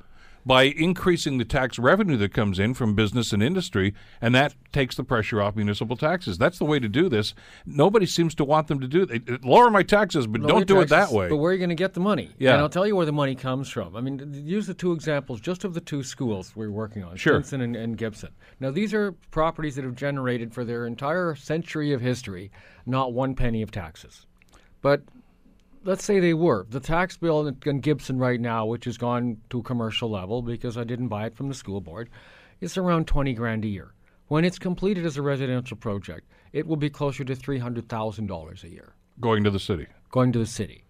by 0.45 0.65
increasing 0.65 1.39
the 1.39 1.45
tax 1.45 1.79
revenue 1.79 2.17
that 2.17 2.33
comes 2.33 2.59
in 2.59 2.75
from 2.75 2.95
business 2.95 3.33
and 3.33 3.43
industry, 3.43 3.95
and 4.21 4.35
that 4.35 4.55
takes 4.73 4.97
the 4.97 5.05
pressure 5.05 5.43
off 5.43 5.57
municipal 5.57 5.97
taxes. 5.97 6.39
That's 6.39 6.59
the 6.59 6.65
way 6.65 6.79
to 6.79 6.89
do 6.89 7.09
this. 7.09 7.35
Nobody 7.67 8.07
seems 8.07 8.35
to 8.37 8.45
want 8.45 8.69
them 8.69 8.81
to 8.81 8.89
do 8.89 9.03
it. 9.03 9.45
Lower 9.45 9.71
my 9.71 9.83
taxes, 9.83 10.27
but 10.27 10.41
Lower 10.41 10.51
don't 10.51 10.67
do 10.67 10.81
it 10.81 10.89
that 10.89 11.11
way. 11.13 11.29
But 11.29 11.37
where 11.37 11.51
are 11.51 11.53
you 11.53 11.59
going 11.59 11.71
to 11.71 11.75
get 11.75 11.95
the 11.95 12.01
money? 12.01 12.31
Yeah. 12.39 12.53
And 12.53 12.61
I'll 12.61 12.69
tell 12.69 12.87
you 12.87 12.97
where 12.97 13.07
the 13.07 13.13
money 13.13 13.35
comes 13.35 13.69
from. 13.69 13.97
I 13.97 14.01
mean, 14.01 14.43
use 14.47 14.67
the 14.67 14.75
two 14.75 14.93
examples 14.93 15.41
just 15.41 15.65
of 15.65 15.75
the 15.75 15.81
two 15.81 16.03
schools 16.03 16.55
we're 16.57 16.71
working 16.71 17.05
on, 17.05 17.17
Sure. 17.17 17.35
Stinson 17.35 17.61
and, 17.61 17.77
and 17.77 17.97
Gibson. 17.97 18.31
Now, 18.61 18.71
these 18.71 18.95
are 18.95 19.13
properties 19.31 19.77
that 19.77 19.85
have 19.85 19.97
generated 19.97 20.55
for 20.55 20.65
their 20.65 20.87
entire 20.87 21.35
century 21.35 21.93
of 21.93 22.01
history 22.01 22.51
not 22.87 23.13
one 23.13 23.35
penny 23.35 23.63
of 23.63 23.71
taxes. 23.71 24.27
But 24.83 25.03
let's 25.85 26.05
say 26.05 26.21
they 26.21 26.35
were. 26.35 26.67
The 26.69 26.81
tax 26.81 27.17
bill 27.17 27.47
in, 27.47 27.81
Gibson 27.81 28.19
right 28.19 28.41
now, 28.41 28.67
which 28.67 28.85
has 28.85 28.99
gone 28.99 29.39
to 29.51 29.61
a 29.61 29.63
commercial 29.63 30.11
level 30.11 30.43
because 30.43 30.77
I 30.77 30.85
didn't 30.85 31.09
buy 31.09 31.27
it 31.27 31.37
from 31.37 31.49
the 31.49 31.55
school 31.55 31.81
board, 31.81 32.11
is 32.61 32.77
around 32.77 33.07
20 33.07 33.33
grand 33.35 33.65
a 33.65 33.69
year. 33.69 33.95
When 34.29 34.45
it's 34.45 34.59
completed 34.59 35.05
as 35.05 35.17
a 35.17 35.23
residential 35.23 35.77
project, 35.77 36.29
it 36.53 36.67
will 36.67 36.77
be 36.77 36.91
closer 36.91 37.25
to 37.25 37.35
$300,000 37.35 38.65
a 38.65 38.69
year 38.69 38.95
going 39.21 39.45
to 39.45 39.51
the 39.51 39.59
city, 39.61 39.87
going 40.11 40.33
to 40.33 40.39
the 40.39 40.47
city. 40.47 40.85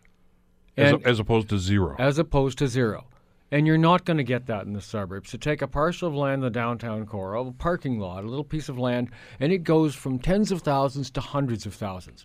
as, 0.76 0.92
And- 0.92 1.06
as 1.06 1.18
opposed 1.18 1.48
to 1.50 1.58
zero. 1.58 1.96
as 1.98 2.18
opposed 2.18 2.58
to 2.58 2.68
zero. 2.68 3.06
And 3.52 3.66
you're 3.66 3.76
not 3.78 4.04
going 4.04 4.18
to 4.18 4.24
get 4.24 4.46
that 4.46 4.66
in 4.66 4.74
the 4.74 4.80
suburbs. 4.80 5.30
To 5.30 5.38
take 5.38 5.60
a 5.60 5.66
parcel 5.66 6.06
of 6.08 6.14
land 6.14 6.34
in 6.34 6.40
the 6.42 6.50
downtown 6.50 7.04
core, 7.04 7.34
a 7.34 7.50
parking 7.50 7.98
lot, 7.98 8.22
a 8.22 8.28
little 8.28 8.44
piece 8.44 8.68
of 8.68 8.78
land, 8.78 9.10
and 9.40 9.52
it 9.52 9.64
goes 9.64 9.96
from 9.96 10.20
tens 10.20 10.52
of 10.52 10.62
thousands 10.62 11.10
to 11.10 11.20
hundreds 11.20 11.66
of 11.66 11.74
thousands. 11.74 12.24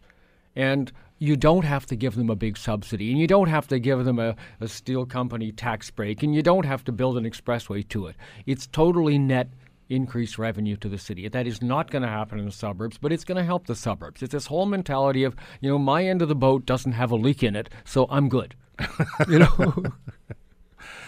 And 0.55 0.91
you 1.17 1.35
don't 1.35 1.65
have 1.65 1.85
to 1.87 1.95
give 1.95 2.15
them 2.15 2.29
a 2.29 2.35
big 2.35 2.57
subsidy, 2.57 3.11
and 3.11 3.19
you 3.19 3.27
don't 3.27 3.47
have 3.47 3.67
to 3.69 3.79
give 3.79 4.03
them 4.03 4.19
a, 4.19 4.35
a 4.59 4.67
steel 4.67 5.05
company 5.05 5.51
tax 5.51 5.89
break, 5.89 6.23
and 6.23 6.35
you 6.35 6.41
don't 6.41 6.65
have 6.65 6.83
to 6.85 6.91
build 6.91 7.17
an 7.17 7.23
expressway 7.23 7.87
to 7.89 8.07
it. 8.07 8.15
It's 8.45 8.67
totally 8.67 9.17
net 9.17 9.49
increased 9.89 10.37
revenue 10.37 10.75
to 10.77 10.89
the 10.89 10.97
city. 10.97 11.27
That 11.27 11.47
is 11.47 11.61
not 11.61 11.91
going 11.91 12.01
to 12.01 12.07
happen 12.07 12.39
in 12.39 12.45
the 12.45 12.51
suburbs, 12.51 12.97
but 12.97 13.11
it's 13.11 13.23
going 13.23 13.37
to 13.37 13.43
help 13.43 13.67
the 13.67 13.75
suburbs. 13.75 14.23
It's 14.23 14.31
this 14.31 14.47
whole 14.47 14.65
mentality 14.65 15.23
of, 15.23 15.35
you 15.61 15.69
know, 15.69 15.77
my 15.77 16.03
end 16.03 16.21
of 16.21 16.27
the 16.27 16.35
boat 16.35 16.65
doesn't 16.65 16.93
have 16.93 17.11
a 17.11 17.15
leak 17.15 17.43
in 17.43 17.55
it, 17.55 17.69
so 17.83 18.07
I'm 18.09 18.29
good. 18.29 18.55
you 19.29 19.39
know, 19.39 19.85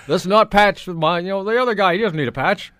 let's 0.08 0.26
not 0.26 0.52
patch 0.52 0.88
my, 0.88 1.20
you 1.20 1.30
know, 1.30 1.44
the 1.44 1.62
other 1.62 1.74
guy, 1.74 1.96
he 1.96 2.02
doesn't 2.02 2.18
need 2.18 2.28
a 2.28 2.34
patch. 2.34 2.72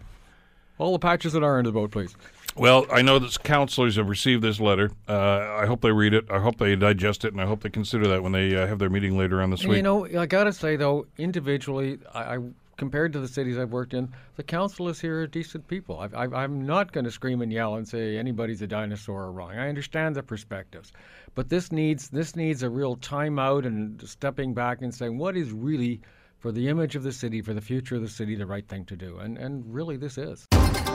All 0.78 0.94
the 0.94 1.00
patches 1.00 1.36
at 1.36 1.44
our 1.44 1.58
end 1.58 1.68
of 1.68 1.74
the 1.74 1.80
boat, 1.80 1.92
please. 1.92 2.16
Well, 2.58 2.88
I 2.92 3.04
know 3.04 3.20
that 3.20 3.44
counselors 3.44 3.98
have 3.98 4.10
received 4.10 4.42
this 4.42 4.60
letter. 4.60 4.92
Uh, 5.08 5.58
I 5.60 5.66
hope 5.68 5.82
they 5.82 5.92
read 5.92 6.14
it. 6.14 6.26
I 6.32 6.40
hope 6.40 6.58
they 6.58 6.76
digest 6.76 7.24
it, 7.24 7.32
and 7.32 7.42
I 7.42 7.46
hope 7.46 7.62
they 7.62 7.70
consider 7.70 8.08
that 8.08 8.24
when 8.24 8.32
they 8.32 8.56
uh, 8.56 8.66
have 8.66 8.80
their 8.80 8.90
meeting 8.90 9.18
later 9.18 9.42
on 9.42 9.52
this 9.52 9.64
week. 9.64 9.78
You 9.78 9.84
know, 9.84 10.08
I 10.20 10.26
got 10.26 10.46
to 10.46 10.54
say, 10.54 10.76
though, 10.76 11.06
individually, 11.18 12.00
I, 12.14 12.36
I 12.36 12.40
compared 12.78 13.12
to 13.14 13.20
the 13.20 13.28
cities 13.28 13.58
I've 13.58 13.72
worked 13.72 13.94
in, 13.94 14.10
the 14.36 14.44
councillors 14.44 15.00
here 15.00 15.22
are 15.22 15.28
decent 15.28 15.68
people. 15.68 16.00
I, 16.00 16.44
am 16.44 16.66
not 16.66 16.92
going 16.92 17.06
to 17.06 17.12
scream 17.12 17.42
and 17.42 17.52
yell 17.52 17.76
and 17.76 17.88
say 17.88 18.18
anybody's 18.18 18.62
a 18.62 18.68
dinosaur 18.68 19.24
or 19.24 19.32
wrong. 19.32 19.52
I 19.52 19.68
understand 19.68 20.16
the 20.16 20.24
perspectives, 20.24 20.94
but 21.36 21.50
this 21.50 21.72
needs 21.72 22.10
this 22.10 22.36
needs 22.36 22.64
a 22.64 22.70
real 22.70 22.96
timeout 22.98 23.66
and 23.66 24.02
stepping 24.08 24.54
back 24.54 24.82
and 24.82 24.94
saying 24.94 25.18
what 25.18 25.36
is 25.36 25.52
really 25.52 26.02
for 26.40 26.52
the 26.52 26.70
image 26.70 26.96
of 26.96 27.04
the 27.04 27.12
city, 27.12 27.42
for 27.42 27.54
the 27.54 27.62
future 27.62 27.96
of 27.96 28.02
the 28.02 28.10
city, 28.10 28.36
the 28.36 28.46
right 28.46 28.68
thing 28.68 28.86
to 28.86 28.96
do. 28.96 29.18
And 29.18 29.38
and 29.38 29.64
really, 29.74 29.98
this 29.98 30.18
is. 30.18 30.48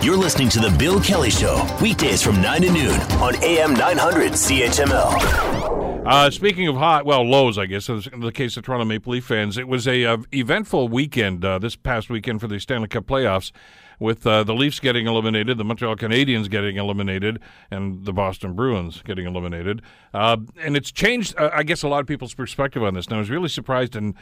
You're 0.02 0.16
listening 0.16 0.48
to 0.48 0.58
the 0.58 0.68
Bill 0.68 1.00
Kelly 1.00 1.30
Show 1.30 1.64
weekdays 1.80 2.20
from 2.20 2.42
nine 2.42 2.62
to 2.62 2.72
noon 2.72 3.00
on 3.22 3.36
AM 3.36 3.72
900 3.74 4.32
CHML. 4.32 6.02
Uh, 6.04 6.28
speaking 6.28 6.66
of 6.66 6.74
hot, 6.74 7.06
well, 7.06 7.22
lows, 7.22 7.56
I 7.56 7.66
guess, 7.66 7.88
in 7.88 8.18
the 8.18 8.32
case 8.32 8.56
of 8.56 8.64
Toronto 8.64 8.84
Maple 8.84 9.12
Leaf 9.12 9.24
fans, 9.24 9.56
it 9.56 9.68
was 9.68 9.86
a 9.86 10.04
uh, 10.04 10.16
eventful 10.34 10.88
weekend 10.88 11.44
uh, 11.44 11.60
this 11.60 11.76
past 11.76 12.10
weekend 12.10 12.40
for 12.40 12.48
the 12.48 12.58
Stanley 12.58 12.88
Cup 12.88 13.06
playoffs, 13.06 13.52
with 14.00 14.26
uh, 14.26 14.42
the 14.42 14.54
Leafs 14.54 14.80
getting 14.80 15.06
eliminated, 15.06 15.56
the 15.56 15.64
Montreal 15.64 15.94
Canadiens 15.94 16.50
getting 16.50 16.78
eliminated, 16.78 17.38
and 17.70 18.04
the 18.04 18.12
Boston 18.12 18.54
Bruins 18.54 19.02
getting 19.02 19.24
eliminated. 19.24 19.82
Uh, 20.12 20.38
and 20.60 20.76
it's 20.76 20.90
changed, 20.90 21.36
uh, 21.38 21.50
I 21.52 21.62
guess, 21.62 21.84
a 21.84 21.88
lot 21.88 22.00
of 22.00 22.08
people's 22.08 22.34
perspective 22.34 22.82
on 22.82 22.94
this. 22.94 23.06
And 23.06 23.14
I 23.14 23.18
was 23.18 23.30
really 23.30 23.48
surprised 23.48 23.94
and 23.94 24.16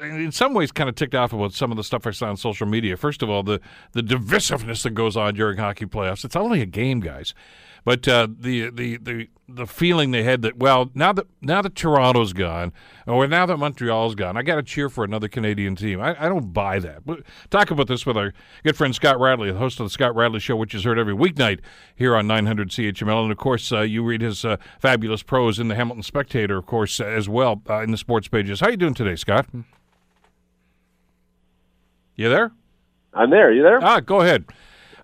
in 0.00 0.32
some 0.32 0.54
ways 0.54 0.72
kind 0.72 0.88
of 0.88 0.94
ticked 0.94 1.14
off 1.14 1.32
about 1.32 1.52
some 1.52 1.70
of 1.70 1.76
the 1.76 1.84
stuff 1.84 2.06
I 2.06 2.10
saw 2.10 2.28
on 2.28 2.36
social 2.36 2.66
media. 2.66 2.96
First 2.96 3.22
of 3.22 3.30
all, 3.30 3.42
the 3.42 3.60
the 3.92 4.02
divisiveness 4.02 4.82
that 4.82 4.90
goes 4.90 5.16
on 5.16 5.34
during 5.34 5.58
hockey 5.58 5.86
playoffs. 5.86 6.24
It's 6.24 6.36
only 6.36 6.60
a 6.60 6.66
game, 6.66 7.00
guys. 7.00 7.34
But 7.88 8.06
uh, 8.06 8.28
the 8.38 8.68
the 8.68 8.98
the 8.98 9.28
the 9.48 9.66
feeling 9.66 10.10
they 10.10 10.22
had 10.22 10.42
that 10.42 10.58
well 10.58 10.90
now 10.94 11.14
that 11.14 11.26
now 11.40 11.62
that 11.62 11.74
Toronto's 11.74 12.34
gone 12.34 12.70
or 13.06 13.26
now 13.26 13.46
that 13.46 13.56
Montreal's 13.56 14.14
gone, 14.14 14.36
I 14.36 14.42
got 14.42 14.56
to 14.56 14.62
cheer 14.62 14.90
for 14.90 15.04
another 15.04 15.26
Canadian 15.26 15.74
team. 15.74 15.98
I, 15.98 16.14
I 16.22 16.28
don't 16.28 16.52
buy 16.52 16.80
that. 16.80 17.06
But 17.06 17.22
talk 17.48 17.70
about 17.70 17.88
this 17.88 18.04
with 18.04 18.18
our 18.18 18.34
good 18.62 18.76
friend 18.76 18.94
Scott 18.94 19.18
Radley, 19.18 19.50
the 19.50 19.58
host 19.58 19.80
of 19.80 19.86
the 19.86 19.90
Scott 19.90 20.14
Radley 20.14 20.38
Show, 20.38 20.54
which 20.56 20.74
is 20.74 20.84
heard 20.84 20.98
every 20.98 21.14
weeknight 21.14 21.60
here 21.96 22.14
on 22.14 22.26
900 22.26 22.68
CHML, 22.68 23.22
and 23.22 23.32
of 23.32 23.38
course 23.38 23.72
uh, 23.72 23.80
you 23.80 24.04
read 24.04 24.20
his 24.20 24.44
uh, 24.44 24.58
fabulous 24.78 25.22
prose 25.22 25.58
in 25.58 25.68
the 25.68 25.74
Hamilton 25.74 26.02
Spectator, 26.02 26.58
of 26.58 26.66
course, 26.66 27.00
as 27.00 27.26
well 27.26 27.62
uh, 27.70 27.80
in 27.80 27.90
the 27.90 27.96
sports 27.96 28.28
pages. 28.28 28.60
How 28.60 28.68
you 28.68 28.76
doing 28.76 28.92
today, 28.92 29.16
Scott? 29.16 29.46
You 32.16 32.28
there? 32.28 32.52
I'm 33.14 33.30
there. 33.30 33.50
You 33.50 33.62
there? 33.62 33.82
Ah, 33.82 34.00
go 34.00 34.20
ahead. 34.20 34.44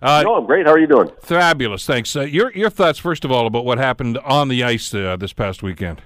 Uh, 0.05 0.21
no, 0.21 0.35
I'm 0.35 0.45
great. 0.45 0.67
How 0.67 0.73
are 0.73 0.79
you 0.79 0.85
doing? 0.85 1.09
Fabulous, 1.23 1.83
thanks. 1.83 2.15
Uh, 2.15 2.21
your 2.21 2.53
your 2.53 2.69
thoughts, 2.69 2.99
first 2.99 3.25
of 3.25 3.31
all, 3.31 3.47
about 3.47 3.65
what 3.65 3.79
happened 3.79 4.19
on 4.19 4.49
the 4.49 4.63
ice 4.63 4.93
uh, 4.93 5.15
this 5.15 5.33
past 5.33 5.63
weekend. 5.63 6.03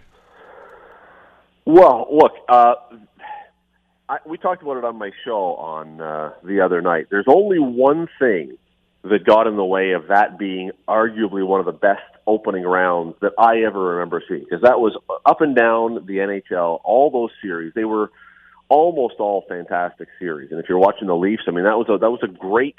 Well, 1.65 2.07
look, 2.09 2.31
uh, 2.47 2.75
I, 4.07 4.19
we 4.25 4.37
talked 4.37 4.63
about 4.63 4.77
it 4.77 4.85
on 4.85 4.95
my 4.95 5.11
show 5.25 5.55
on 5.55 5.99
uh, 5.99 6.31
the 6.45 6.61
other 6.61 6.81
night. 6.81 7.07
There's 7.11 7.25
only 7.27 7.59
one 7.59 8.07
thing 8.19 8.57
that 9.03 9.25
got 9.25 9.47
in 9.47 9.57
the 9.57 9.65
way 9.65 9.91
of 9.91 10.07
that 10.07 10.39
being 10.39 10.71
arguably 10.87 11.45
one 11.45 11.59
of 11.59 11.65
the 11.65 11.73
best 11.73 11.99
opening 12.25 12.63
rounds 12.63 13.15
that 13.21 13.33
I 13.37 13.63
ever 13.63 13.95
remember 13.95 14.23
seeing, 14.29 14.45
because 14.45 14.61
that 14.61 14.79
was 14.79 14.97
up 15.25 15.41
and 15.41 15.53
down 15.53 16.05
the 16.05 16.19
NHL, 16.19 16.79
all 16.85 17.11
those 17.11 17.31
series. 17.41 17.73
They 17.73 17.83
were 17.83 18.11
almost 18.69 19.15
all 19.19 19.43
fantastic 19.49 20.07
series. 20.19 20.51
And 20.51 20.59
if 20.61 20.69
you're 20.69 20.79
watching 20.79 21.07
the 21.09 21.17
Leafs, 21.17 21.43
I 21.49 21.51
mean, 21.51 21.65
that 21.65 21.77
was 21.77 21.87
a, 21.89 21.97
that 21.97 22.09
was 22.09 22.21
a 22.23 22.27
great 22.27 22.75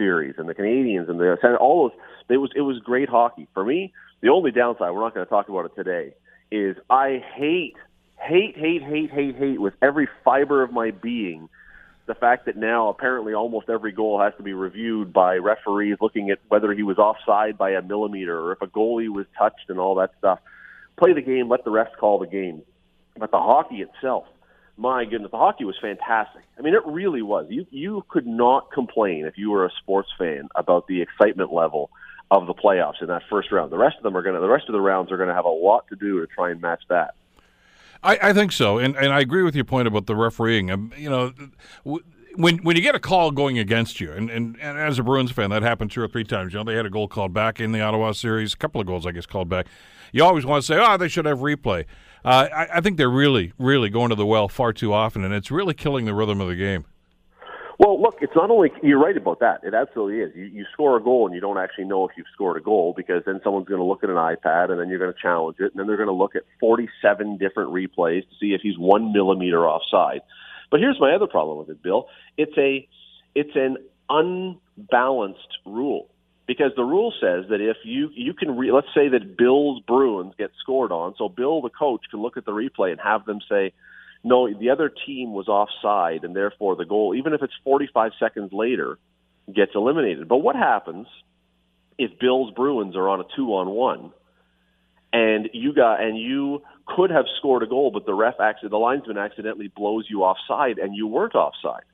series 0.00 0.36
and 0.38 0.48
the 0.48 0.54
Canadians 0.54 1.10
and 1.10 1.20
the 1.20 1.56
all 1.60 1.90
those. 1.90 1.98
It 2.30 2.38
was 2.38 2.50
it 2.56 2.62
was 2.62 2.78
great 2.78 3.08
hockey 3.08 3.46
for 3.52 3.64
me. 3.64 3.92
The 4.22 4.30
only 4.30 4.50
downside 4.50 4.92
we're 4.92 5.02
not 5.02 5.14
going 5.14 5.26
to 5.26 5.30
talk 5.30 5.48
about 5.48 5.66
it 5.66 5.74
today 5.76 6.14
is 6.50 6.76
I 6.88 7.22
hate 7.34 7.76
hate 8.16 8.56
hate 8.56 8.82
hate 8.82 9.10
hate 9.10 9.36
hate 9.36 9.60
with 9.60 9.74
every 9.82 10.08
fiber 10.24 10.62
of 10.62 10.72
my 10.72 10.90
being 10.90 11.48
the 12.06 12.14
fact 12.14 12.46
that 12.46 12.56
now 12.56 12.88
apparently 12.88 13.34
almost 13.34 13.68
every 13.68 13.92
goal 13.92 14.20
has 14.20 14.32
to 14.36 14.42
be 14.42 14.52
reviewed 14.52 15.12
by 15.12 15.36
referees 15.36 15.96
looking 16.00 16.30
at 16.30 16.38
whether 16.48 16.72
he 16.72 16.82
was 16.82 16.98
offside 16.98 17.56
by 17.56 17.70
a 17.70 17.82
millimeter 17.82 18.36
or 18.40 18.52
if 18.52 18.60
a 18.62 18.66
goalie 18.66 19.08
was 19.08 19.26
touched 19.38 19.68
and 19.68 19.78
all 19.78 19.94
that 19.94 20.10
stuff. 20.18 20.40
Play 20.98 21.12
the 21.12 21.22
game, 21.22 21.48
let 21.48 21.64
the 21.64 21.70
refs 21.70 21.96
call 21.96 22.18
the 22.18 22.26
game. 22.26 22.62
But 23.16 23.30
the 23.30 23.38
hockey 23.38 23.76
itself, 23.76 24.24
my 24.80 25.04
goodness, 25.04 25.30
the 25.30 25.36
hockey 25.36 25.64
was 25.64 25.76
fantastic. 25.80 26.42
I 26.58 26.62
mean, 26.62 26.72
it 26.72 26.80
really 26.86 27.20
was. 27.20 27.46
You 27.50 27.66
you 27.70 28.02
could 28.08 28.26
not 28.26 28.72
complain 28.72 29.26
if 29.26 29.36
you 29.36 29.50
were 29.50 29.66
a 29.66 29.70
sports 29.78 30.08
fan 30.18 30.48
about 30.54 30.86
the 30.86 31.02
excitement 31.02 31.52
level 31.52 31.90
of 32.30 32.46
the 32.46 32.54
playoffs 32.54 33.02
in 33.02 33.08
that 33.08 33.22
first 33.28 33.52
round. 33.52 33.70
The 33.70 33.76
rest 33.76 33.98
of 33.98 34.02
them 34.02 34.16
are 34.16 34.22
going 34.22 34.36
to 34.36 34.40
the 34.40 34.48
rest 34.48 34.64
of 34.68 34.72
the 34.72 34.80
rounds 34.80 35.12
are 35.12 35.18
going 35.18 35.28
to 35.28 35.34
have 35.34 35.44
a 35.44 35.48
lot 35.50 35.86
to 35.88 35.96
do 35.96 36.20
to 36.20 36.26
try 36.26 36.50
and 36.50 36.62
match 36.62 36.82
that. 36.88 37.14
I, 38.02 38.18
I 38.22 38.32
think 38.32 38.52
so, 38.52 38.78
and 38.78 38.96
and 38.96 39.12
I 39.12 39.20
agree 39.20 39.42
with 39.42 39.54
your 39.54 39.66
point 39.66 39.86
about 39.86 40.06
the 40.06 40.16
refereeing. 40.16 40.70
Um, 40.70 40.92
you 40.96 41.10
know. 41.10 41.32
W- 41.84 42.04
when 42.36 42.58
when 42.58 42.76
you 42.76 42.82
get 42.82 42.94
a 42.94 43.00
call 43.00 43.32
going 43.32 43.58
against 43.58 44.00
you, 44.00 44.12
and, 44.12 44.30
and, 44.30 44.56
and 44.60 44.78
as 44.78 45.00
a 45.00 45.02
Bruins 45.02 45.32
fan, 45.32 45.50
that 45.50 45.64
happened 45.64 45.90
two 45.90 46.00
or 46.00 46.06
three 46.06 46.22
times. 46.22 46.52
You 46.52 46.60
know, 46.60 46.64
they 46.64 46.76
had 46.76 46.86
a 46.86 46.90
goal 46.90 47.08
called 47.08 47.34
back 47.34 47.58
in 47.58 47.72
the 47.72 47.80
Ottawa 47.80 48.12
series, 48.12 48.54
a 48.54 48.56
couple 48.56 48.80
of 48.80 48.86
goals, 48.86 49.04
I 49.04 49.10
guess, 49.10 49.26
called 49.26 49.48
back. 49.48 49.66
You 50.12 50.22
always 50.22 50.46
want 50.46 50.62
to 50.62 50.66
say, 50.66 50.78
oh, 50.80 50.96
they 50.96 51.08
should 51.08 51.24
have 51.24 51.40
replay. 51.40 51.86
Uh, 52.24 52.48
I, 52.52 52.68
I, 52.74 52.80
think 52.80 52.98
they're 52.98 53.08
really, 53.08 53.52
really 53.58 53.88
going 53.88 54.10
to 54.10 54.14
the 54.14 54.26
well 54.26 54.48
far 54.48 54.72
too 54.72 54.92
often, 54.92 55.24
and 55.24 55.32
it's 55.32 55.50
really 55.50 55.74
killing 55.74 56.04
the 56.04 56.14
rhythm 56.14 56.40
of 56.40 56.48
the 56.48 56.56
game. 56.56 56.84
Well, 57.78 58.00
look, 58.00 58.18
it's 58.20 58.36
not 58.36 58.50
only 58.50 58.70
you're 58.82 59.00
right 59.00 59.16
about 59.16 59.40
that. 59.40 59.60
It 59.64 59.72
absolutely 59.72 60.20
is. 60.20 60.36
You, 60.36 60.44
you 60.44 60.66
score 60.70 60.98
a 60.98 61.02
goal 61.02 61.24
and 61.24 61.34
you 61.34 61.40
don't 61.40 61.56
actually 61.56 61.84
know 61.84 62.06
if 62.06 62.14
you've 62.14 62.26
scored 62.30 62.58
a 62.58 62.60
goal 62.60 62.92
because 62.94 63.22
then 63.24 63.40
someone's 63.42 63.68
going 63.68 63.80
to 63.80 63.86
look 63.86 64.04
at 64.04 64.10
an 64.10 64.16
iPad 64.16 64.70
and 64.70 64.78
then 64.78 64.90
you're 64.90 64.98
going 64.98 65.12
to 65.12 65.18
challenge 65.18 65.56
it, 65.60 65.72
and 65.72 65.80
then 65.80 65.86
they're 65.86 65.96
going 65.96 66.08
to 66.08 66.12
look 66.12 66.36
at 66.36 66.42
47 66.60 67.38
different 67.38 67.70
replays 67.70 68.28
to 68.28 68.34
see 68.38 68.52
if 68.52 68.60
he's 68.60 68.76
one 68.76 69.14
millimeter 69.14 69.66
offside. 69.66 70.20
But 70.70 70.80
here's 70.80 71.00
my 71.00 71.14
other 71.14 71.26
problem 71.26 71.56
with 71.56 71.70
it, 71.70 71.82
Bill. 71.82 72.06
It's 72.36 72.56
a 72.58 72.86
it's 73.34 73.56
an 73.56 73.78
unbalanced 74.10 75.58
rule 75.64 76.10
because 76.50 76.72
the 76.74 76.82
rule 76.82 77.14
says 77.20 77.44
that 77.50 77.60
if 77.60 77.76
you 77.84 78.10
you 78.12 78.34
can 78.34 78.56
re, 78.56 78.72
let's 78.72 78.88
say 78.92 79.08
that 79.10 79.36
Bill's 79.38 79.80
Bruins 79.86 80.34
get 80.36 80.50
scored 80.60 80.90
on, 80.90 81.14
so 81.16 81.28
Bill 81.28 81.62
the 81.62 81.70
coach 81.70 82.00
can 82.10 82.20
look 82.20 82.36
at 82.36 82.44
the 82.44 82.50
replay 82.50 82.90
and 82.90 82.98
have 83.00 83.24
them 83.24 83.38
say, 83.48 83.72
no, 84.24 84.52
the 84.52 84.70
other 84.70 84.88
team 85.06 85.32
was 85.32 85.46
offside, 85.46 86.24
and 86.24 86.34
therefore 86.34 86.74
the 86.74 86.84
goal, 86.84 87.14
even 87.14 87.34
if 87.34 87.42
it's 87.44 87.52
45 87.62 88.10
seconds 88.18 88.52
later, 88.52 88.98
gets 89.54 89.76
eliminated. 89.76 90.26
But 90.26 90.38
what 90.38 90.56
happens 90.56 91.06
if 91.98 92.18
Bill's 92.18 92.52
Bruins 92.52 92.96
are 92.96 93.08
on 93.08 93.20
a 93.20 93.24
two 93.36 93.54
on 93.54 93.68
one, 93.68 94.10
and 95.12 95.50
you 95.52 95.72
got 95.72 96.02
and 96.02 96.18
you 96.18 96.64
could 96.84 97.10
have 97.10 97.26
scored 97.38 97.62
a 97.62 97.68
goal, 97.68 97.92
but 97.92 98.06
the 98.06 98.14
ref 98.14 98.40
actually 98.40 98.70
the 98.70 98.76
linesman 98.76 99.18
accidentally 99.18 99.68
blows 99.68 100.06
you 100.10 100.24
offside, 100.24 100.78
and 100.78 100.96
you 100.96 101.06
weren't 101.06 101.36
offside. 101.36 101.84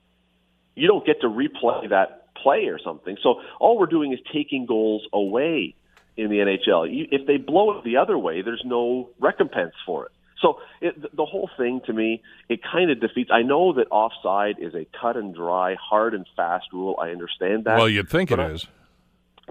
You 0.75 0.89
don't 0.89 1.05
get 1.05 1.21
to 1.21 1.27
replay 1.27 1.91
that 1.91 2.26
play 2.47 2.67
or 2.67 2.79
something. 2.79 3.17
So 3.23 3.41
all 3.59 3.77
we're 3.77 3.87
doing 3.87 4.13
is 4.13 4.21
taking 4.33 4.67
goals 4.67 5.03
away 5.13 5.75
in 6.17 6.31
the 6.31 6.37
NHL. 6.37 6.87
If 7.11 7.27
they 7.27 7.39
blow 7.39 7.77
it 7.77 7.85
the 7.85 7.97
other 7.97 8.17
way, 8.17 8.43
there's 8.43 8.63
no 8.65 9.11
recompense 9.19 9.75
for 9.85 10.07
it. 10.07 10.13
So 10.41 10.61
it, 10.81 11.17
the 11.17 11.25
whole 11.25 11.51
thing 11.57 11.81
to 11.87 11.93
me, 11.93 12.23
it 12.49 12.61
kind 12.63 12.91
of 12.91 13.01
defeats. 13.01 13.31
I 13.33 13.43
know 13.43 13.73
that 13.73 13.89
offside 13.91 14.57
is 14.61 14.75
a 14.75 14.87
cut 15.01 15.17
and 15.17 15.35
dry, 15.35 15.75
hard 15.75 16.15
and 16.15 16.25
fast 16.37 16.67
rule. 16.73 16.97
I 17.01 17.09
understand 17.09 17.65
that. 17.65 17.79
Well, 17.79 17.89
you'd 17.89 18.09
think 18.09 18.31
it 18.31 18.39
I, 18.39 18.51
is. 18.51 18.67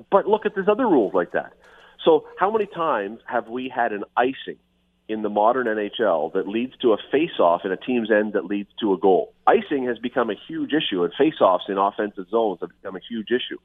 But 0.10 0.28
look 0.28 0.46
at 0.46 0.54
there's 0.56 0.70
other 0.70 0.88
rules 0.88 1.14
like 1.14 1.32
that. 1.34 1.54
So 2.06 2.28
how 2.40 2.52
many 2.52 2.68
times 2.68 3.20
have 3.26 3.50
we 3.50 3.68
had 3.68 3.92
an 3.92 4.04
icing 4.16 4.60
in 5.08 5.22
the 5.22 5.30
modern 5.30 5.68
NHL 5.68 6.34
that 6.34 6.48
leads 6.48 6.76
to 6.78 6.94
a 6.94 6.98
face-off 7.12 7.62
in 7.64 7.72
a 7.72 7.78
team's 7.78 8.10
end 8.12 8.34
that 8.34 8.46
leads 8.46 8.70
to 8.80 8.94
a 8.94 8.98
goal. 8.98 9.34
Icing 9.46 9.86
has 9.86 10.00
become 10.00 10.30
a 10.30 10.36
huge 10.48 10.72
issue, 10.74 11.04
and 11.04 11.14
face-offs 11.14 11.66
in 11.70 11.78
offensive 11.78 12.28
zones 12.30 12.60
have 12.62 12.70
become 12.82 12.96
a 12.96 13.02
huge 13.08 13.30
issue. 13.30 13.60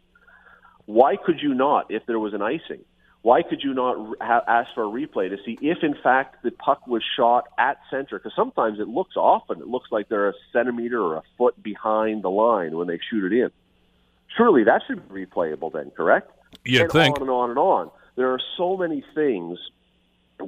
Why 0.87 1.17
could 1.17 1.41
you 1.41 1.55
not, 1.55 1.91
if 1.91 2.05
there 2.07 2.19
was 2.19 2.35
an 2.35 2.43
icing, 2.43 2.85
Why 3.23 3.43
could 3.43 3.63
you 3.63 3.75
not 3.75 4.17
ha- 4.21 4.45
ask 4.49 4.71
for 4.75 4.85
a 4.85 4.89
replay 4.89 5.29
to 5.29 5.37
see 5.45 5.59
if, 5.61 5.79
in 5.83 5.95
fact, 6.03 6.43
the 6.43 6.51
puck 6.51 6.87
was 6.87 7.03
shot 7.17 7.49
at 7.59 7.79
center? 7.91 8.19
Because 8.19 8.33
sometimes 8.35 8.81
it 8.81 8.89
looks 8.89 9.15
often, 9.17 9.61
it 9.61 9.67
looks 9.67 9.93
like 9.93 10.09
they're 10.09 10.31
a 10.31 10.35
centimeter 10.53 11.03
or 11.03 11.17
a 11.17 11.23
foot 11.37 11.63
behind 11.63 12.23
the 12.23 12.31
line 12.31 12.77
when 12.77 12.87
they 12.87 12.99
shoot 13.11 13.31
it 13.31 13.37
in. 13.37 13.51
Surely 14.37 14.65
that 14.65 14.83
should 14.87 15.07
be 15.13 15.27
replayable 15.27 15.71
then, 15.71 15.91
correct? 15.91 16.31
You'd 16.65 16.83
and 16.83 16.93
think. 16.93 17.17
on 17.17 17.23
and 17.23 17.31
on 17.31 17.51
and 17.51 17.59
on. 17.59 17.91
There 18.17 18.33
are 18.33 18.41
so 18.57 18.77
many 18.77 19.05
things 19.15 19.59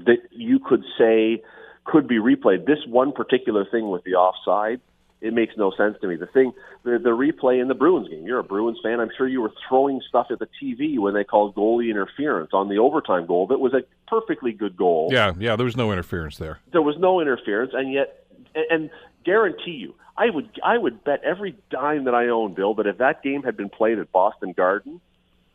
that 0.06 0.18
you 0.30 0.58
could 0.58 0.84
say 0.98 1.42
could 1.84 2.06
be 2.06 2.16
replayed. 2.16 2.66
This 2.66 2.78
one 2.86 3.12
particular 3.12 3.64
thing 3.64 3.90
with 3.90 4.04
the 4.04 4.14
offside, 4.14 4.80
it 5.20 5.32
makes 5.32 5.56
no 5.56 5.72
sense 5.76 5.96
to 6.00 6.08
me. 6.08 6.16
The 6.16 6.26
thing, 6.26 6.52
the, 6.82 6.98
the 6.98 7.10
replay 7.10 7.60
in 7.60 7.68
the 7.68 7.74
Bruins 7.74 8.08
game. 8.08 8.26
You're 8.26 8.40
a 8.40 8.44
Bruins 8.44 8.78
fan. 8.82 9.00
I'm 9.00 9.10
sure 9.16 9.28
you 9.28 9.40
were 9.40 9.52
throwing 9.68 10.00
stuff 10.08 10.26
at 10.30 10.38
the 10.38 10.48
TV 10.60 10.98
when 10.98 11.14
they 11.14 11.24
called 11.24 11.54
goalie 11.54 11.90
interference 11.90 12.50
on 12.52 12.68
the 12.68 12.78
overtime 12.78 13.26
goal. 13.26 13.46
That 13.46 13.60
was 13.60 13.72
a 13.72 13.82
perfectly 14.08 14.52
good 14.52 14.76
goal. 14.76 15.10
Yeah, 15.12 15.32
yeah. 15.38 15.56
There 15.56 15.64
was 15.64 15.76
no 15.76 15.92
interference 15.92 16.38
there. 16.38 16.58
There 16.72 16.82
was 16.82 16.96
no 16.98 17.20
interference, 17.20 17.72
and 17.74 17.92
yet, 17.92 18.26
and, 18.54 18.64
and 18.70 18.90
guarantee 19.24 19.72
you, 19.72 19.94
I 20.16 20.28
would, 20.28 20.60
I 20.64 20.76
would 20.76 21.04
bet 21.04 21.22
every 21.24 21.56
dime 21.70 22.04
that 22.04 22.14
I 22.14 22.28
own, 22.28 22.54
Bill, 22.54 22.74
that 22.74 22.86
if 22.86 22.98
that 22.98 23.22
game 23.22 23.42
had 23.42 23.56
been 23.56 23.70
played 23.70 23.98
at 23.98 24.12
Boston 24.12 24.52
Garden, 24.52 25.00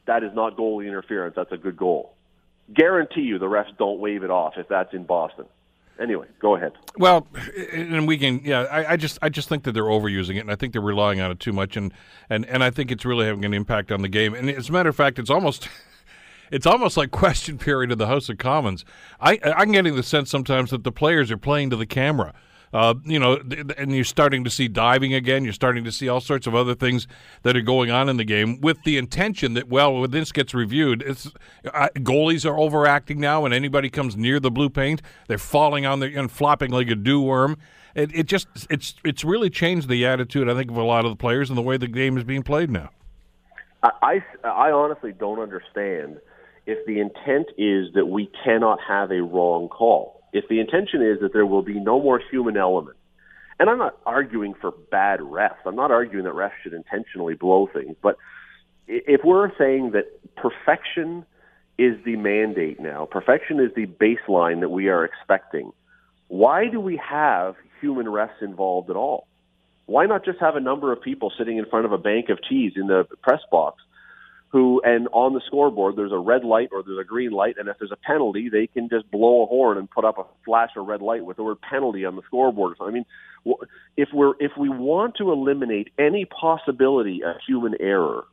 that 0.07 0.23
is 0.23 0.33
not 0.33 0.57
goalie 0.57 0.87
interference. 0.87 1.35
That's 1.35 1.51
a 1.51 1.57
good 1.57 1.77
goal. 1.77 2.13
Guarantee 2.73 3.21
you, 3.21 3.39
the 3.39 3.45
refs 3.45 3.75
don't 3.77 3.99
wave 3.99 4.23
it 4.23 4.29
off 4.29 4.53
if 4.57 4.67
that's 4.67 4.93
in 4.93 5.03
Boston. 5.03 5.45
Anyway, 5.99 6.27
go 6.39 6.55
ahead. 6.55 6.73
Well, 6.97 7.27
and 7.73 8.07
we 8.07 8.17
can, 8.17 8.41
yeah. 8.43 8.61
I, 8.63 8.93
I, 8.93 8.97
just, 8.97 9.17
I 9.21 9.29
just 9.29 9.49
think 9.49 9.63
that 9.63 9.71
they're 9.71 9.83
overusing 9.83 10.35
it, 10.35 10.41
and 10.41 10.51
I 10.51 10.55
think 10.55 10.73
they're 10.73 10.81
relying 10.81 11.21
on 11.21 11.31
it 11.31 11.39
too 11.39 11.53
much, 11.53 11.75
and 11.75 11.91
and 12.29 12.45
and 12.45 12.63
I 12.63 12.69
think 12.69 12.91
it's 12.91 13.03
really 13.03 13.25
having 13.25 13.45
an 13.45 13.53
impact 13.53 13.91
on 13.91 14.01
the 14.01 14.07
game. 14.07 14.35
And 14.35 14.49
as 14.49 14.69
a 14.69 14.71
matter 14.71 14.89
of 14.89 14.95
fact, 14.95 15.19
it's 15.19 15.29
almost. 15.29 15.67
It's 16.49 16.65
almost 16.65 16.95
like 16.95 17.11
question 17.11 17.57
period 17.57 17.91
of 17.91 17.97
the 17.97 18.07
House 18.07 18.29
of 18.29 18.37
Commons. 18.37 18.85
I, 19.19 19.37
I'm 19.43 19.73
getting 19.73 19.97
the 19.97 20.01
sense 20.01 20.29
sometimes 20.29 20.69
that 20.69 20.85
the 20.85 20.93
players 20.93 21.29
are 21.29 21.37
playing 21.37 21.71
to 21.71 21.75
the 21.75 21.85
camera. 21.85 22.33
Uh, 22.73 22.95
you 23.05 23.17
know, 23.17 23.41
and 23.77 23.93
you're 23.95 24.03
starting 24.03 24.43
to 24.43 24.49
see 24.49 24.67
diving 24.67 25.13
again. 25.13 25.43
You're 25.43 25.53
starting 25.53 25.83
to 25.85 25.91
see 25.91 26.09
all 26.09 26.19
sorts 26.19 26.47
of 26.47 26.55
other 26.55 26.75
things 26.75 27.07
that 27.43 27.55
are 27.55 27.61
going 27.61 27.91
on 27.91 28.09
in 28.09 28.17
the 28.17 28.25
game 28.25 28.59
with 28.59 28.77
the 28.83 28.97
intention 28.97 29.53
that, 29.53 29.69
well, 29.69 30.01
when 30.01 30.11
this 30.11 30.31
gets 30.31 30.53
reviewed, 30.53 31.01
it's 31.01 31.31
uh, 31.73 31.87
goalies 31.95 32.45
are 32.45 32.57
overacting 32.57 33.19
now. 33.19 33.41
When 33.41 33.53
anybody 33.53 33.89
comes 33.89 34.17
near 34.17 34.39
the 34.39 34.51
blue 34.51 34.69
paint, 34.69 35.01
they're 35.27 35.37
falling 35.37 35.85
on 35.85 36.01
the 36.01 36.13
and 36.13 36.29
flopping 36.29 36.71
like 36.71 36.89
a 36.89 36.95
dew 36.95 37.21
worm. 37.21 37.57
It, 37.95 38.13
it 38.13 38.25
just 38.25 38.47
it's 38.69 38.95
it's 39.03 39.23
really 39.23 39.49
changed 39.49 39.87
the 39.87 40.05
attitude, 40.05 40.49
I 40.49 40.53
think, 40.53 40.69
of 40.69 40.77
a 40.77 40.83
lot 40.83 41.05
of 41.05 41.11
the 41.11 41.17
players 41.17 41.49
and 41.49 41.57
the 41.57 41.61
way 41.63 41.77
the 41.77 41.87
game 41.87 42.17
is 42.17 42.23
being 42.23 42.43
played 42.43 42.69
now. 42.69 42.89
I, 43.83 44.23
I 44.43 44.71
honestly 44.71 45.13
don't 45.13 45.39
understand 45.39 46.19
if 46.65 46.85
the 46.85 46.99
intent 46.99 47.47
is 47.57 47.93
that 47.93 48.07
we 48.07 48.29
cannot 48.43 48.79
have 48.87 49.11
a 49.11 49.21
wrong 49.21 49.69
call 49.69 50.16
if 50.37 50.47
the 50.47 50.59
intention 50.59 51.01
is 51.01 51.19
that 51.21 51.33
there 51.33 51.45
will 51.45 51.61
be 51.61 51.79
no 51.79 52.01
more 52.01 52.21
human 52.31 52.57
element, 52.57 52.97
and 53.59 53.69
I'm 53.69 53.79
not 53.79 53.97
arguing 54.05 54.53
for 54.53 54.71
bad 54.71 55.19
refs, 55.19 55.57
I'm 55.65 55.75
not 55.75 55.91
arguing 55.91 56.25
that 56.25 56.33
refs 56.33 56.51
should 56.63 56.73
intentionally 56.73 57.33
blow 57.33 57.67
things, 57.71 57.95
but 58.01 58.17
if 58.87 59.21
we're 59.23 59.51
saying 59.57 59.91
that 59.91 60.05
perfection 60.35 61.25
is 61.77 61.95
the 62.05 62.15
mandate 62.15 62.79
now, 62.79 63.05
perfection 63.05 63.59
is 63.59 63.71
the 63.75 63.85
baseline 63.85 64.61
that 64.61 64.69
we 64.69 64.89
are 64.89 65.03
expecting, 65.03 65.71
why 66.27 66.67
do 66.67 66.79
we 66.79 66.97
have 66.97 67.55
human 67.81 68.05
refs 68.05 68.41
involved 68.41 68.89
at 68.89 68.95
all? 68.95 69.27
Why 69.85 70.05
not 70.05 70.25
just 70.25 70.39
have 70.39 70.55
a 70.55 70.59
number 70.59 70.91
of 70.91 71.01
people 71.01 71.31
sitting 71.37 71.57
in 71.57 71.65
front 71.65 71.85
of 71.85 71.91
a 71.91 71.97
bank 71.97 72.29
of 72.29 72.43
cheese 72.43 72.73
in 72.75 72.87
the 72.87 73.05
press 73.21 73.41
box 73.51 73.81
who 74.49 74.81
and 74.83 75.07
on 75.11 75.33
the 75.33 75.41
scoreboard 75.45 75.95
there's 75.95 76.11
a 76.11 76.17
red 76.17 76.43
light 76.43 76.69
or 76.71 76.81
there's 76.83 76.99
a 76.99 77.03
green 77.03 77.31
light 77.31 77.55
and 77.57 77.67
if 77.67 77.77
there's 77.79 77.91
a 77.91 77.97
penalty 77.97 78.49
they 78.49 78.67
can 78.67 78.87
just 78.89 79.09
blow 79.11 79.43
a 79.43 79.45
horn 79.45 79.77
and 79.77 79.89
put 79.89 80.05
up 80.05 80.17
a 80.17 80.23
flash 80.45 80.71
of 80.77 80.85
red 80.85 81.01
light 81.01 81.25
with 81.25 81.37
the 81.37 81.43
word 81.43 81.57
penalty 81.61 82.05
on 82.05 82.15
the 82.15 82.21
scoreboard. 82.25 82.77
I 82.79 82.91
mean 82.91 83.05
if 83.95 84.09
we're 84.13 84.33
if 84.39 84.51
we 84.57 84.69
want 84.69 85.15
to 85.17 85.31
eliminate 85.31 85.89
any 85.99 86.25
possibility 86.25 87.21
of 87.23 87.35
human 87.45 87.75
error 87.79 88.25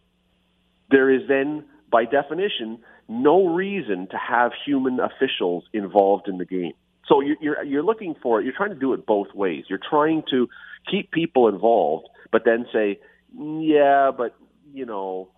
there 0.90 1.10
is 1.10 1.22
then 1.28 1.64
by 1.90 2.04
definition 2.04 2.78
no 3.08 3.48
reason 3.48 4.06
to 4.10 4.16
have 4.16 4.52
human 4.64 4.98
officials 4.98 5.64
involved 5.74 6.26
in 6.26 6.38
the 6.38 6.46
game. 6.46 6.72
So 7.06 7.20
you're 7.20 7.62
you're 7.64 7.82
looking 7.82 8.14
for 8.22 8.40
it 8.40 8.44
you're 8.44 8.56
trying 8.56 8.70
to 8.70 8.78
do 8.78 8.92
it 8.92 9.04
both 9.04 9.34
ways. 9.34 9.64
You're 9.68 9.80
trying 9.90 10.22
to 10.30 10.48
keep 10.88 11.10
people 11.10 11.48
involved 11.48 12.06
but 12.30 12.42
then 12.44 12.66
say 12.72 13.00
yeah 13.36 14.12
but 14.16 14.36
you 14.72 14.86
know 14.86 15.30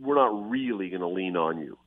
we're 0.00 0.16
not 0.16 0.50
really 0.50 0.88
going 0.88 1.00
to 1.00 1.08
lean 1.08 1.36
on 1.36 1.58
you. 1.58 1.78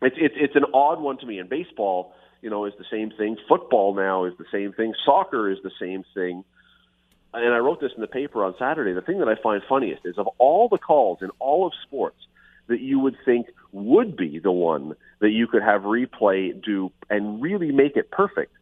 It's 0.00 0.16
it's 0.18 0.34
it's 0.36 0.56
an 0.56 0.64
odd 0.74 1.00
one 1.00 1.18
to 1.18 1.26
me. 1.26 1.38
And 1.38 1.48
baseball, 1.48 2.14
you 2.40 2.50
know, 2.50 2.64
is 2.64 2.74
the 2.78 2.84
same 2.90 3.10
thing. 3.10 3.36
Football 3.48 3.94
now 3.94 4.24
is 4.24 4.34
the 4.38 4.44
same 4.52 4.72
thing. 4.72 4.94
Soccer 5.04 5.50
is 5.50 5.58
the 5.62 5.70
same 5.80 6.04
thing. 6.14 6.44
And 7.34 7.54
I 7.54 7.58
wrote 7.58 7.80
this 7.80 7.92
in 7.94 8.02
the 8.02 8.08
paper 8.08 8.44
on 8.44 8.54
Saturday. 8.58 8.92
The 8.92 9.00
thing 9.00 9.18
that 9.20 9.28
I 9.28 9.36
find 9.42 9.62
funniest 9.66 10.04
is 10.04 10.18
of 10.18 10.26
all 10.38 10.68
the 10.68 10.78
calls 10.78 11.18
in 11.22 11.30
all 11.38 11.66
of 11.66 11.72
sports 11.82 12.18
that 12.66 12.80
you 12.80 12.98
would 12.98 13.16
think 13.24 13.46
would 13.72 14.16
be 14.16 14.38
the 14.38 14.52
one 14.52 14.94
that 15.20 15.30
you 15.30 15.46
could 15.46 15.62
have 15.62 15.82
replay 15.82 16.62
do 16.62 16.92
and 17.08 17.40
really 17.42 17.72
make 17.72 17.96
it 17.96 18.10
perfect. 18.10 18.52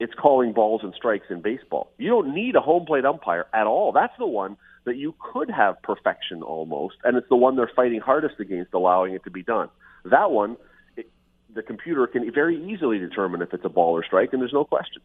It's 0.00 0.14
calling 0.14 0.52
balls 0.52 0.80
and 0.82 0.94
strikes 0.94 1.26
in 1.28 1.42
baseball. 1.42 1.92
You 1.98 2.08
don't 2.08 2.34
need 2.34 2.56
a 2.56 2.60
home 2.60 2.86
plate 2.86 3.04
umpire 3.04 3.46
at 3.52 3.66
all. 3.66 3.92
That's 3.92 4.16
the 4.18 4.26
one 4.26 4.56
that 4.84 4.96
you 4.96 5.14
could 5.32 5.50
have 5.50 5.80
perfection 5.82 6.42
almost, 6.42 6.96
and 7.04 7.16
it's 7.16 7.28
the 7.28 7.36
one 7.36 7.56
they're 7.56 7.70
fighting 7.74 8.00
hardest 8.00 8.40
against, 8.40 8.74
allowing 8.74 9.14
it 9.14 9.24
to 9.24 9.30
be 9.30 9.42
done. 9.42 9.68
That 10.04 10.30
one, 10.30 10.56
it, 10.96 11.10
the 11.54 11.62
computer 11.62 12.06
can 12.06 12.30
very 12.32 12.56
easily 12.72 12.98
determine 12.98 13.42
if 13.42 13.54
it's 13.54 13.64
a 13.64 13.68
ball 13.68 13.96
or 13.96 14.04
strike, 14.04 14.32
and 14.32 14.42
there's 14.42 14.52
no 14.52 14.64
question. 14.64 15.02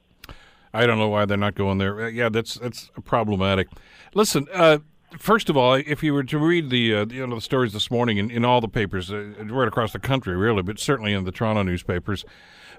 I 0.74 0.86
don't 0.86 0.98
know 0.98 1.10
why 1.10 1.26
they're 1.26 1.38
not 1.38 1.56
going 1.56 1.78
there. 1.78 2.02
Uh, 2.02 2.08
yeah, 2.08 2.30
that's 2.30 2.56
that's 2.56 2.92
problematic. 3.04 3.68
Listen, 4.14 4.48
uh, 4.54 4.80
first 5.18 5.50
of 5.50 5.58
all, 5.58 5.74
if 5.76 6.04
you 6.04 6.14
were 6.14 6.24
to 6.24 6.38
read 6.38 6.70
the 6.70 6.94
uh, 6.94 7.06
you 7.08 7.26
know 7.26 7.36
the 7.36 7.42
stories 7.42 7.74
this 7.74 7.90
morning 7.90 8.18
in, 8.18 8.30
in 8.30 8.46
all 8.46 8.62
the 8.62 8.68
papers 8.68 9.12
uh, 9.12 9.34
right 9.46 9.68
across 9.68 9.94
the 9.94 10.00
country, 10.00 10.36
really, 10.36 10.62
but 10.62 10.80
certainly 10.80 11.14
in 11.14 11.24
the 11.24 11.32
Toronto 11.32 11.64
newspapers, 11.64 12.26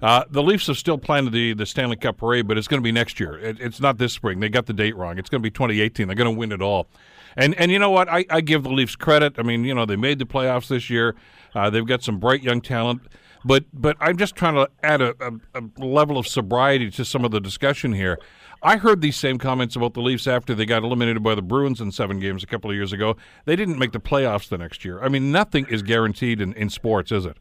uh, 0.02 0.24
the 0.30 0.42
Leafs 0.42 0.66
have 0.66 0.78
still 0.78 0.98
planned 0.98 1.32
the 1.32 1.54
the 1.54 1.66
Stanley 1.66 1.96
Cup 1.96 2.18
parade, 2.18 2.46
but 2.46 2.58
it's 2.58 2.68
going 2.68 2.80
to 2.80 2.84
be 2.84 2.92
next 2.92 3.18
year. 3.18 3.38
It, 3.38 3.60
it's 3.60 3.80
not 3.80 3.98
this 3.98 4.12
spring. 4.12 4.40
They 4.40 4.48
got 4.48 4.66
the 4.66 4.72
date 4.72 4.96
wrong. 4.96 5.18
It's 5.18 5.30
going 5.30 5.42
to 5.42 5.46
be 5.46 5.50
2018. 5.50 6.06
They're 6.06 6.16
going 6.16 6.32
to 6.32 6.38
win 6.38 6.52
it 6.52 6.62
all. 6.62 6.88
And 7.36 7.54
and 7.54 7.70
you 7.70 7.78
know 7.78 7.90
what? 7.90 8.08
I, 8.08 8.24
I 8.30 8.40
give 8.40 8.62
the 8.62 8.70
Leafs 8.70 8.96
credit. 8.96 9.34
I 9.38 9.42
mean, 9.42 9.64
you 9.64 9.74
know, 9.74 9.86
they 9.86 9.96
made 9.96 10.18
the 10.18 10.26
playoffs 10.26 10.68
this 10.68 10.90
year. 10.90 11.14
Uh, 11.54 11.70
they've 11.70 11.86
got 11.86 12.02
some 12.02 12.18
bright 12.18 12.42
young 12.42 12.60
talent. 12.60 13.02
But 13.44 13.64
but 13.72 13.96
I'm 14.00 14.16
just 14.16 14.34
trying 14.34 14.54
to 14.54 14.68
add 14.82 15.00
a, 15.00 15.14
a, 15.20 15.60
a 15.60 15.84
level 15.84 16.18
of 16.18 16.26
sobriety 16.26 16.90
to 16.92 17.04
some 17.04 17.24
of 17.24 17.30
the 17.30 17.40
discussion 17.40 17.92
here. 17.92 18.18
I 18.62 18.76
heard 18.76 19.00
these 19.00 19.16
same 19.16 19.38
comments 19.38 19.76
about 19.76 19.94
the 19.94 20.00
Leafs 20.00 20.26
after 20.26 20.54
they 20.54 20.66
got 20.66 20.82
eliminated 20.82 21.22
by 21.22 21.34
the 21.36 21.42
Bruins 21.42 21.80
in 21.80 21.92
seven 21.92 22.18
games 22.18 22.42
a 22.42 22.46
couple 22.46 22.70
of 22.70 22.76
years 22.76 22.92
ago. 22.92 23.16
They 23.44 23.54
didn't 23.54 23.78
make 23.78 23.92
the 23.92 24.00
playoffs 24.00 24.48
the 24.48 24.58
next 24.58 24.84
year. 24.84 25.00
I 25.00 25.08
mean, 25.08 25.30
nothing 25.30 25.66
is 25.68 25.82
guaranteed 25.82 26.40
in, 26.40 26.54
in 26.54 26.68
sports, 26.68 27.12
is 27.12 27.24
it? 27.24 27.36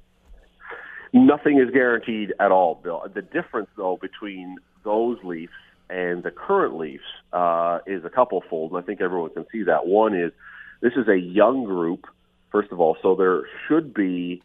Nothing 1.13 1.59
is 1.59 1.71
guaranteed 1.71 2.33
at 2.39 2.51
all, 2.51 2.75
Bill. 2.75 3.03
The 3.11 3.23
difference, 3.23 3.69
though, 3.75 3.97
between 3.99 4.57
those 4.83 5.17
Leafs 5.23 5.53
and 5.89 6.21
the 6.21 6.31
current 6.31 6.77
Leafs 6.77 7.03
uh, 7.33 7.79
is 7.87 8.05
a 8.05 8.09
couple 8.09 8.43
fold, 8.49 8.71
and 8.71 8.83
I 8.83 8.85
think 8.85 9.01
everyone 9.01 9.31
can 9.31 9.45
see 9.51 9.63
that. 9.63 9.87
One 9.87 10.13
is 10.13 10.31
this 10.81 10.93
is 10.95 11.07
a 11.07 11.17
young 11.17 11.63
group, 11.63 12.05
first 12.51 12.71
of 12.71 12.79
all, 12.79 12.97
so 13.01 13.15
there 13.15 13.43
should 13.67 13.93
be 13.93 14.43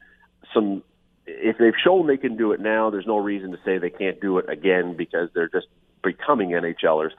some. 0.54 0.82
If 1.26 1.58
they've 1.58 1.74
shown 1.84 2.06
they 2.06 2.16
can 2.16 2.36
do 2.36 2.52
it 2.52 2.60
now, 2.60 2.90
there's 2.90 3.06
no 3.06 3.18
reason 3.18 3.52
to 3.52 3.58
say 3.64 3.78
they 3.78 3.90
can't 3.90 4.20
do 4.20 4.38
it 4.38 4.48
again 4.48 4.96
because 4.96 5.28
they're 5.34 5.48
just 5.48 5.66
becoming 6.02 6.50
NHLers. 6.50 7.10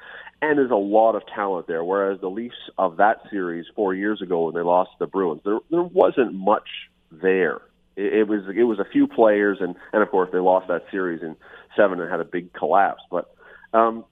And 0.41 0.57
there's 0.57 0.71
a 0.71 0.75
lot 0.75 1.15
of 1.15 1.23
talent 1.33 1.67
there. 1.67 1.83
Whereas 1.83 2.19
the 2.19 2.29
Leafs 2.29 2.55
of 2.77 2.97
that 2.97 3.21
series 3.31 3.65
four 3.75 3.93
years 3.93 4.21
ago 4.21 4.45
when 4.45 4.53
they 4.53 4.61
lost 4.61 4.91
to 4.91 4.97
the 4.99 5.07
Bruins, 5.07 5.41
there 5.45 5.59
there 5.71 5.83
wasn't 5.83 6.33
much 6.33 6.67
there. 7.11 7.61
It, 7.95 8.13
it 8.13 8.27
was 8.27 8.43
it 8.55 8.63
was 8.63 8.79
a 8.79 8.85
few 8.85 9.07
players, 9.07 9.59
and 9.61 9.75
and 9.93 10.03
of 10.03 10.09
course 10.09 10.29
they 10.33 10.39
lost 10.39 10.67
that 10.67 10.83
series 10.91 11.21
in 11.21 11.35
seven 11.77 12.01
and 12.01 12.11
had 12.11 12.19
a 12.19 12.25
big 12.25 12.51
collapse. 12.53 13.03
But 13.09 13.33
um, 13.73 14.03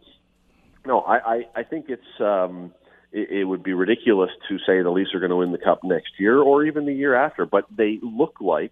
no, 0.85 1.01
I, 1.01 1.17
I, 1.17 1.41
I 1.57 1.63
think 1.63 1.87
it's 1.89 2.21
um, 2.21 2.73
it, 3.11 3.29
it 3.29 3.43
would 3.43 3.63
be 3.63 3.73
ridiculous 3.73 4.31
to 4.49 4.57
say 4.59 4.81
the 4.81 4.89
Leafs 4.89 5.13
are 5.13 5.19
going 5.19 5.31
to 5.31 5.35
win 5.35 5.51
the 5.51 5.57
cup 5.57 5.83
next 5.83 6.13
year 6.17 6.39
or 6.39 6.65
even 6.65 6.85
the 6.85 6.93
year 6.93 7.13
after. 7.15 7.45
But 7.45 7.65
they 7.75 7.99
look 8.01 8.37
like, 8.41 8.71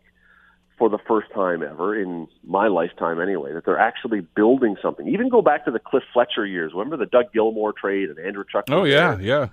for 0.79 0.89
the 0.89 0.97
first 1.07 1.27
time 1.33 1.61
ever 1.61 2.01
in 2.01 2.27
my 2.43 2.67
lifetime 2.67 3.21
anyway, 3.21 3.53
that 3.53 3.65
they're 3.65 3.77
actually 3.77 4.21
building 4.21 4.77
something. 4.81 5.07
Even 5.09 5.29
go 5.29 5.41
back 5.41 5.65
to 5.65 5.71
the 5.71 5.79
Cliff 5.79 6.03
Fletcher 6.13 6.45
years. 6.45 6.71
Remember 6.73 6.97
the 6.97 7.05
Doug 7.05 7.31
Gilmour 7.33 7.73
trade 7.73 8.09
and 8.09 8.17
Andreychuk? 8.17 8.63
Oh 8.69 8.85
yeah, 8.85 9.19
yeah. 9.19 9.49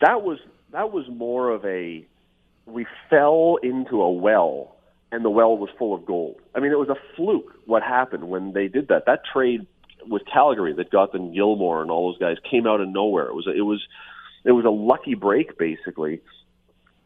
That 0.00 0.22
was 0.22 0.38
that 0.72 0.90
was 0.90 1.06
more 1.08 1.50
of 1.50 1.64
a 1.64 2.04
we 2.66 2.86
fell 3.10 3.58
into 3.62 4.00
a 4.02 4.10
well 4.10 4.74
and 5.12 5.24
the 5.24 5.30
well 5.30 5.56
was 5.56 5.68
full 5.78 5.94
of 5.94 6.06
gold. 6.06 6.40
I 6.54 6.60
mean, 6.60 6.72
it 6.72 6.78
was 6.78 6.88
a 6.88 6.96
fluke 7.14 7.52
what 7.66 7.82
happened 7.82 8.24
when 8.24 8.54
they 8.54 8.68
did 8.68 8.88
that. 8.88 9.04
That 9.06 9.20
trade 9.30 9.66
with 10.06 10.22
Calgary 10.32 10.72
that 10.72 10.90
got 10.90 11.12
them 11.12 11.32
Gilmour 11.32 11.82
and 11.82 11.90
all 11.90 12.10
those 12.10 12.18
guys 12.18 12.36
came 12.50 12.66
out 12.66 12.80
of 12.80 12.88
nowhere. 12.88 13.26
It 13.26 13.34
was 13.34 13.46
a, 13.46 13.52
it 13.54 13.60
was 13.60 13.86
it 14.44 14.52
was 14.52 14.64
a 14.64 14.70
lucky 14.70 15.14
break 15.14 15.58
basically. 15.58 16.22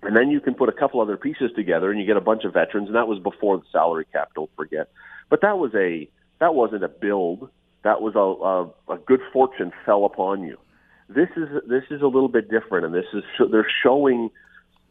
And 0.06 0.16
then 0.16 0.30
you 0.30 0.40
can 0.40 0.54
put 0.54 0.68
a 0.68 0.72
couple 0.72 1.00
other 1.00 1.16
pieces 1.16 1.50
together 1.56 1.90
and 1.90 2.00
you 2.00 2.06
get 2.06 2.16
a 2.16 2.20
bunch 2.20 2.44
of 2.44 2.52
veterans, 2.52 2.86
and 2.86 2.96
that 2.96 3.08
was 3.08 3.18
before 3.18 3.58
the 3.58 3.64
salary 3.72 4.06
cap, 4.12 4.30
don't 4.34 4.50
forget. 4.56 4.88
But 5.28 5.40
that 5.42 5.58
was 5.58 5.74
a 5.74 6.08
that 6.38 6.54
wasn't 6.54 6.84
a 6.84 6.88
build. 6.88 7.50
That 7.82 8.00
was 8.00 8.14
a, 8.14 8.92
a, 8.92 8.94
a 8.94 8.98
good 8.98 9.20
fortune 9.32 9.72
fell 9.84 10.04
upon 10.04 10.44
you. 10.44 10.58
This 11.08 11.28
is 11.36 11.48
this 11.68 11.84
is 11.90 12.02
a 12.02 12.06
little 12.06 12.28
bit 12.28 12.50
different, 12.50 12.86
and 12.86 12.94
this 12.94 13.06
is 13.12 13.22
they're 13.50 13.70
showing 13.82 14.30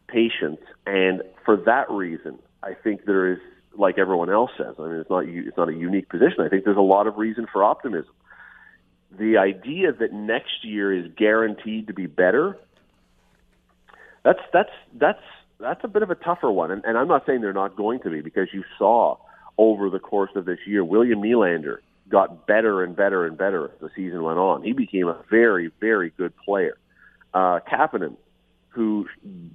patience, 0.08 0.62
and 0.86 1.22
for 1.44 1.58
that 1.58 1.90
reason, 1.90 2.40
I 2.64 2.74
think 2.74 3.06
there 3.06 3.34
is, 3.34 3.40
like 3.78 3.98
everyone 3.98 4.30
else 4.30 4.52
says, 4.58 4.76
I 4.80 4.84
mean, 4.84 5.00
it's 5.00 5.10
not 5.10 5.26
it's 5.26 5.58
not 5.58 5.70
a 5.70 5.74
unique 5.74 6.10
position. 6.10 6.42
I 6.42 6.50
think 6.50 6.64
there's 6.64 6.78
a 6.78 6.82
lot 6.82 7.08
of 7.08 7.18
reason 7.18 7.48
for 7.52 7.64
optimism. 7.64 8.14
The 9.12 9.38
idea 9.38 9.94
that 9.94 10.14
next 10.14 10.64
year 10.64 10.92
is 10.94 11.12
guaranteed 11.18 11.88
to 11.88 11.94
be 11.94 12.06
better, 12.06 12.58
that's 14.26 14.40
that's 14.52 14.72
that's 14.96 15.22
that's 15.60 15.82
a 15.84 15.88
bit 15.88 16.02
of 16.02 16.10
a 16.10 16.16
tougher 16.16 16.52
one, 16.52 16.72
and, 16.72 16.84
and 16.84 16.98
I'm 16.98 17.08
not 17.08 17.26
saying 17.26 17.40
they're 17.40 17.54
not 17.54 17.78
going 17.78 18.02
to 18.02 18.10
be 18.10 18.20
because 18.20 18.50
you 18.52 18.64
saw 18.78 19.18
over 19.58 19.90
the 19.90 20.00
course 20.00 20.32
of 20.36 20.44
this 20.46 20.60
year, 20.66 20.84
William 20.84 21.22
Nylander 21.22 21.78
got 22.10 22.46
better 22.46 22.84
and 22.84 22.96
better 22.96 23.26
and 23.26 23.38
better 23.38 23.66
as 23.66 23.80
the 23.80 23.90
season 23.96 24.24
went 24.24 24.38
on. 24.38 24.64
He 24.64 24.74
became 24.74 25.08
a 25.08 25.24
very, 25.30 25.72
very 25.80 26.12
good 26.18 26.34
player. 26.38 26.78
Uh, 27.34 27.60
Kapanen, 27.72 28.18
who 28.70 29.08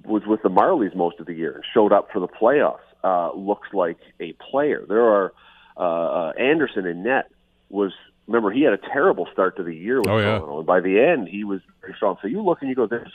was 0.03 0.23
with 0.25 0.41
the 0.41 0.49
Marlies 0.49 0.95
most 0.95 1.19
of 1.19 1.27
the 1.27 1.33
year 1.33 1.51
and 1.51 1.63
showed 1.73 1.93
up 1.93 2.11
for 2.11 2.19
the 2.19 2.27
playoffs, 2.27 2.79
uh, 3.03 3.33
looks 3.35 3.67
like 3.73 3.97
a 4.19 4.33
player. 4.33 4.83
There 4.87 5.03
are 5.03 5.33
uh, 5.77 5.81
uh, 5.81 6.33
Andersen 6.39 6.85
in 6.85 7.03
net 7.03 7.31
was 7.69 7.93
remember 8.27 8.51
he 8.51 8.63
had 8.63 8.73
a 8.73 8.77
terrible 8.77 9.27
start 9.31 9.57
to 9.57 9.63
the 9.63 9.75
year 9.75 9.99
with 9.99 10.09
oh, 10.09 10.17
yeah. 10.17 10.37
Toronto, 10.37 10.57
and 10.59 10.67
by 10.67 10.79
the 10.81 10.99
end 10.99 11.27
he 11.27 11.43
was 11.43 11.61
very 11.81 11.93
strong. 11.95 12.17
So 12.21 12.27
you 12.27 12.41
look 12.41 12.61
and 12.61 12.69
you 12.69 12.75
go, 12.75 12.87
there's 12.87 13.11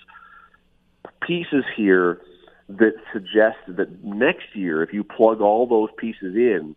pieces 1.20 1.64
here 1.76 2.20
that 2.68 2.94
suggest 3.12 3.56
that 3.68 4.02
next 4.04 4.54
year, 4.54 4.82
if 4.82 4.92
you 4.92 5.04
plug 5.04 5.40
all 5.40 5.66
those 5.66 5.88
pieces 5.98 6.34
in 6.34 6.74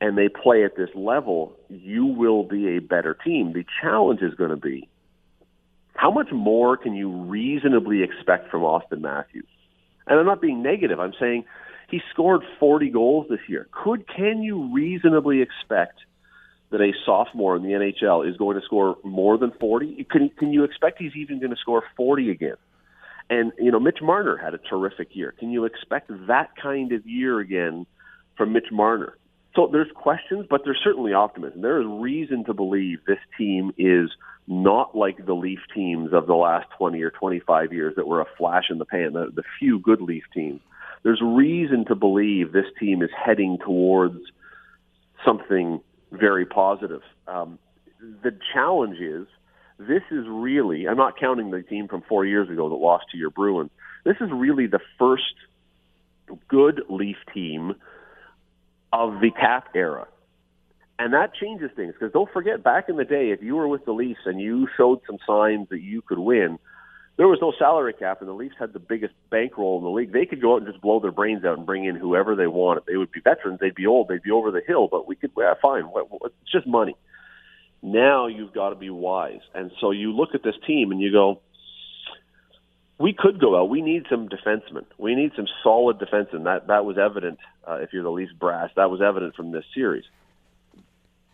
and 0.00 0.18
they 0.18 0.28
play 0.28 0.64
at 0.64 0.76
this 0.76 0.90
level, 0.94 1.56
you 1.70 2.04
will 2.04 2.44
be 2.44 2.76
a 2.76 2.80
better 2.80 3.14
team. 3.14 3.52
The 3.52 3.64
challenge 3.80 4.20
is 4.20 4.34
going 4.34 4.50
to 4.50 4.56
be 4.56 4.88
how 5.96 6.10
much 6.10 6.28
more 6.30 6.76
can 6.76 6.94
you 6.94 7.10
reasonably 7.10 8.02
expect 8.02 8.50
from 8.50 8.62
Auston 8.62 9.00
Matthews? 9.00 9.48
And 10.06 10.20
I'm 10.20 10.26
not 10.26 10.40
being 10.40 10.62
negative. 10.62 11.00
I'm 11.00 11.14
saying 11.18 11.44
he 11.90 12.00
scored 12.12 12.42
40 12.60 12.90
goals 12.90 13.26
this 13.28 13.40
year. 13.48 13.66
Could 13.72 14.06
can 14.06 14.42
you 14.42 14.72
reasonably 14.72 15.42
expect 15.42 15.98
that 16.70 16.80
a 16.80 16.92
sophomore 17.04 17.56
in 17.56 17.62
the 17.62 17.70
NHL 17.70 18.28
is 18.28 18.36
going 18.36 18.58
to 18.58 18.64
score 18.64 18.96
more 19.04 19.38
than 19.38 19.52
40? 19.58 20.06
Can 20.10 20.30
can 20.38 20.52
you 20.52 20.64
expect 20.64 20.98
he's 21.00 21.16
even 21.16 21.40
going 21.40 21.50
to 21.50 21.56
score 21.56 21.82
40 21.96 22.30
again? 22.30 22.56
And 23.28 23.52
you 23.58 23.70
know, 23.72 23.80
Mitch 23.80 23.98
Marner 24.02 24.36
had 24.36 24.54
a 24.54 24.58
terrific 24.58 25.16
year. 25.16 25.32
Can 25.32 25.50
you 25.50 25.64
expect 25.64 26.10
that 26.28 26.50
kind 26.60 26.92
of 26.92 27.06
year 27.06 27.40
again 27.40 27.86
from 28.36 28.52
Mitch 28.52 28.70
Marner? 28.70 29.16
So 29.54 29.68
there's 29.72 29.90
questions, 29.94 30.46
but 30.48 30.62
there's 30.64 30.80
certainly 30.84 31.14
optimism. 31.14 31.62
There 31.62 31.80
is 31.80 31.86
reason 31.88 32.44
to 32.44 32.54
believe 32.54 32.98
this 33.06 33.18
team 33.38 33.72
is 33.78 34.10
not 34.46 34.96
like 34.96 35.24
the 35.24 35.32
Leaf 35.32 35.60
teams 35.74 36.12
of 36.12 36.26
the 36.26 36.34
last 36.34 36.66
20 36.76 37.02
or 37.02 37.10
25 37.10 37.72
years 37.72 37.94
that 37.96 38.06
were 38.06 38.20
a 38.20 38.26
flash 38.36 38.64
in 38.70 38.78
the 38.78 38.84
pan, 38.84 39.14
the, 39.14 39.30
the 39.34 39.42
few 39.58 39.78
good 39.78 40.00
Leaf 40.00 40.24
teams. 40.32 40.60
There's 41.02 41.20
reason 41.22 41.84
to 41.86 41.94
believe 41.94 42.52
this 42.52 42.66
team 42.78 43.02
is 43.02 43.10
heading 43.16 43.58
towards 43.64 44.20
something 45.24 45.80
very 46.12 46.44
positive. 46.44 47.02
Um, 47.26 47.58
the 48.00 48.36
challenge 48.52 48.98
is 48.98 49.26
this 49.78 50.02
is 50.10 50.24
really, 50.28 50.88
I'm 50.88 50.96
not 50.96 51.18
counting 51.18 51.50
the 51.50 51.62
team 51.62 51.88
from 51.88 52.02
four 52.08 52.24
years 52.24 52.48
ago 52.48 52.68
that 52.68 52.74
lost 52.74 53.06
to 53.12 53.18
your 53.18 53.30
Bruins. 53.30 53.70
This 54.04 54.16
is 54.20 54.30
really 54.32 54.66
the 54.66 54.80
first 54.98 55.34
good 56.48 56.82
Leaf 56.88 57.16
team 57.34 57.74
of 58.92 59.20
the 59.20 59.30
cap 59.30 59.68
era. 59.74 60.06
And 60.98 61.12
that 61.12 61.34
changes 61.34 61.70
things 61.76 61.92
because 61.92 62.12
don't 62.12 62.30
forget, 62.32 62.62
back 62.62 62.88
in 62.88 62.96
the 62.96 63.04
day, 63.04 63.30
if 63.30 63.42
you 63.42 63.56
were 63.56 63.68
with 63.68 63.84
the 63.84 63.92
Leafs 63.92 64.20
and 64.24 64.40
you 64.40 64.66
showed 64.76 65.00
some 65.06 65.18
signs 65.26 65.68
that 65.68 65.82
you 65.82 66.00
could 66.00 66.18
win, 66.18 66.58
there 67.18 67.28
was 67.28 67.38
no 67.40 67.52
salary 67.58 67.94
cap, 67.94 68.20
and 68.20 68.28
the 68.28 68.34
Leafs 68.34 68.56
had 68.58 68.74
the 68.74 68.78
biggest 68.78 69.14
bankroll 69.30 69.78
in 69.78 69.84
the 69.84 69.90
league. 69.90 70.12
They 70.12 70.26
could 70.26 70.40
go 70.40 70.54
out 70.54 70.62
and 70.62 70.66
just 70.66 70.82
blow 70.82 71.00
their 71.00 71.12
brains 71.12 71.44
out 71.46 71.56
and 71.56 71.66
bring 71.66 71.86
in 71.86 71.96
whoever 71.96 72.36
they 72.36 72.46
wanted. 72.46 72.84
They 72.86 72.96
would 72.96 73.10
be 73.10 73.20
veterans, 73.20 73.58
they'd 73.58 73.74
be 73.74 73.86
old, 73.86 74.08
they'd 74.08 74.22
be 74.22 74.30
over 74.30 74.50
the 74.50 74.60
hill, 74.66 74.88
but 74.90 75.08
we 75.08 75.16
could, 75.16 75.30
yeah, 75.36 75.54
fine. 75.60 75.88
It's 75.94 76.52
just 76.52 76.66
money. 76.66 76.94
Now 77.82 78.26
you've 78.26 78.52
got 78.52 78.70
to 78.70 78.76
be 78.76 78.90
wise. 78.90 79.40
And 79.54 79.70
so 79.80 79.90
you 79.90 80.12
look 80.12 80.30
at 80.34 80.42
this 80.42 80.54
team 80.66 80.90
and 80.90 81.00
you 81.00 81.12
go, 81.12 81.40
we 82.98 83.14
could 83.16 83.38
go 83.38 83.58
out. 83.58 83.68
We 83.68 83.82
need 83.82 84.06
some 84.08 84.28
defensemen. 84.28 84.86
We 84.98 85.14
need 85.14 85.32
some 85.36 85.46
solid 85.62 85.98
defensemen. 85.98 86.44
That 86.44 86.68
that 86.68 86.84
was 86.84 86.96
evident. 86.98 87.38
Uh, 87.66 87.76
if 87.76 87.92
you're 87.92 88.02
the 88.02 88.10
Leafs 88.10 88.32
brass, 88.32 88.70
that 88.76 88.90
was 88.90 89.00
evident 89.02 89.34
from 89.34 89.52
this 89.52 89.64
series. 89.74 90.04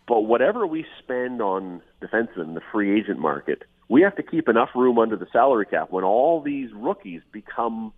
But 0.07 0.21
whatever 0.21 0.67
we 0.67 0.85
spend 0.99 1.41
on 1.41 1.81
defensemen 2.01 2.43
in 2.43 2.53
the 2.55 2.61
free 2.71 2.99
agent 2.99 3.19
market, 3.19 3.63
we 3.87 4.01
have 4.01 4.15
to 4.17 4.23
keep 4.23 4.49
enough 4.49 4.69
room 4.75 4.99
under 4.99 5.15
the 5.15 5.27
salary 5.31 5.65
cap 5.65 5.91
when 5.91 6.03
all 6.03 6.41
these 6.41 6.69
rookies 6.73 7.21
become 7.31 7.93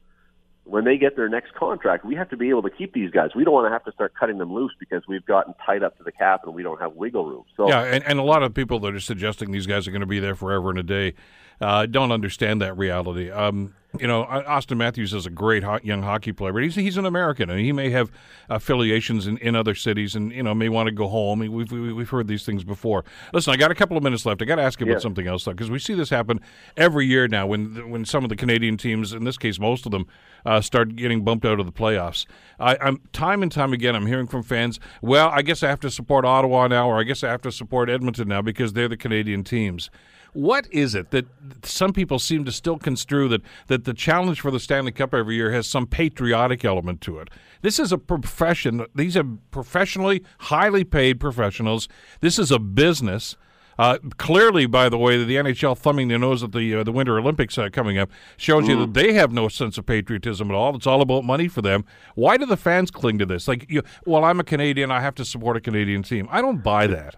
when 0.66 0.84
they 0.84 0.98
get 0.98 1.16
their 1.16 1.30
next 1.30 1.54
contract, 1.54 2.04
we 2.06 2.16
have 2.16 2.30
to 2.30 2.38
be 2.38 2.50
able 2.50 2.64
to 2.64 2.70
keep 2.70 2.94
these 2.94 3.12
guys. 3.12 3.30
We 3.36 3.44
don't 3.44 3.54
want 3.54 3.68
to 3.68 3.72
have 3.72 3.86
to 3.86 3.92
start 3.92 4.14
cutting 4.20 4.40
them 4.40 4.54
loose 4.54 4.74
because 4.80 5.04
we've 5.08 5.26
gotten 5.26 5.54
tied 5.66 5.84
up 5.84 5.98
to 5.98 6.04
the 6.04 6.12
cap 6.12 6.42
and 6.46 6.54
we 6.54 6.64
don't 6.64 6.82
have 6.82 6.94
wiggle 6.94 7.26
room. 7.26 7.46
So 7.56 7.70
yeah, 7.70 7.84
and, 7.84 8.04
and 8.04 8.20
a 8.20 8.24
lot 8.24 8.44
of 8.44 8.54
people 8.54 8.80
that 8.80 8.94
are 8.94 9.00
suggesting 9.00 9.52
these 9.52 9.68
guys 9.68 9.88
are 9.88 9.92
going 9.92 10.02
to 10.02 10.08
be 10.08 10.20
there 10.20 10.36
forever 10.36 10.72
and 10.72 10.80
a 10.80 10.84
day 10.84 11.14
uh, 11.62 11.86
don't 11.86 12.12
understand 12.12 12.62
that 12.62 12.78
reality. 12.78 13.30
Um, 13.30 13.76
you 14.00 14.08
know, 14.08 14.26
Auston 14.26 14.78
Matthews 14.78 15.14
is 15.14 15.26
a 15.26 15.30
great 15.30 15.64
ho- 15.64 15.80
young 15.84 16.02
hockey 16.04 16.32
player, 16.32 16.54
but 16.54 16.64
he's 16.64 16.76
he's 16.76 16.98
an 16.98 17.06
American, 17.06 17.50
and 17.50 17.60
he 17.60 17.72
may 17.72 17.90
have 17.90 18.12
affiliations 18.50 19.28
in, 19.28 19.38
in 19.40 19.56
other 19.56 19.76
cities, 19.76 20.16
and 20.16 20.32
you 20.32 20.44
know 20.44 20.54
may 20.54 20.70
want 20.70 20.88
to 20.88 20.92
go 20.92 21.08
home. 21.08 21.40
We've 21.40 21.72
we've 21.72 22.10
heard 22.10 22.28
these 22.28 22.46
things 22.46 22.64
before. 22.64 23.04
Listen, 23.34 23.54
I 23.54 23.58
got 23.58 23.72
a 23.72 23.76
couple 23.76 23.98
of 23.98 24.04
minutes 24.04 24.26
left. 24.26 24.42
I 24.42 24.46
got 24.46 24.56
to 24.56 24.62
ask 24.62 24.80
you 24.80 24.88
about 24.88 25.02
something 25.02 25.28
else 25.28 25.46
though, 25.46 25.52
because 25.52 25.70
we 25.70 25.80
see 25.80 25.94
this 25.94 26.10
happen 26.10 26.40
every 26.78 27.06
year 27.06 27.28
now 27.28 27.48
when 27.48 27.90
when 27.90 28.06
some 28.06 28.24
of 28.24 28.30
the 28.30 28.36
Canadian 28.36 28.78
teams, 28.78 29.14
in 29.14 29.24
this 29.24 29.38
case, 29.38 29.60
most 29.60 29.86
of 29.86 29.92
them, 29.92 30.08
uh, 30.46 30.62
start 30.62 30.96
getting 30.96 31.24
bumped 31.24 31.46
out 31.46 31.60
of 31.60 31.66
the 31.66 31.72
playoffs. 31.72 32.26
I, 32.60 32.78
am 32.82 33.02
time 33.14 33.44
and 33.44 33.52
time 33.52 33.74
again, 33.74 33.96
I'm 33.96 34.06
hearing 34.06 34.28
from 34.28 34.44
fans. 34.44 34.80
Well, 35.02 35.30
I 35.30 35.42
guess 35.42 35.64
I 35.64 35.70
have 35.70 35.80
to 35.82 35.92
support 35.92 36.26
Ottawa 36.26 36.68
now, 36.68 36.88
or 36.90 37.00
I 37.00 37.04
guess 37.04 37.24
I 37.24 37.30
have 37.30 37.42
to 37.44 37.52
support 37.52 37.90
Edmonton 37.90 38.28
now 38.28 38.42
because 38.42 38.74
they're 38.74 38.88
the 38.88 38.98
Canadian 38.98 39.44
teams. 39.44 39.90
What 40.36 40.68
is 40.70 40.96
it 40.96 41.12
that 41.12 41.26
some 41.64 41.94
people 41.94 42.20
seem 42.20 42.44
to 42.44 42.52
still 42.52 42.78
construe 42.78 43.30
that, 43.30 43.42
that 43.68 43.86
the 43.86 43.94
challenge 43.94 44.42
for 44.42 44.52
the 44.52 44.60
Stanley 44.60 44.92
Cup 44.92 45.14
every 45.14 45.36
year 45.36 45.54
has 45.54 45.66
some 45.66 45.88
patriotic 45.88 46.66
element 46.66 47.00
to 47.02 47.20
it? 47.20 47.30
This 47.62 47.80
is 47.80 47.94
a 47.94 47.98
profession. 47.98 48.86
These 48.94 49.16
are 49.16 49.24
professionally, 49.52 50.26
highly 50.40 50.84
paid 50.84 51.22
professionals. 51.22 51.88
This 52.20 52.38
is 52.38 52.52
a 52.52 52.60
business. 52.60 53.38
Uh, 53.80 53.98
clearly, 54.18 54.66
by 54.66 54.90
the 54.90 54.98
way, 54.98 55.24
the 55.24 55.38
NHL 55.38 55.78
thumbing 55.78 56.10
their 56.10 56.20
nose 56.20 56.44
at 56.44 56.52
the 56.52 56.76
uh, 56.76 56.84
the 56.84 56.92
Winter 56.92 57.18
Olympics 57.18 57.58
uh, 57.58 57.70
coming 57.72 57.98
up 57.98 58.10
shows 58.36 58.66
mm. 58.66 58.70
you 58.70 58.80
that 58.80 58.94
they 58.94 59.14
have 59.14 59.32
no 59.32 59.48
sense 59.48 59.78
of 59.78 59.86
patriotism 59.86 60.52
at 60.52 60.56
all. 60.56 60.76
It's 60.76 60.88
all 60.88 61.02
about 61.02 61.24
money 61.24 61.48
for 61.48 61.62
them. 61.62 61.86
Why 62.16 62.36
do 62.36 62.46
the 62.46 62.58
fans 62.58 62.92
cling 62.92 63.20
to 63.20 63.26
this? 63.26 63.48
Like, 63.48 63.72
you, 63.72 63.84
well, 64.06 64.26
I'm 64.26 64.42
a 64.42 64.44
Canadian, 64.44 64.92
I 64.92 65.00
have 65.00 65.16
to 65.16 65.24
support 65.24 65.56
a 65.56 65.62
Canadian 65.62 66.04
team. 66.04 66.28
I 66.30 66.42
don't 66.42 66.62
buy 66.62 66.88
that. 66.88 67.16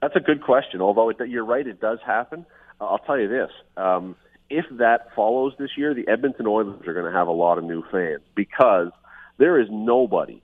That's 0.00 0.14
a 0.14 0.20
good 0.20 0.42
question. 0.42 0.80
Although 0.80 1.10
it, 1.10 1.16
you're 1.28 1.44
right, 1.44 1.66
it 1.66 1.80
does 1.80 1.98
happen. 2.06 2.46
I'll 2.80 2.98
tell 2.98 3.18
you 3.18 3.28
this. 3.28 3.50
Um, 3.76 4.16
if 4.48 4.64
that 4.72 5.14
follows 5.14 5.52
this 5.58 5.70
year, 5.76 5.94
the 5.94 6.08
Edmonton 6.08 6.46
Oilers 6.46 6.86
are 6.86 6.92
going 6.92 7.10
to 7.10 7.16
have 7.16 7.28
a 7.28 7.32
lot 7.32 7.58
of 7.58 7.64
new 7.64 7.84
fans 7.90 8.22
because 8.34 8.90
there 9.38 9.60
is 9.60 9.68
nobody 9.70 10.42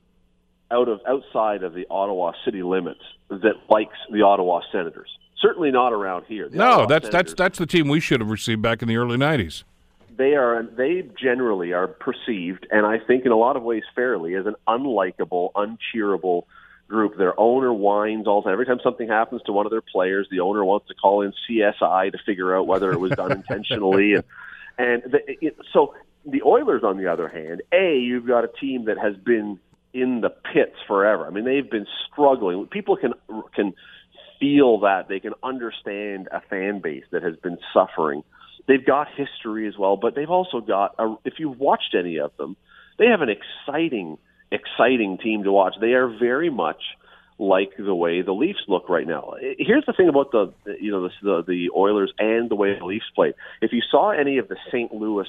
out 0.70 0.88
of 0.88 1.00
outside 1.08 1.62
of 1.62 1.74
the 1.74 1.86
Ottawa 1.90 2.32
city 2.44 2.62
limits 2.62 3.00
that 3.28 3.54
likes 3.68 3.96
the 4.10 4.22
Ottawa 4.22 4.60
Senators. 4.72 5.08
Certainly 5.40 5.70
not 5.70 5.92
around 5.92 6.24
here. 6.26 6.48
The 6.48 6.56
no, 6.56 6.64
Ottawa 6.64 6.86
that's 6.86 7.04
Senators, 7.06 7.12
that's 7.12 7.34
that's 7.34 7.58
the 7.58 7.66
team 7.66 7.88
we 7.88 8.00
should 8.00 8.20
have 8.20 8.30
received 8.30 8.62
back 8.62 8.82
in 8.82 8.88
the 8.88 8.96
early 8.96 9.16
'90s. 9.16 9.64
They 10.16 10.34
are 10.34 10.62
they 10.62 11.08
generally 11.20 11.72
are 11.72 11.88
perceived, 11.88 12.66
and 12.70 12.86
I 12.86 12.98
think 12.98 13.26
in 13.26 13.32
a 13.32 13.36
lot 13.36 13.56
of 13.56 13.62
ways 13.62 13.82
fairly, 13.94 14.34
as 14.34 14.46
an 14.46 14.54
unlikable, 14.66 15.50
uncheerable 15.52 16.44
group. 16.88 17.16
Their 17.16 17.38
owner 17.38 17.72
whines 17.72 18.26
all 18.26 18.40
the 18.40 18.46
time. 18.46 18.52
Every 18.52 18.66
time 18.66 18.80
something 18.82 19.08
happens 19.08 19.42
to 19.46 19.52
one 19.52 19.66
of 19.66 19.70
their 19.70 19.82
players, 19.82 20.28
the 20.30 20.40
owner 20.40 20.64
wants 20.64 20.88
to 20.88 20.94
call 20.94 21.22
in 21.22 21.32
CSI 21.48 22.12
to 22.12 22.18
figure 22.24 22.56
out 22.56 22.66
whether 22.66 22.92
it 22.92 23.00
was 23.00 23.12
done 23.12 23.32
intentionally. 23.32 24.16
And, 24.78 25.02
and 25.04 25.12
the, 25.12 25.46
it, 25.46 25.56
so 25.72 25.94
the 26.26 26.42
Oilers, 26.42 26.82
on 26.84 26.98
the 26.98 27.10
other 27.10 27.28
hand, 27.28 27.62
a 27.72 27.98
you've 27.98 28.26
got 28.26 28.44
a 28.44 28.48
team 28.48 28.84
that 28.86 28.98
has 28.98 29.16
been 29.16 29.58
in 29.94 30.20
the 30.20 30.28
pits 30.28 30.76
forever. 30.86 31.26
I 31.26 31.30
mean, 31.30 31.44
they've 31.44 31.70
been 31.70 31.86
struggling. 32.10 32.66
People 32.66 32.96
can 32.96 33.14
can 33.54 33.72
feel 34.38 34.80
that 34.80 35.08
they 35.08 35.20
can 35.20 35.32
understand 35.42 36.28
a 36.30 36.42
fan 36.42 36.80
base 36.80 37.04
that 37.10 37.22
has 37.22 37.36
been 37.36 37.58
suffering. 37.72 38.22
They've 38.68 38.84
got 38.84 39.08
history 39.16 39.66
as 39.66 39.78
well, 39.78 39.96
but 39.96 40.14
they've 40.14 40.28
also 40.28 40.60
got 40.60 40.96
a, 40.98 41.14
if 41.24 41.34
you've 41.38 41.58
watched 41.58 41.94
any 41.98 42.18
of 42.18 42.36
them, 42.36 42.56
they 42.98 43.06
have 43.06 43.22
an 43.22 43.30
exciting 43.30 44.18
exciting 44.50 45.18
team 45.18 45.44
to 45.44 45.52
watch. 45.52 45.74
They 45.80 45.92
are 45.92 46.08
very 46.08 46.50
much 46.50 46.82
like 47.38 47.72
the 47.78 47.94
way 47.94 48.22
the 48.22 48.32
Leafs 48.32 48.60
look 48.68 48.88
right 48.88 49.06
now. 49.06 49.34
Here's 49.58 49.84
the 49.86 49.92
thing 49.92 50.08
about 50.08 50.32
the 50.32 50.52
you 50.80 50.90
know 50.90 51.02
the 51.02 51.10
the, 51.22 51.44
the 51.46 51.70
Oilers 51.76 52.12
and 52.18 52.50
the 52.50 52.54
way 52.54 52.78
the 52.78 52.84
Leafs 52.84 53.06
played. 53.14 53.34
If 53.60 53.72
you 53.72 53.82
saw 53.90 54.10
any 54.10 54.38
of 54.38 54.48
the 54.48 54.56
St. 54.68 54.92
Louis 54.92 55.28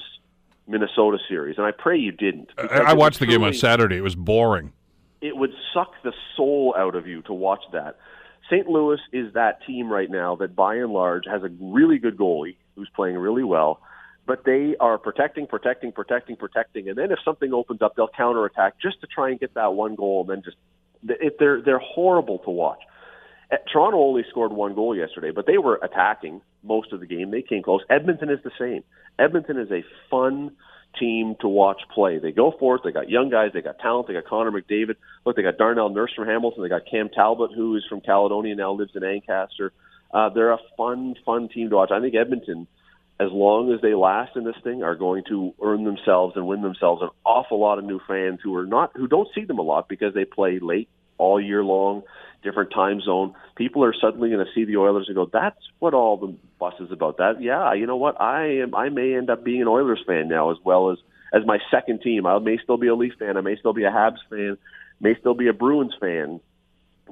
Minnesota 0.66 1.18
series, 1.28 1.56
and 1.58 1.66
I 1.66 1.70
pray 1.70 1.98
you 1.98 2.12
didn't. 2.12 2.50
I, 2.58 2.78
I 2.78 2.92
watched 2.94 3.18
the 3.18 3.26
game 3.26 3.42
on 3.42 3.54
Saturday. 3.54 3.96
It 3.96 4.02
was 4.02 4.14
boring. 4.14 4.72
It 5.20 5.36
would 5.36 5.52
suck 5.74 5.92
the 6.04 6.12
soul 6.36 6.74
out 6.78 6.94
of 6.94 7.06
you 7.06 7.22
to 7.22 7.32
watch 7.32 7.62
that. 7.72 7.98
St. 8.50 8.66
Louis 8.66 9.00
is 9.12 9.34
that 9.34 9.64
team 9.66 9.92
right 9.92 10.10
now 10.10 10.36
that, 10.36 10.54
by 10.54 10.76
and 10.76 10.92
large, 10.92 11.24
has 11.26 11.42
a 11.42 11.50
really 11.60 11.98
good 11.98 12.16
goalie 12.16 12.56
who's 12.76 12.88
playing 12.94 13.16
really 13.16 13.44
well, 13.44 13.80
but 14.28 14.44
they 14.44 14.76
are 14.78 14.98
protecting, 14.98 15.46
protecting, 15.46 15.90
protecting, 15.90 16.36
protecting, 16.36 16.88
and 16.90 16.98
then 16.98 17.10
if 17.10 17.18
something 17.24 17.52
opens 17.54 17.80
up, 17.80 17.96
they'll 17.96 18.10
counterattack 18.14 18.74
just 18.80 19.00
to 19.00 19.06
try 19.06 19.30
and 19.30 19.40
get 19.40 19.54
that 19.54 19.72
one 19.72 19.94
goal, 19.94 20.20
and 20.20 20.30
then 20.30 20.42
just 20.44 20.58
if 21.20 21.38
they're 21.38 21.62
they're 21.62 21.80
horrible 21.80 22.38
to 22.40 22.50
watch. 22.50 22.80
Eh, 23.50 23.56
Toronto 23.72 23.98
only 23.98 24.24
scored 24.28 24.52
one 24.52 24.74
goal 24.74 24.94
yesterday, 24.94 25.30
but 25.34 25.46
they 25.46 25.56
were 25.56 25.80
attacking 25.82 26.42
most 26.62 26.92
of 26.92 27.00
the 27.00 27.06
game. 27.06 27.30
They 27.30 27.40
came 27.40 27.62
close. 27.62 27.80
Edmonton 27.88 28.28
is 28.28 28.40
the 28.44 28.50
same. 28.58 28.84
Edmonton 29.18 29.58
is 29.58 29.70
a 29.70 29.82
fun 30.10 30.52
team 31.00 31.34
to 31.40 31.48
watch 31.48 31.80
play. 31.94 32.18
They 32.18 32.32
go 32.32 32.52
for 32.58 32.76
it. 32.76 32.82
They 32.84 32.92
got 32.92 33.08
young 33.08 33.30
guys. 33.30 33.52
They 33.54 33.62
got 33.62 33.78
talent. 33.78 34.08
They 34.08 34.14
got 34.14 34.26
Connor 34.26 34.50
McDavid. 34.50 34.96
Look, 35.24 35.36
they 35.36 35.42
got 35.42 35.56
Darnell 35.56 35.88
Nurse 35.88 36.12
from 36.14 36.26
Hamilton. 36.26 36.62
They 36.62 36.68
got 36.68 36.82
Cam 36.90 37.08
Talbot, 37.08 37.52
who 37.54 37.76
is 37.76 37.84
from 37.88 38.02
Caledonia, 38.02 38.54
now 38.54 38.72
lives 38.72 38.92
in 38.94 39.04
Ancaster. 39.04 39.72
Uh, 40.12 40.28
they're 40.30 40.52
a 40.52 40.58
fun, 40.76 41.14
fun 41.24 41.48
team 41.48 41.70
to 41.70 41.76
watch. 41.76 41.90
I 41.92 42.00
think 42.00 42.14
Edmonton, 42.14 42.66
as 43.20 43.30
long 43.32 43.72
as 43.72 43.80
they 43.80 43.94
last 43.94 44.36
in 44.36 44.44
this 44.44 44.56
thing, 44.62 44.82
are 44.82 44.94
going 44.94 45.24
to 45.28 45.52
earn 45.62 45.84
themselves 45.84 46.36
and 46.36 46.46
win 46.46 46.62
themselves 46.62 47.02
an 47.02 47.08
awful 47.24 47.58
lot 47.60 47.78
of 47.78 47.84
new 47.84 48.00
fans 48.06 48.40
who 48.42 48.54
are 48.56 48.66
not 48.66 48.92
who 48.94 49.08
don't 49.08 49.28
see 49.34 49.44
them 49.44 49.58
a 49.58 49.62
lot 49.62 49.88
because 49.88 50.14
they 50.14 50.24
play 50.24 50.58
late 50.60 50.88
all 51.18 51.40
year 51.40 51.64
long 51.64 52.02
different 52.42 52.70
time 52.72 53.00
zone, 53.00 53.34
people 53.56 53.84
are 53.84 53.94
suddenly 54.00 54.30
going 54.30 54.44
to 54.44 54.52
see 54.54 54.64
the 54.64 54.76
Oilers 54.76 55.06
and 55.08 55.16
go, 55.16 55.26
"That's 55.26 55.58
what 55.78 55.94
all 55.94 56.16
the 56.16 56.34
fuss 56.58 56.74
is 56.80 56.92
about." 56.92 57.18
That, 57.18 57.40
yeah, 57.40 57.72
you 57.74 57.86
know 57.86 57.96
what? 57.96 58.20
I 58.20 58.60
am. 58.62 58.74
I 58.74 58.88
may 58.88 59.14
end 59.14 59.30
up 59.30 59.44
being 59.44 59.62
an 59.62 59.68
Oilers 59.68 60.02
fan 60.06 60.28
now, 60.28 60.50
as 60.50 60.58
well 60.64 60.90
as 60.90 60.98
as 61.32 61.44
my 61.44 61.58
second 61.70 62.02
team. 62.02 62.26
I 62.26 62.38
may 62.38 62.58
still 62.58 62.76
be 62.76 62.88
a 62.88 62.94
Leaf 62.94 63.14
fan. 63.18 63.36
I 63.36 63.40
may 63.40 63.56
still 63.56 63.72
be 63.72 63.84
a 63.84 63.90
Habs 63.90 64.18
fan. 64.30 64.56
May 65.00 65.14
still 65.18 65.34
be 65.34 65.48
a 65.48 65.52
Bruins 65.52 65.94
fan. 66.00 66.40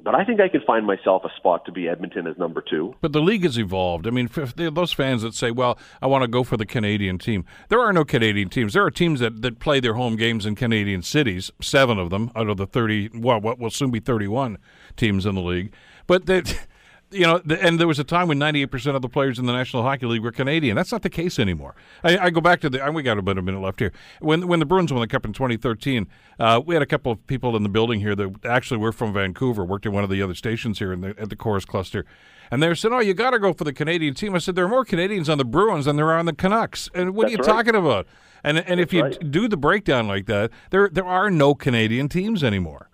But 0.03 0.15
I 0.15 0.23
think 0.23 0.39
I 0.39 0.47
could 0.47 0.63
find 0.63 0.85
myself 0.85 1.23
a 1.25 1.29
spot 1.37 1.65
to 1.65 1.71
be 1.71 1.87
Edmonton 1.87 2.27
as 2.27 2.37
number 2.37 2.61
two. 2.61 2.95
But 3.01 3.13
the 3.13 3.21
league 3.21 3.43
has 3.43 3.57
evolved. 3.57 4.07
I 4.07 4.11
mean, 4.11 4.29
those 4.55 4.93
fans 4.93 5.21
that 5.23 5.33
say, 5.33 5.51
well, 5.51 5.77
I 6.01 6.07
want 6.07 6.23
to 6.23 6.27
go 6.27 6.43
for 6.43 6.57
the 6.57 6.65
Canadian 6.65 7.17
team. 7.17 7.45
There 7.69 7.79
are 7.79 7.91
no 7.91 8.05
Canadian 8.05 8.49
teams. 8.49 8.73
There 8.73 8.83
are 8.83 8.91
teams 8.91 9.19
that, 9.19 9.41
that 9.41 9.59
play 9.59 9.79
their 9.79 9.95
home 9.95 10.15
games 10.15 10.45
in 10.45 10.55
Canadian 10.55 11.01
cities, 11.01 11.51
seven 11.61 11.99
of 11.99 12.09
them 12.09 12.31
out 12.35 12.49
of 12.49 12.57
the 12.57 12.67
30, 12.67 13.11
well, 13.15 13.41
what 13.41 13.59
will 13.59 13.69
soon 13.69 13.91
be 13.91 13.99
31 13.99 14.57
teams 14.95 15.25
in 15.25 15.35
the 15.35 15.41
league. 15.41 15.73
But 16.05 16.25
that 16.27 16.67
you 17.11 17.21
know, 17.21 17.41
and 17.61 17.79
there 17.79 17.87
was 17.87 17.99
a 17.99 18.03
time 18.03 18.27
when 18.27 18.37
98% 18.37 18.95
of 18.95 19.01
the 19.01 19.07
players 19.07 19.39
in 19.39 19.45
the 19.45 19.53
National 19.53 19.83
Hockey 19.83 20.05
League 20.05 20.23
were 20.23 20.31
Canadian. 20.31 20.75
That's 20.75 20.91
not 20.91 21.03
the 21.03 21.09
case 21.09 21.39
anymore. 21.39 21.75
I, 22.03 22.17
I 22.17 22.29
go 22.29 22.41
back 22.41 22.59
to 22.61 22.69
the, 22.69 22.91
we 22.91 23.01
got 23.01 23.17
about 23.17 23.37
a 23.37 23.41
minute 23.41 23.61
left 23.61 23.79
here. 23.79 23.93
When 24.19 24.47
when 24.47 24.59
the 24.59 24.65
Bruins 24.65 24.91
won 24.91 25.01
the 25.01 25.07
Cup 25.07 25.23
in 25.25 25.31
2013, 25.31 26.07
uh, 26.39 26.61
we 26.65 26.75
had 26.75 26.81
a 26.81 26.87
couple 26.87 27.11
of 27.11 27.25
people 27.27 27.55
in 27.55 27.63
the 27.63 27.69
building 27.69 28.01
here 28.01 28.15
that 28.15 28.45
actually 28.45 28.77
were 28.77 28.91
from 28.91 29.13
Vancouver, 29.13 29.63
worked 29.63 29.85
in 29.85 29.93
one 29.93 30.03
of 30.03 30.09
the 30.09 30.21
other 30.21 30.35
stations 30.35 30.79
here 30.79 30.91
in 30.91 31.01
the, 31.01 31.15
at 31.17 31.29
the 31.29 31.35
Corus 31.35 31.65
cluster. 31.65 32.05
And 32.51 32.61
they 32.61 32.73
said, 32.75 32.91
"Oh, 32.91 32.99
you 32.99 33.13
got 33.13 33.31
to 33.31 33.39
go 33.39 33.53
for 33.53 33.63
the 33.63 33.73
Canadian 33.73 34.13
team." 34.13 34.35
I 34.35 34.39
said, 34.39 34.55
"There 34.55 34.65
are 34.65 34.69
more 34.69 34.85
Canadians 34.85 35.29
on 35.29 35.37
the 35.37 35.45
Bruins 35.45 35.85
than 35.85 35.95
there 35.95 36.07
are 36.07 36.17
on 36.17 36.25
the 36.25 36.33
Canucks." 36.33 36.89
And 36.93 37.15
what 37.15 37.23
That's 37.23 37.29
are 37.29 37.37
you 37.37 37.37
right. 37.53 37.65
talking 37.65 37.75
about? 37.75 38.07
And 38.43 38.57
and 38.57 38.79
That's 38.79 38.81
if 38.81 38.93
you 38.93 39.03
right. 39.03 39.31
do 39.31 39.47
the 39.47 39.57
breakdown 39.57 40.07
like 40.07 40.25
that, 40.25 40.51
there 40.71 40.89
there 40.89 41.05
are 41.05 41.29
no 41.29 41.55
Canadian 41.55 42.09
teams 42.09 42.43
anymore. 42.43 42.89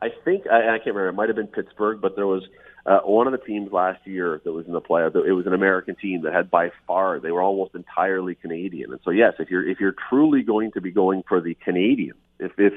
I 0.00 0.08
think 0.24 0.46
I, 0.46 0.74
I 0.74 0.78
can't 0.78 0.94
remember. 0.94 1.08
It 1.08 1.14
might 1.14 1.28
have 1.28 1.36
been 1.36 1.48
Pittsburgh, 1.48 2.00
but 2.00 2.14
there 2.14 2.26
was 2.26 2.42
uh, 2.88 3.00
one 3.00 3.26
of 3.26 3.32
the 3.32 3.38
teams 3.38 3.70
last 3.70 4.00
year 4.06 4.40
that 4.44 4.52
was 4.52 4.66
in 4.66 4.72
the 4.72 4.80
playoff. 4.80 5.14
It 5.14 5.32
was 5.32 5.46
an 5.46 5.52
American 5.52 5.94
team 5.94 6.22
that 6.22 6.32
had 6.32 6.50
by 6.50 6.70
far 6.86 7.20
they 7.20 7.30
were 7.30 7.42
almost 7.42 7.74
entirely 7.74 8.34
Canadian. 8.34 8.92
And 8.92 9.00
so 9.04 9.10
yes, 9.10 9.34
if 9.38 9.50
you're 9.50 9.68
if 9.68 9.78
you're 9.78 9.94
truly 10.08 10.42
going 10.42 10.72
to 10.72 10.80
be 10.80 10.90
going 10.90 11.22
for 11.28 11.42
the 11.42 11.54
Canadian, 11.54 12.16
if 12.38 12.52
if 12.56 12.72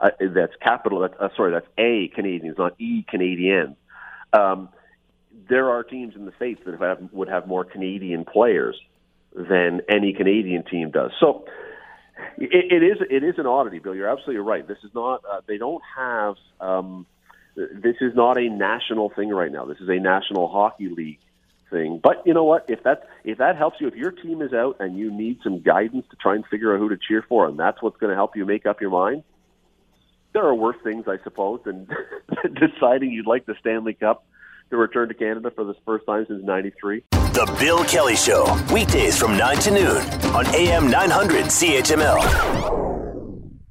uh, 0.00 0.10
that's 0.32 0.52
capital, 0.62 1.00
that's, 1.00 1.14
uh, 1.18 1.28
sorry, 1.36 1.52
that's 1.52 1.66
A 1.78 2.08
Canadians, 2.14 2.56
not 2.58 2.80
E 2.80 3.04
Canadians. 3.08 3.76
Um, 4.32 4.68
there 5.48 5.70
are 5.70 5.82
teams 5.82 6.14
in 6.14 6.26
the 6.26 6.32
states 6.36 6.60
that 6.64 6.80
have, 6.80 7.08
would 7.12 7.28
have 7.28 7.48
more 7.48 7.64
Canadian 7.64 8.24
players 8.24 8.80
than 9.34 9.80
any 9.88 10.12
Canadian 10.12 10.62
team 10.62 10.92
does. 10.92 11.10
So 11.18 11.44
it, 12.38 12.72
it 12.72 12.82
is 12.84 12.98
it 13.10 13.24
is 13.24 13.34
an 13.38 13.46
oddity, 13.46 13.80
Bill. 13.80 13.96
You're 13.96 14.08
absolutely 14.08 14.44
right. 14.44 14.66
This 14.66 14.78
is 14.84 14.90
not. 14.94 15.24
Uh, 15.28 15.40
they 15.48 15.58
don't 15.58 15.82
have. 15.96 16.36
Um, 16.60 17.06
this 17.56 17.96
is 18.00 18.14
not 18.14 18.38
a 18.38 18.48
national 18.48 19.10
thing 19.10 19.30
right 19.30 19.50
now. 19.50 19.64
This 19.64 19.78
is 19.78 19.88
a 19.88 19.98
national 19.98 20.48
hockey 20.48 20.88
league 20.88 21.18
thing. 21.70 22.00
But 22.02 22.22
you 22.26 22.34
know 22.34 22.44
what? 22.44 22.66
If 22.68 22.82
that 22.84 23.08
if 23.24 23.38
that 23.38 23.56
helps 23.56 23.80
you, 23.80 23.88
if 23.88 23.94
your 23.94 24.10
team 24.10 24.42
is 24.42 24.52
out 24.52 24.76
and 24.80 24.96
you 24.98 25.10
need 25.10 25.38
some 25.42 25.60
guidance 25.60 26.06
to 26.10 26.16
try 26.16 26.34
and 26.34 26.44
figure 26.46 26.74
out 26.74 26.78
who 26.78 26.88
to 26.90 26.96
cheer 26.96 27.24
for, 27.28 27.48
and 27.48 27.58
that's 27.58 27.82
what's 27.82 27.96
going 27.96 28.10
to 28.10 28.16
help 28.16 28.36
you 28.36 28.44
make 28.44 28.66
up 28.66 28.80
your 28.80 28.90
mind. 28.90 29.24
There 30.32 30.44
are 30.44 30.54
worse 30.54 30.76
things, 30.84 31.06
I 31.08 31.16
suppose, 31.24 31.60
than 31.64 31.88
deciding 32.54 33.10
you'd 33.10 33.26
like 33.26 33.46
the 33.46 33.54
Stanley 33.60 33.94
Cup 33.94 34.26
to 34.70 34.76
return 34.76 35.08
to 35.08 35.14
Canada 35.14 35.50
for 35.50 35.64
the 35.64 35.74
first 35.86 36.06
time 36.06 36.26
since 36.28 36.44
'93. 36.44 37.04
The 37.10 37.56
Bill 37.58 37.84
Kelly 37.84 38.16
Show, 38.16 38.44
weekdays 38.72 39.18
from 39.18 39.36
9 39.36 39.58
to 39.58 39.70
noon 39.70 39.96
on 40.34 40.46
AM 40.54 40.90
900 40.90 41.44
CHML. 41.46 42.95